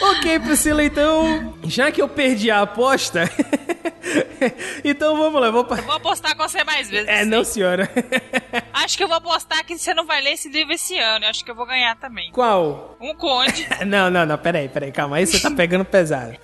ok, 0.00 0.38
Priscila, 0.38 0.84
então, 0.84 1.56
já 1.64 1.90
que 1.94 2.02
eu 2.02 2.08
perdi 2.08 2.50
a 2.50 2.62
aposta, 2.62 3.30
então 4.84 5.16
vamos 5.16 5.40
lá, 5.40 5.50
vou... 5.50 5.64
Eu 5.70 5.82
vou 5.84 5.94
apostar 5.94 6.36
com 6.36 6.46
você 6.46 6.64
mais 6.64 6.90
vezes. 6.90 7.08
É, 7.08 7.24
não, 7.24 7.44
senhora. 7.44 7.88
Acho 8.74 8.96
que 8.96 9.04
eu 9.04 9.08
vou 9.08 9.16
apostar 9.16 9.64
que 9.64 9.78
você 9.78 9.94
não 9.94 10.04
vai 10.04 10.20
ler 10.20 10.32
esse 10.32 10.48
livro 10.48 10.72
esse 10.72 10.98
ano. 10.98 11.24
Eu 11.24 11.30
acho 11.30 11.44
que 11.44 11.50
eu 11.50 11.54
vou 11.54 11.64
ganhar 11.64 11.96
também. 11.96 12.30
Qual? 12.32 12.96
Um 13.00 13.14
conde. 13.14 13.66
não, 13.86 14.10
não, 14.10 14.26
não, 14.26 14.36
peraí, 14.36 14.68
peraí, 14.68 14.90
calma. 14.92 15.16
Aí 15.16 15.26
você 15.26 15.40
tá 15.40 15.50
pegando 15.50 15.84
pesado. 15.84 16.34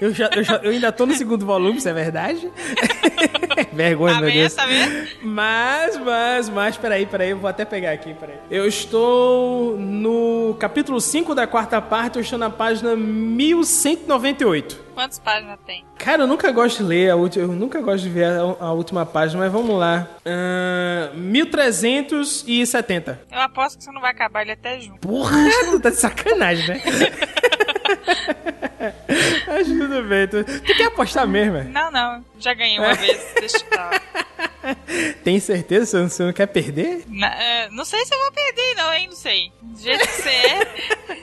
Eu, 0.00 0.14
já, 0.14 0.30
eu, 0.34 0.42
já, 0.44 0.56
eu 0.56 0.70
ainda 0.70 0.92
tô 0.92 1.04
no 1.04 1.14
segundo 1.14 1.44
volume, 1.44 1.78
isso 1.78 1.88
é 1.88 1.92
verdade? 1.92 2.50
Vergonha, 3.72 4.14
Tá 4.14 4.20
meu 4.20 4.32
Deus. 4.32 4.54
tá 4.54 4.64
vendo? 4.66 5.08
Mas, 5.22 5.98
mas, 5.98 6.48
mas, 6.48 6.76
peraí, 6.76 7.04
peraí, 7.04 7.30
eu 7.30 7.38
vou 7.38 7.50
até 7.50 7.64
pegar 7.64 7.92
aqui, 7.92 8.14
peraí. 8.14 8.36
Eu 8.50 8.66
estou 8.66 9.76
no 9.76 10.56
capítulo 10.60 11.00
5 11.00 11.34
da 11.34 11.46
quarta 11.46 11.80
parte, 11.82 12.16
eu 12.16 12.22
estou 12.22 12.38
na 12.38 12.48
página 12.48 12.94
1198. 12.96 14.65
Quantas 14.94 15.18
páginas 15.18 15.58
tem? 15.66 15.84
Cara, 15.98 16.22
eu 16.22 16.26
nunca 16.26 16.50
gosto 16.52 16.78
de 16.78 16.84
ler 16.84 17.10
a 17.10 17.16
última, 17.16 17.44
eu 17.44 17.48
nunca 17.52 17.80
gosto 17.80 18.04
de 18.04 18.08
ver 18.10 18.24
a, 18.24 18.40
a 18.40 18.72
última 18.72 19.04
página, 19.04 19.40
mas 19.42 19.52
vamos 19.52 19.78
lá. 19.78 20.08
Ah, 20.24 21.10
1370. 21.14 23.20
Eu 23.30 23.40
aposto 23.40 23.78
que 23.78 23.84
você 23.84 23.90
não 23.92 24.00
vai 24.00 24.12
acabar 24.12 24.42
ele 24.42 24.52
até 24.52 24.80
junto. 24.80 25.00
Porra, 25.06 25.36
tu 25.70 25.80
tá 25.84 25.90
de 25.90 25.96
sacanagem, 25.96 26.68
né? 26.68 26.82
Acho 29.48 29.78
tudo 29.78 30.02
bem. 30.04 30.26
Tu, 30.28 30.44
tu 30.44 30.76
quer 30.76 30.84
apostar 30.86 31.26
mesmo? 31.26 31.56
é? 31.58 31.64
Não, 31.64 31.90
não. 31.90 32.24
Já 32.38 32.54
ganhei 32.54 32.78
uma 32.78 32.94
vez. 32.94 33.20
Deixa 33.38 33.56
eu 33.58 33.66
falar. 33.66 34.00
Tem 35.24 35.38
certeza? 35.40 35.86
Você 35.86 35.96
não, 35.98 36.08
você 36.08 36.22
não 36.24 36.32
quer 36.32 36.46
perder? 36.46 37.04
Na- 37.08 37.34
é, 37.34 37.68
não 37.70 37.84
sei 37.84 38.04
se 38.04 38.14
eu 38.14 38.18
vou 38.18 38.32
perder, 38.32 38.74
não, 38.76 38.92
hein? 38.92 39.06
Não 39.08 39.16
sei. 39.16 39.52
Do 39.62 39.80
jeito 39.80 40.06
que 40.06 40.12
você 40.22 40.28
é. 40.28 41.16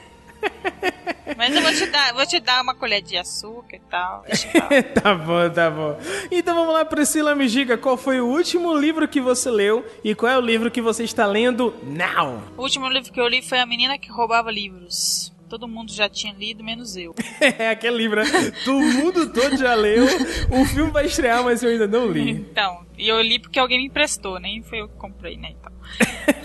Mas 1.37 1.55
eu 1.55 1.61
vou 1.61 1.73
te 1.73 1.85
dar, 1.87 2.13
vou 2.13 2.25
te 2.25 2.39
dar 2.39 2.61
uma 2.61 2.75
colher 2.75 3.01
de 3.01 3.17
açúcar 3.17 3.75
e 3.75 3.79
tal. 3.89 4.23
Tá 4.93 5.13
bom, 5.13 5.49
tá 5.49 5.69
bom. 5.69 5.97
Então 6.31 6.55
vamos 6.55 6.73
lá, 6.73 6.85
Priscila, 6.85 7.35
me 7.35 7.47
diga 7.47 7.77
qual 7.77 7.97
foi 7.97 8.21
o 8.21 8.27
último 8.27 8.73
livro 8.77 9.07
que 9.07 9.19
você 9.19 9.49
leu 9.49 9.85
e 10.03 10.15
qual 10.15 10.31
é 10.31 10.37
o 10.37 10.41
livro 10.41 10.71
que 10.71 10.81
você 10.81 11.03
está 11.03 11.25
lendo 11.25 11.73
now. 11.83 12.41
O 12.57 12.61
último 12.61 12.87
livro 12.87 13.11
que 13.11 13.19
eu 13.19 13.27
li 13.27 13.41
foi 13.41 13.59
A 13.59 13.65
Menina 13.65 13.97
que 13.97 14.09
Roubava 14.09 14.51
Livros. 14.51 15.32
Todo 15.53 15.67
mundo 15.67 15.93
já 15.93 16.09
tinha 16.09 16.33
lido, 16.33 16.63
menos 16.63 16.97
eu. 16.97 17.13
É 17.39 17.69
aquele 17.69 17.95
livro, 17.95 18.23
né? 18.23 18.25
Do 18.65 18.73
mundo 18.73 19.31
todo 19.31 19.55
já 19.55 19.75
leu. 19.75 20.03
O 20.49 20.65
filme 20.65 20.89
vai 20.89 21.05
estrear, 21.05 21.43
mas 21.43 21.61
eu 21.61 21.69
ainda 21.69 21.87
não 21.87 22.09
li. 22.09 22.31
Então, 22.31 22.83
e 22.97 23.07
eu 23.07 23.21
li 23.21 23.37
porque 23.37 23.59
alguém 23.59 23.77
me 23.77 23.85
emprestou, 23.85 24.39
nem 24.39 24.63
foi 24.63 24.81
eu 24.81 24.89
que 24.89 24.95
comprei, 24.95 25.37
né? 25.37 25.51
Então. 25.51 25.71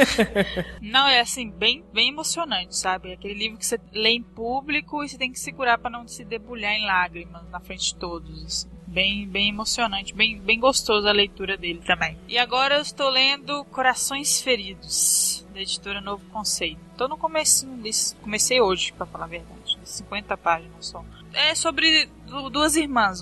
não, 0.83 1.09
é 1.09 1.21
assim, 1.21 1.51
bem, 1.51 1.83
bem 1.91 2.11
emocionante, 2.11 2.77
sabe? 2.77 3.15
Aquele 3.15 3.33
livro 3.33 3.57
que 3.57 3.65
você 3.65 3.81
lê 3.95 4.11
em 4.11 4.23
público 4.23 5.03
e 5.03 5.09
você 5.09 5.17
tem 5.17 5.33
que 5.33 5.41
segurar 5.41 5.79
pra 5.79 5.89
não 5.89 6.07
se 6.07 6.23
debulhar 6.23 6.75
em 6.75 6.85
lágrimas 6.85 7.49
na 7.49 7.61
frente 7.61 7.95
de 7.95 7.95
todos. 7.95 8.45
assim. 8.45 8.78
Bem, 8.91 9.27
bem 9.29 9.51
emocionante, 9.51 10.15
bem, 10.15 10.41
bem 10.41 10.59
gostoso 10.59 11.07
a 11.07 11.13
leitura 11.13 11.57
dele 11.59 11.81
também. 11.87 12.17
E 12.27 12.39
agora 12.39 12.77
eu 12.77 12.81
estou 12.83 13.11
lendo 13.11 13.65
Corações 13.67 14.41
Feridos, 14.41 15.47
da 15.53 15.61
editora 15.61 16.01
Novo 16.01 16.25
Conceito. 16.33 16.81
Tô 16.97 17.07
no 17.07 17.19
desse, 17.77 18.17
comecei 18.17 18.61
hoje, 18.63 18.93
pra 18.95 19.05
falar 19.07 19.27
a 19.27 19.29
verdade, 19.29 19.79
50 19.85 20.37
páginas 20.39 20.87
só. 20.87 21.05
É 21.35 21.55
sobre 21.55 22.07
du- 22.27 22.49
duas 22.49 22.77
irmãs, 22.77 23.21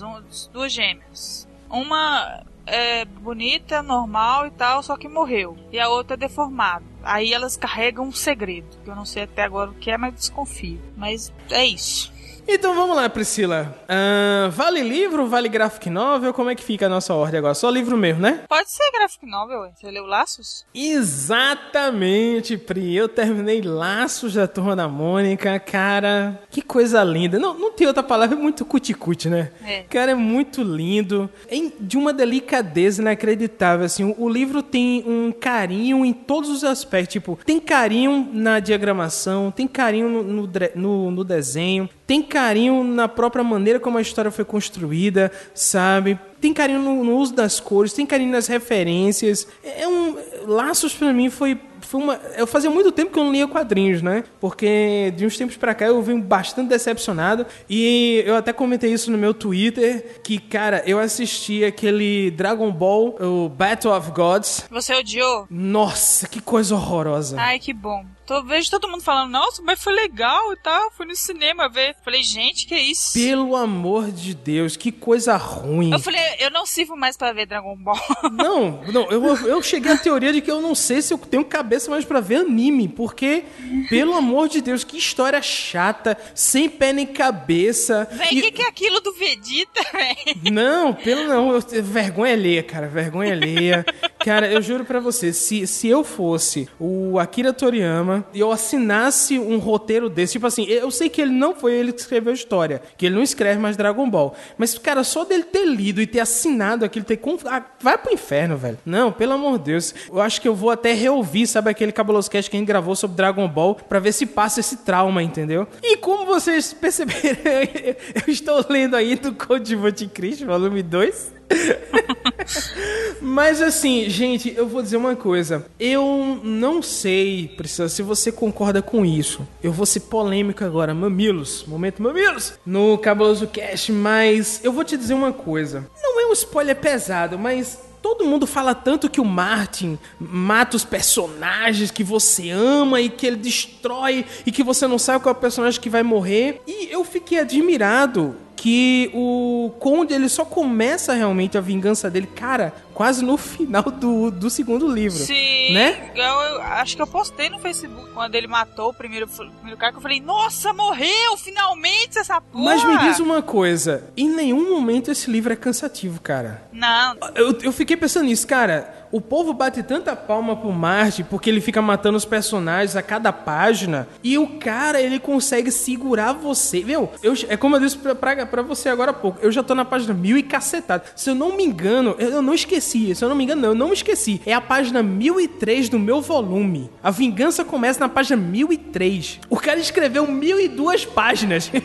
duas 0.53 0.71
gêmeas. 0.71 1.47
Uma 1.69 2.43
é 2.65 3.03
bonita, 3.03 3.83
normal 3.83 4.47
e 4.47 4.51
tal, 4.51 4.81
só 4.81 4.95
que 4.95 5.09
morreu. 5.09 5.57
E 5.71 5.79
a 5.79 5.89
outra 5.89 6.13
é 6.15 6.17
deformada. 6.17 6.85
Aí 7.03 7.33
elas 7.33 7.57
carregam 7.57 8.05
um 8.05 8.11
segredo, 8.11 8.67
que 8.85 8.89
eu 8.89 8.95
não 8.95 9.05
sei 9.05 9.23
até 9.23 9.43
agora 9.43 9.69
o 9.69 9.75
que 9.75 9.91
é, 9.91 9.97
mas 9.97 10.13
desconfio. 10.15 10.81
Mas 10.95 11.31
é 11.51 11.65
isso. 11.65 12.11
Então 12.49 12.73
vamos 12.73 12.95
lá, 12.95 13.09
Priscila. 13.09 13.75
Ah, 13.89 14.49
vale 14.51 14.81
livro, 14.81 15.27
vale 15.27 15.49
graphic 15.49 15.89
novel? 15.89 16.33
Como 16.33 16.49
é 16.49 16.55
que 16.55 16.63
fica 16.63 16.85
a 16.85 16.89
nossa 16.89 17.13
ordem 17.13 17.39
agora? 17.39 17.53
Só 17.53 17.69
livro 17.69 17.97
mesmo, 17.97 18.21
né? 18.21 18.43
Pode 18.47 18.71
ser 18.71 18.89
graphic 18.93 19.25
novel. 19.25 19.69
Você 19.75 19.91
leu 19.91 20.05
Laços? 20.05 20.65
Exatamente, 20.73 22.57
Pri. 22.57 22.95
Eu 22.95 23.09
terminei 23.09 23.61
Laços 23.61 24.33
da 24.35 24.47
Turma 24.47 24.75
da 24.75 24.87
Mônica. 24.87 25.59
Cara, 25.59 26.41
que 26.49 26.61
coisa 26.61 27.03
linda. 27.03 27.37
Não, 27.37 27.53
não 27.57 27.71
tem 27.71 27.85
outra 27.85 28.01
palavra, 28.01 28.35
é 28.37 28.39
muito 28.41 28.63
cuticute, 28.65 29.29
né? 29.29 29.51
É. 29.65 29.83
Cara, 29.83 30.11
é 30.11 30.15
muito 30.15 30.63
lindo. 30.63 31.29
É 31.49 31.57
de 31.79 31.97
uma 31.97 32.13
delicadeza 32.13 33.01
inacreditável, 33.01 33.85
assim. 33.85 34.03
O, 34.05 34.23
o 34.23 34.29
livro 34.29 34.63
tem 34.63 35.03
um 35.05 35.31
carinho 35.33 36.05
em 36.05 36.13
todos 36.13 36.49
os 36.49 36.63
aspectos. 36.63 37.11
Tipo, 37.13 37.37
tem 37.45 37.59
carinho 37.59 38.29
na 38.31 38.59
diagramação, 38.59 39.51
tem 39.51 39.67
carinho 39.67 40.07
no, 40.09 40.23
no 40.23 40.47
no- 40.75 41.11
no 41.11 41.23
desenho, 41.23 41.89
tem 42.07 42.23
carinho 42.23 42.85
na 42.85 43.09
própria 43.09 43.43
maneira 43.43 43.81
como 43.81 43.97
a 43.97 44.01
história 44.01 44.31
foi 44.31 44.45
construída, 44.45 45.29
sabe? 45.53 46.17
Tem 46.39 46.53
carinho 46.53 46.79
no, 46.79 47.03
no 47.03 47.17
uso 47.17 47.35
das 47.35 47.59
cores, 47.59 47.91
tem 47.91 48.05
carinho 48.05 48.31
nas 48.31 48.47
referências. 48.47 49.45
É 49.61 49.85
um. 49.85 50.15
Laços 50.45 50.93
pra 50.93 51.11
mim 51.11 51.29
foi. 51.29 51.59
Foi 51.81 52.01
uma, 52.01 52.19
eu 52.35 52.47
fazia 52.47 52.69
muito 52.69 52.91
tempo 52.91 53.11
que 53.11 53.19
eu 53.19 53.23
não 53.23 53.31
lia 53.31 53.47
quadrinhos, 53.47 54.01
né? 54.01 54.23
Porque 54.39 55.13
de 55.15 55.25
uns 55.25 55.37
tempos 55.37 55.57
pra 55.57 55.73
cá 55.73 55.85
eu 55.85 56.01
vim 56.01 56.19
bastante 56.19 56.69
decepcionado. 56.69 57.45
E 57.69 58.23
eu 58.25 58.35
até 58.35 58.53
comentei 58.53 58.91
isso 58.91 59.11
no 59.11 59.17
meu 59.17 59.33
Twitter: 59.33 60.21
que, 60.23 60.39
cara, 60.39 60.83
eu 60.85 60.99
assisti 60.99 61.65
aquele 61.65 62.31
Dragon 62.31 62.71
Ball, 62.71 63.15
o 63.19 63.49
Battle 63.49 63.93
of 63.93 64.11
Gods. 64.11 64.65
Você 64.69 64.93
odiou? 64.95 65.45
Nossa, 65.49 66.27
que 66.27 66.41
coisa 66.41 66.75
horrorosa. 66.75 67.35
Ai, 67.39 67.59
que 67.59 67.73
bom. 67.73 68.05
Tô, 68.27 68.43
vejo 68.43 68.69
todo 68.69 68.89
mundo 68.89 69.01
falando, 69.01 69.31
nossa, 69.31 69.61
mas 69.61 69.81
foi 69.81 69.93
legal 69.93 70.51
e 70.51 70.57
tal. 70.57 70.91
Fui 70.91 71.05
no 71.05 71.15
cinema 71.15 71.69
ver. 71.69 71.95
Falei, 72.03 72.21
gente, 72.21 72.67
que 72.67 72.75
isso? 72.75 73.13
Pelo 73.13 73.55
amor 73.55 74.11
de 74.11 74.35
Deus, 74.35 74.75
que 74.75 74.91
coisa 74.91 75.37
ruim. 75.37 75.93
Eu 75.93 75.99
falei, 75.99 76.19
eu 76.39 76.51
não 76.51 76.65
sirvo 76.65 76.97
mais 76.97 77.15
pra 77.15 77.31
ver 77.31 77.45
Dragon 77.45 77.75
Ball. 77.77 77.97
Não, 78.33 78.83
não, 78.91 79.09
eu, 79.09 79.23
eu 79.47 79.61
cheguei 79.63 79.91
à 79.93 79.97
teoria 79.97 80.33
de 80.33 80.41
que 80.41 80.51
eu 80.51 80.61
não 80.61 80.75
sei 80.75 81.01
se 81.01 81.13
eu 81.13 81.17
tenho 81.17 81.45
cabeça 81.45 81.89
mais 81.89 82.03
pra 82.05 82.19
ver 82.19 82.41
anime, 82.41 82.87
porque, 82.89 83.43
pelo 83.89 84.13
amor 84.13 84.49
de 84.49 84.59
Deus, 84.61 84.83
que 84.83 84.97
história 84.97 85.41
chata, 85.41 86.17
sem 86.35 86.69
pé 86.69 86.91
nem 86.93 87.05
cabeça. 87.05 88.07
Véi, 88.11 88.27
o 88.27 88.37
E- 88.37 88.41
que, 88.41 88.51
que 88.51 88.61
é 88.61 88.67
aquilo 88.67 88.99
do 88.99 89.13
Vegeta, 89.13 89.81
véi? 89.93 90.15
Não, 90.51 90.93
pelo 90.93 91.23
não, 91.27 91.51
eu, 91.53 91.61
vergonha 91.83 92.33
alheia, 92.33 92.61
cara, 92.63 92.87
vergonha 92.87 93.31
alheia. 93.33 93.85
Cara, 94.27 94.51
eu 94.51 94.61
juro 94.61 94.83
pra 94.83 94.99
você, 94.99 95.31
se, 95.31 95.65
se 95.65 95.87
eu 95.87 96.03
fosse 96.03 96.67
o 96.77 97.17
Akira 97.17 97.53
Toriyama 97.53 98.25
e 98.33 98.41
eu 98.41 98.51
assinasse 98.51 99.39
um 99.39 99.57
roteiro 99.57 100.09
desse, 100.09 100.33
tipo 100.33 100.45
assim, 100.45 100.65
eu 100.65 100.91
sei 100.91 101.07
que 101.07 101.21
ele 101.21 101.31
não 101.31 101.55
foi 101.55 101.73
ele 101.73 101.93
que 101.93 102.01
escreveu 102.01 102.31
a 102.31 102.35
história, 102.35 102.81
que 102.97 103.05
ele 103.05 103.15
não 103.15 103.23
escreve 103.23 103.57
mais 103.57 103.77
Dragon 103.77 104.09
Ball, 104.09 104.35
mas, 104.57 104.77
cara, 104.77 105.01
só 105.05 105.23
dele 105.23 105.43
ter 105.45 105.65
lido 105.65 106.01
e 106.01 106.05
ter 106.05 106.19
assinado 106.19 106.83
aquilo, 106.83 107.05
ter 107.05 107.15
conf... 107.15 107.45
ah, 107.45 107.63
vai 107.79 107.97
pro 107.97 108.13
inferno, 108.13 108.57
velho. 108.57 108.77
Não, 108.85 109.13
pelo 109.13 109.31
amor 109.31 109.59
de 109.59 109.63
Deus. 109.71 109.95
Eu 110.11 110.19
acho 110.19 110.41
que 110.41 110.47
eu 110.49 110.53
vou 110.53 110.71
até 110.71 110.91
reouvir, 110.91 111.47
sabe, 111.47 111.69
aquele 111.69 111.93
Cabuloso 111.93 112.29
Cast 112.29 112.51
que 112.51 112.57
a 112.57 112.59
gente 112.59 112.67
gravou 112.67 112.97
sobre 112.97 113.15
Dragon 113.15 113.47
Ball, 113.47 113.75
pra 113.75 113.99
ver 113.99 114.11
se 114.11 114.25
passa 114.25 114.59
esse 114.59 114.79
trauma, 114.79 115.23
entendeu? 115.23 115.65
E 115.81 115.95
como 115.95 116.25
vocês 116.25 116.73
perceberam, 116.73 117.39
eu 118.27 118.33
estou 118.33 118.65
lendo 118.67 118.97
aí 118.97 119.15
do 119.15 119.33
Code 119.33 119.73
de 119.95 120.07
Cristo, 120.07 120.45
volume 120.45 120.83
2. 120.83 121.36
Mas 123.21 123.61
assim, 123.61 124.09
gente, 124.09 124.53
eu 124.55 124.67
vou 124.67 124.81
dizer 124.81 124.97
uma 124.97 125.15
coisa. 125.15 125.65
Eu 125.79 126.39
não 126.43 126.81
sei, 126.81 127.47
Priscila, 127.55 127.89
se 127.89 128.01
você 128.01 128.31
concorda 128.31 128.81
com 128.81 129.05
isso. 129.05 129.47
Eu 129.61 129.71
vou 129.71 129.85
ser 129.85 130.01
polêmico 130.01 130.63
agora, 130.63 130.93
mamilos, 130.93 131.65
momento 131.67 132.01
mamilos, 132.01 132.53
no 132.65 132.97
Cabuloso 132.97 133.47
Cast, 133.47 133.91
mas 133.91 134.61
eu 134.63 134.71
vou 134.71 134.83
te 134.83 134.97
dizer 134.97 135.13
uma 135.13 135.33
coisa. 135.33 135.89
Não 136.01 136.21
é 136.21 136.27
um 136.27 136.33
spoiler 136.33 136.75
pesado, 136.75 137.37
mas 137.37 137.87
Todo 137.99 138.25
mundo 138.25 138.45
fala 138.45 138.75
tanto 138.75 139.09
que 139.09 139.19
o 139.19 139.25
Martin 139.25 139.97
mata 140.19 140.77
os 140.77 140.85
personagens 140.85 141.91
que 141.91 142.03
você 142.03 142.51
ama 142.51 143.01
e 143.01 143.09
que 143.09 143.25
ele 143.25 143.35
destrói 143.35 144.23
e 144.45 144.51
que 144.51 144.63
você 144.63 144.87
não 144.87 144.99
sabe 144.99 145.23
qual 145.23 145.35
é 145.35 145.37
o 145.37 145.41
personagem 145.41 145.81
que 145.81 145.89
vai 145.89 146.03
morrer. 146.03 146.61
E 146.65 146.89
eu 146.89 147.03
fiquei 147.03 147.39
admirado 147.39 148.35
que 148.67 149.09
o 149.13 149.71
Conde 149.79 150.13
ele 150.13 150.27
só 150.27 150.43
começa 150.43 151.13
realmente 151.13 151.57
a 151.57 151.61
vingança 151.61 152.09
dele, 152.09 152.27
cara, 152.27 152.73
quase 152.93 153.23
no 153.23 153.37
final 153.39 153.83
do, 153.83 154.29
do 154.29 154.49
segundo 154.49 154.91
livro. 154.91 155.19
Sim. 155.19 155.73
Né? 155.73 156.11
Eu, 156.13 156.23
eu 156.23 156.61
acho 156.61 156.97
que 156.97 157.01
eu 157.01 157.07
postei 157.07 157.49
no 157.49 157.59
Facebook 157.59 158.11
quando 158.13 158.35
ele 158.35 158.45
matou 158.45 158.89
o 158.89 158.93
primeiro, 158.93 159.25
o 159.25 159.29
primeiro 159.29 159.77
cara 159.77 159.93
que 159.93 159.99
eu 159.99 160.01
falei, 160.01 160.19
nossa, 160.19 160.73
morreu! 160.73 161.37
Finalmente 161.37 162.19
essa 162.19 162.41
porra! 162.41 162.65
Mas 162.65 162.83
me 162.83 162.97
diz 163.07 163.21
uma 163.21 163.41
coisa, 163.41 164.03
em 164.17 164.27
nenhum 164.27 164.69
momento 164.69 165.11
esse 165.11 165.31
livro 165.31 165.53
é 165.53 165.55
cansativo, 165.55 166.19
cara. 166.19 166.61
Não. 166.73 167.15
Eu, 167.35 167.57
eu 167.61 167.71
fiquei 167.71 167.95
pensando 167.95 168.25
nisso, 168.25 168.45
cara. 168.45 169.06
O 169.11 169.21
povo 169.21 169.53
bate 169.53 169.81
tanta 169.83 170.15
palma 170.15 170.55
pro 170.55 170.71
Marty 170.71 171.23
porque 171.23 171.49
ele 171.49 171.61
fica 171.61 171.81
matando 171.81 172.17
os 172.17 172.25
personagens 172.25 172.95
a 172.95 173.01
cada 173.01 173.31
página. 173.31 174.07
E 174.23 174.37
o 174.37 174.59
cara, 174.59 175.01
ele 175.01 175.19
consegue 175.19 175.71
segurar 175.71 176.33
você. 176.33 176.83
Meu, 176.83 177.11
eu, 177.23 177.33
é 177.47 177.55
como 177.55 177.75
eu 177.75 177.79
disse 177.79 177.97
pra, 177.97 178.15
pra, 178.15 178.45
pra 178.45 178.61
você 178.61 178.89
agora 178.89 179.11
há 179.11 179.13
pouco. 179.13 179.39
Eu 179.41 179.51
já 179.51 179.63
tô 179.63 179.73
na 179.73 179.85
página 179.85 180.13
mil 180.13 180.37
e 180.37 180.43
cacetado. 180.43 181.03
Se 181.15 181.29
eu 181.29 181.35
não 181.35 181.55
me 181.55 181.63
engano, 181.63 182.15
eu, 182.19 182.29
eu 182.29 182.41
não 182.41 182.53
esqueci. 182.53 183.15
Se 183.15 183.23
eu 183.23 183.29
não 183.29 183.35
me 183.35 183.43
engano, 183.43 183.61
não, 183.61 183.69
eu 183.69 183.75
não 183.75 183.93
esqueci. 183.93 184.41
É 184.45 184.53
a 184.53 184.61
página 184.61 185.01
1003 185.01 185.89
do 185.89 185.99
meu 185.99 186.21
volume. 186.21 186.89
A 187.01 187.11
vingança 187.11 187.63
começa 187.63 187.99
na 187.99 188.09
página 188.09 188.37
1003. 188.37 189.39
O 189.49 189.57
cara 189.57 189.79
escreveu 189.79 190.27
1002 190.27 191.05
páginas. 191.05 191.71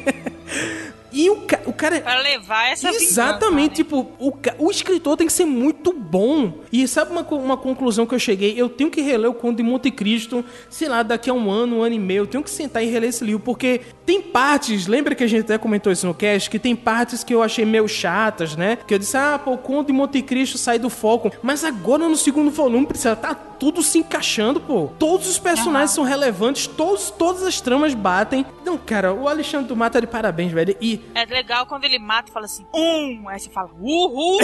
E 1.12 1.28
o, 1.28 1.42
ca 1.42 1.60
o 1.66 1.72
cara. 1.72 2.00
Pra 2.00 2.18
levar 2.20 2.70
essa 2.70 2.88
Exatamente, 2.88 3.50
vingança, 3.50 3.68
né? 3.68 3.68
tipo, 3.68 4.12
o, 4.18 4.32
o 4.58 4.70
escritor 4.70 5.16
tem 5.16 5.26
que 5.26 5.32
ser 5.32 5.44
muito 5.44 5.92
bom. 5.92 6.60
E 6.72 6.86
sabe 6.88 7.10
uma, 7.12 7.22
uma 7.22 7.56
conclusão 7.56 8.06
que 8.06 8.14
eu 8.14 8.18
cheguei? 8.18 8.54
Eu 8.56 8.68
tenho 8.68 8.90
que 8.90 9.00
reler 9.00 9.30
o 9.30 9.34
Conto 9.34 9.56
de 9.56 9.62
Monte 9.62 9.90
Cristo, 9.90 10.44
sei 10.68 10.88
lá, 10.88 11.02
daqui 11.02 11.30
a 11.30 11.34
um 11.34 11.50
ano, 11.50 11.78
um 11.78 11.82
ano 11.82 11.94
e 11.94 11.98
meio. 11.98 12.22
Eu 12.22 12.26
tenho 12.26 12.42
que 12.42 12.50
sentar 12.50 12.82
e 12.82 12.86
reler 12.86 13.10
esse 13.10 13.24
livro, 13.24 13.40
porque 13.40 13.80
tem 14.04 14.20
partes, 14.20 14.86
lembra 14.86 15.14
que 15.14 15.22
a 15.24 15.26
gente 15.26 15.42
até 15.42 15.58
comentou 15.58 15.92
isso 15.92 16.06
no 16.06 16.14
cast, 16.14 16.50
que 16.50 16.58
tem 16.58 16.74
partes 16.74 17.22
que 17.22 17.34
eu 17.34 17.42
achei 17.42 17.64
meio 17.64 17.86
chatas, 17.88 18.56
né? 18.56 18.78
Que 18.86 18.94
eu 18.94 18.98
disse, 18.98 19.16
ah, 19.16 19.40
pô, 19.42 19.52
o 19.52 19.58
Conto 19.58 19.88
de 19.88 19.92
Monte 19.92 20.22
Cristo 20.22 20.58
sai 20.58 20.78
do 20.78 20.90
foco. 20.90 21.30
Mas 21.42 21.64
agora 21.64 22.08
no 22.08 22.16
segundo 22.16 22.50
volume, 22.50 22.86
precisa 22.86 23.14
tá 23.14 23.34
tudo 23.34 23.82
se 23.82 23.98
encaixando, 23.98 24.60
pô. 24.60 24.90
Todos 24.98 25.28
os 25.28 25.38
personagens 25.38 25.92
são 25.92 26.02
relevantes, 26.02 26.66
todos, 26.66 27.10
todas 27.10 27.44
as 27.44 27.60
tramas 27.60 27.94
batem. 27.94 28.44
Não, 28.64 28.76
cara, 28.76 29.12
o 29.12 29.28
Alexandre 29.28 29.68
do 29.68 29.76
Mata 29.76 29.92
tá 29.92 30.00
de 30.00 30.06
parabéns, 30.06 30.50
velho. 30.50 30.76
E 30.80 31.00
É 31.14 31.24
legal 31.26 31.51
quando 31.66 31.84
ele 31.84 31.98
mata 31.98 32.30
e 32.30 32.32
fala 32.32 32.46
assim, 32.46 32.66
um. 32.74 33.28
Aí 33.28 33.38
você 33.38 33.50
fala, 33.50 33.70
uhul. 33.80 34.38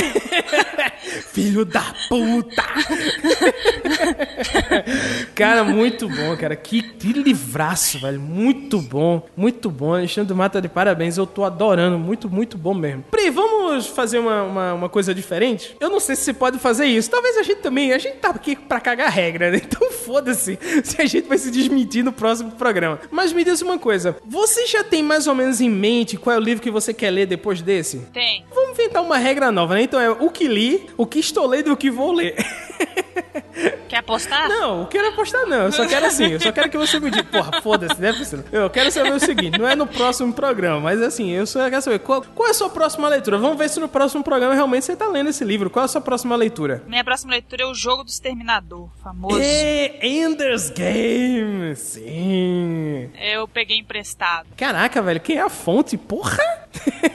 Filho 1.32 1.64
da 1.64 1.84
puta! 2.08 2.62
cara, 5.34 5.64
muito 5.64 6.08
bom, 6.08 6.36
cara. 6.36 6.54
Que, 6.54 6.82
que 6.82 7.12
livraço, 7.12 7.98
velho. 8.00 8.20
Muito 8.20 8.80
bom, 8.80 9.26
muito 9.36 9.70
bom. 9.70 9.94
Alexandre 9.94 10.34
Mata 10.34 10.60
de 10.60 10.68
parabéns. 10.68 11.16
Eu 11.16 11.26
tô 11.26 11.44
adorando. 11.44 11.98
Muito, 11.98 12.28
muito 12.28 12.58
bom 12.58 12.74
mesmo. 12.74 13.04
Pri, 13.10 13.30
vamos 13.30 13.86
fazer 13.86 14.18
uma, 14.18 14.42
uma, 14.42 14.74
uma 14.74 14.88
coisa 14.88 15.14
diferente? 15.14 15.76
Eu 15.80 15.90
não 15.90 16.00
sei 16.00 16.14
se 16.14 16.22
você 16.22 16.32
pode 16.32 16.58
fazer 16.58 16.86
isso. 16.86 17.10
Talvez 17.10 17.36
a 17.36 17.42
gente 17.42 17.60
também. 17.60 17.92
A 17.92 17.98
gente 17.98 18.16
tá 18.18 18.30
aqui 18.30 18.54
pra 18.54 18.80
cagar 18.80 19.10
regra, 19.10 19.50
né? 19.50 19.60
Então 19.68 19.90
foda-se 19.92 20.58
se 20.82 21.00
a 21.00 21.04
gente 21.04 21.28
vai 21.28 21.36
se 21.36 21.50
desmentir 21.50 22.02
no 22.02 22.12
próximo 22.12 22.52
programa. 22.52 22.98
Mas 23.10 23.32
me 23.32 23.44
diz 23.44 23.60
uma 23.60 23.78
coisa. 23.78 24.16
Você 24.26 24.66
já 24.66 24.82
tem 24.82 25.02
mais 25.02 25.26
ou 25.26 25.34
menos 25.34 25.60
em 25.60 25.68
mente 25.68 26.16
qual 26.16 26.34
é 26.34 26.38
o 26.38 26.42
livro 26.42 26.62
que 26.62 26.70
você 26.70 26.94
quer 26.98 27.10
ler 27.10 27.26
depois 27.26 27.62
desse? 27.62 28.00
Tem. 28.12 28.44
Vamos 28.54 28.70
inventar 28.70 29.02
uma 29.02 29.16
regra 29.16 29.50
nova, 29.50 29.74
né? 29.74 29.82
Então 29.82 30.00
é 30.00 30.10
o 30.10 30.30
que 30.30 30.46
li, 30.48 30.90
o 30.96 31.06
que 31.06 31.18
estou 31.18 31.46
lendo 31.46 31.70
e 31.70 31.72
o 31.72 31.76
que 31.76 31.90
vou 31.90 32.12
ler. 32.12 32.34
Quer 33.88 33.98
apostar? 33.98 34.48
Não, 34.48 34.82
eu 34.82 34.86
quero 34.86 35.08
apostar 35.08 35.46
não. 35.46 35.64
Eu 35.64 35.72
só 35.72 35.86
quero 35.86 36.06
assim, 36.06 36.26
eu 36.26 36.40
só 36.40 36.52
quero 36.52 36.68
que 36.68 36.76
você 36.76 37.00
me 37.00 37.10
diga. 37.10 37.24
Porra, 37.24 37.60
foda-se, 37.62 38.00
né, 38.00 38.12
Priscila? 38.12 38.44
Eu 38.52 38.68
quero 38.68 38.90
saber 38.90 39.12
o 39.12 39.18
seguinte, 39.18 39.58
não 39.58 39.66
é 39.66 39.74
no 39.74 39.86
próximo 39.86 40.32
programa, 40.32 40.78
mas 40.78 41.00
assim, 41.00 41.30
eu 41.30 41.46
só 41.46 41.68
quero 41.70 41.82
saber 41.82 41.98
qual, 42.00 42.22
qual 42.22 42.48
é 42.48 42.50
a 42.50 42.54
sua 42.54 42.68
próxima 42.68 43.08
leitura. 43.08 43.38
Vamos 43.38 43.56
ver 43.56 43.68
se 43.70 43.80
no 43.80 43.88
próximo 43.88 44.22
programa 44.22 44.54
realmente 44.54 44.84
você 44.84 44.94
tá 44.94 45.08
lendo 45.08 45.30
esse 45.30 45.42
livro. 45.42 45.70
Qual 45.70 45.82
é 45.82 45.86
a 45.86 45.88
sua 45.88 46.00
próxima 46.00 46.36
leitura? 46.36 46.82
Minha 46.86 47.02
próxima 47.02 47.32
leitura 47.32 47.62
é 47.62 47.66
o 47.66 47.74
Jogo 47.74 48.04
do 48.04 48.10
Exterminador, 48.10 48.90
famoso. 49.02 49.40
É 49.40 50.06
Ender's 50.06 50.70
Game, 50.70 51.74
sim. 51.74 53.10
Eu 53.18 53.48
peguei 53.48 53.78
emprestado. 53.78 54.48
Caraca, 54.56 55.00
velho, 55.00 55.20
quem 55.20 55.38
é 55.38 55.42
a 55.42 55.48
fonte? 55.48 55.96
Porra! 55.96 56.38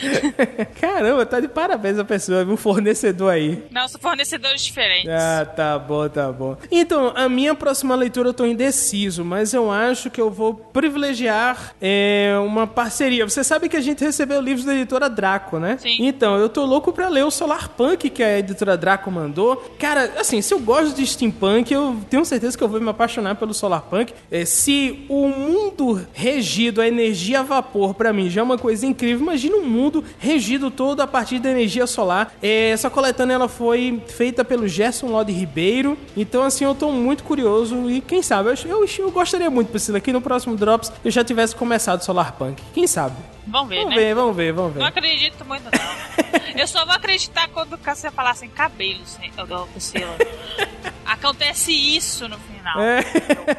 Caramba, 0.80 1.24
tá 1.26 1.40
de 1.40 1.48
parabéns 1.48 1.98
a 1.98 2.04
pessoa, 2.04 2.44
viu? 2.44 2.56
Fornecedor 2.56 3.32
aí. 3.32 3.62
Não, 3.70 3.86
são 3.88 4.00
fornecedores 4.00 4.66
diferentes. 4.82 5.10
Ah, 5.10 5.44
tá 5.44 5.78
bom, 5.78 6.08
tá 6.08 6.32
bom. 6.32 6.56
Então, 6.70 7.12
a 7.14 7.28
minha 7.28 7.54
próxima 7.54 7.94
leitura 7.94 8.28
eu 8.30 8.34
tô 8.34 8.44
indeciso, 8.44 9.24
mas 9.24 9.54
eu 9.54 9.70
acho 9.70 10.10
que 10.10 10.20
eu 10.20 10.30
vou 10.30 10.54
privilegiar 10.54 11.74
é, 11.80 12.34
uma 12.44 12.66
parceria. 12.66 13.28
Você 13.28 13.44
sabe 13.44 13.68
que 13.68 13.76
a 13.76 13.80
gente 13.80 14.02
recebeu 14.02 14.40
livros 14.40 14.64
da 14.64 14.74
editora 14.74 15.08
Draco, 15.08 15.58
né? 15.58 15.78
Sim. 15.78 15.96
Então, 16.00 16.36
eu 16.36 16.48
tô 16.48 16.64
louco 16.64 16.92
pra 16.92 17.08
ler 17.08 17.24
o 17.24 17.30
Solar 17.30 17.68
Punk 17.70 18.10
que 18.10 18.22
a 18.22 18.38
editora 18.38 18.76
Draco 18.76 19.10
mandou. 19.10 19.56
Cara, 19.78 20.12
assim, 20.18 20.42
se 20.42 20.52
eu 20.52 20.58
gosto 20.58 20.94
de 20.94 21.06
steampunk, 21.06 21.72
eu 21.72 21.96
tenho 22.10 22.24
certeza 22.24 22.56
que 22.56 22.64
eu 22.64 22.68
vou 22.68 22.80
me 22.80 22.90
apaixonar 22.90 23.36
pelo 23.36 23.54
Solar 23.54 23.82
Punk. 23.82 24.12
É, 24.30 24.44
se 24.44 25.04
o 25.08 25.28
mundo 25.28 26.06
regido 26.12 26.80
a 26.80 26.88
energia 26.88 27.40
a 27.40 27.42
vapor 27.42 27.94
pra 27.94 28.12
mim 28.12 28.28
já 28.28 28.40
é 28.40 28.44
uma 28.44 28.58
coisa 28.58 28.86
incrível, 28.86 29.22
imagina 29.22 29.56
um 29.56 29.64
mundo 29.64 30.04
regido 30.18 30.70
todo 30.70 31.00
a 31.00 31.06
partir 31.06 31.38
da 31.38 31.50
energia 31.50 31.86
solar. 31.86 32.34
É, 32.42 32.70
essa 32.70 32.90
coletânea 32.90 33.34
ela 33.34 33.48
foi 33.48 34.02
feita 34.06 34.44
pelo 34.44 34.68
Gerson 34.72 35.06
Lodi 35.08 35.32
Ribeiro. 35.32 35.96
Então, 36.16 36.42
assim, 36.42 36.64
eu 36.64 36.74
tô 36.74 36.90
muito 36.90 37.22
curioso 37.24 37.90
e 37.90 38.00
quem 38.00 38.22
sabe, 38.22 38.50
eu, 38.50 38.54
eu, 38.68 38.86
eu 38.98 39.10
gostaria 39.10 39.50
muito, 39.50 39.68
Priscila, 39.70 40.00
que 40.00 40.12
no 40.12 40.20
próximo 40.20 40.56
Drops 40.56 40.92
eu 41.04 41.10
já 41.10 41.22
tivesse 41.22 41.54
começado 41.54 42.02
Solar 42.02 42.32
Punk. 42.32 42.62
Quem 42.74 42.86
sabe? 42.86 43.16
Vamos 43.46 43.68
ver, 43.70 43.76
Vamos 43.78 43.90
né? 43.90 43.96
ver, 43.96 44.14
vamos 44.14 44.36
ver, 44.36 44.52
vamos 44.52 44.74
Não 44.74 44.82
ver. 44.82 44.88
acredito 44.88 45.44
muito, 45.44 45.64
não. 45.64 46.52
Eu 46.60 46.66
só 46.68 46.84
vou 46.84 46.94
acreditar 46.94 47.48
quando 47.48 47.76
você 47.78 48.10
falar 48.10 48.30
assim, 48.30 48.48
cabelos, 48.48 49.18
né? 49.18 49.30
Priscila. 49.72 50.16
Acontece 51.04 51.72
isso 51.72 52.28
no 52.28 52.38
final. 52.38 52.80
É. 52.80 53.00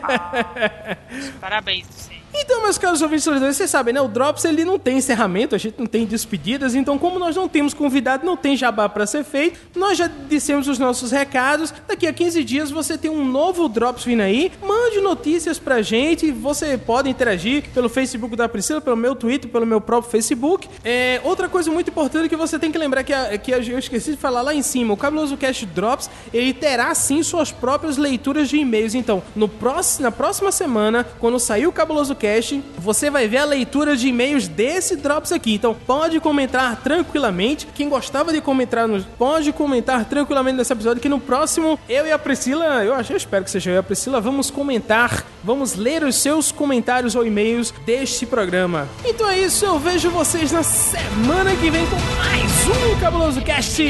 Ah, 0.02 0.98
parabéns, 1.42 1.86
você. 1.90 2.14
Então, 2.36 2.64
meus 2.64 2.78
caros 2.78 3.02
ouvintes 3.02 3.26
vocês 3.26 3.70
sabem, 3.70 3.94
né? 3.94 4.02
O 4.02 4.08
Drops 4.08 4.44
ele 4.46 4.66
não 4.66 4.80
tem 4.80 4.98
encerramento, 4.98 5.54
a 5.56 5.58
gente 5.58 5.76
não 5.78 5.86
tem 5.86 6.06
despedidas, 6.06 6.74
então, 6.76 6.98
como 6.98 7.20
nós 7.20 7.36
não 7.36 7.48
temos 7.48 7.74
convidado, 7.74 8.26
não 8.26 8.36
tem 8.36 8.56
jabá 8.58 8.90
pra 8.90 9.06
ser 9.06 9.24
feito, 9.24 9.60
nós 9.78 9.98
já 9.98 10.08
dissemos 10.08 10.68
os 10.68 10.80
nossos 10.80 11.12
recados. 11.12 11.74
Daqui 11.88 12.08
a 12.08 12.14
15 12.14 12.44
dias 12.44 12.72
você 12.72 12.98
tem 12.98 13.10
um 13.12 13.24
novo 13.24 13.70
Drops 13.70 14.04
vindo 14.04 14.22
aí. 14.22 14.52
Mande 14.62 15.00
notícias 15.00 15.60
pra 15.60 15.82
gente, 15.82 16.32
você 16.32 16.78
pode 16.78 17.10
interagir 17.10 17.66
pelo 17.74 17.88
Facebook 17.88 18.36
da 18.36 18.50
Priscila, 18.50 18.82
pelo 18.82 18.98
meu 18.98 19.16
Twitter, 19.16 19.50
pelo 19.50 19.66
meu 19.66 19.80
próprio 19.80 20.12
Facebook. 20.12 20.68
É, 20.84 21.22
outra 21.24 21.48
coisa 21.48 21.70
muito 21.72 21.90
importante 21.90 22.28
que 22.30 22.36
você 22.36 22.58
tem 22.58 22.72
que 22.72 22.78
lembrar 22.78 23.04
que, 23.04 23.14
a- 23.14 23.38
que 23.38 23.52
eu 23.52 23.78
esqueci 23.80 24.12
de 24.12 24.18
falar 24.18 24.42
lá 24.42 24.54
em 24.56 24.62
cima, 24.62 24.94
o 24.94 24.98
Cabuloso 24.98 25.38
Cast 25.38 25.66
Drops, 25.68 26.10
ele 26.34 26.54
terá 26.54 26.94
sim 26.96 27.22
suas 27.22 27.52
próprias 27.52 27.98
leituras 27.98 28.50
de 28.50 28.58
e-mails. 28.58 28.96
Então, 28.96 29.22
no 29.36 29.48
próximo, 29.48 30.04
na 30.04 30.12
próxima 30.12 30.52
semana, 30.52 31.06
quando 31.20 31.40
sair 31.40 31.68
o 31.68 31.72
Cabuloso 31.72 32.16
Cast, 32.24 32.64
você 32.78 33.10
vai 33.10 33.28
ver 33.28 33.40
a 33.40 33.46
leitura 33.46 33.98
de 33.98 34.08
e-mails 34.08 34.48
desse 34.48 34.96
Drops 34.96 35.34
aqui. 35.34 35.56
Então, 35.56 35.76
pode 35.86 36.22
comentar 36.22 36.78
tranquilamente. 36.78 37.68
Quem 37.76 37.90
gostava 37.90 38.32
de 38.32 38.40
comentar, 38.40 38.88
pode 39.18 39.52
comentar 39.52 40.06
tranquilamente 40.06 40.56
nesse 40.56 40.72
episódio 40.72 41.02
que 41.02 41.10
no 41.10 41.20
próximo, 41.20 41.78
eu 41.90 42.08
e 42.08 42.14
a 42.14 42.18
Priscila, 42.18 42.82
eu 42.86 42.94
acho, 42.94 43.12
eu 43.12 43.18
espero 43.18 43.44
que 43.44 43.52
seja 43.52 43.72
eu 43.72 43.76
e 43.76 43.78
a 43.78 43.84
Priscila, 43.84 44.22
vamos 44.22 44.50
comentar, 44.50 45.26
vamos 45.44 45.76
ler 45.76 46.02
os 46.02 46.16
seus 46.16 46.50
comentários 46.50 47.14
ou 47.14 47.26
e-mails 47.26 47.74
deste 47.86 48.26
programa. 48.26 48.88
Então 49.04 49.30
é 49.30 49.40
isso, 49.40 49.66
eu 49.66 49.78
vejo 49.78 50.10
vocês 50.10 50.50
na 50.50 50.64
semana 50.64 51.54
que 51.58 51.70
vem 51.70 51.86
com 51.88 51.98
mais 52.16 52.94
um 52.94 53.00
Cabuloso 53.02 53.42
Cast. 53.42 53.84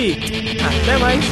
Até 0.81 0.97
mais. 0.97 1.23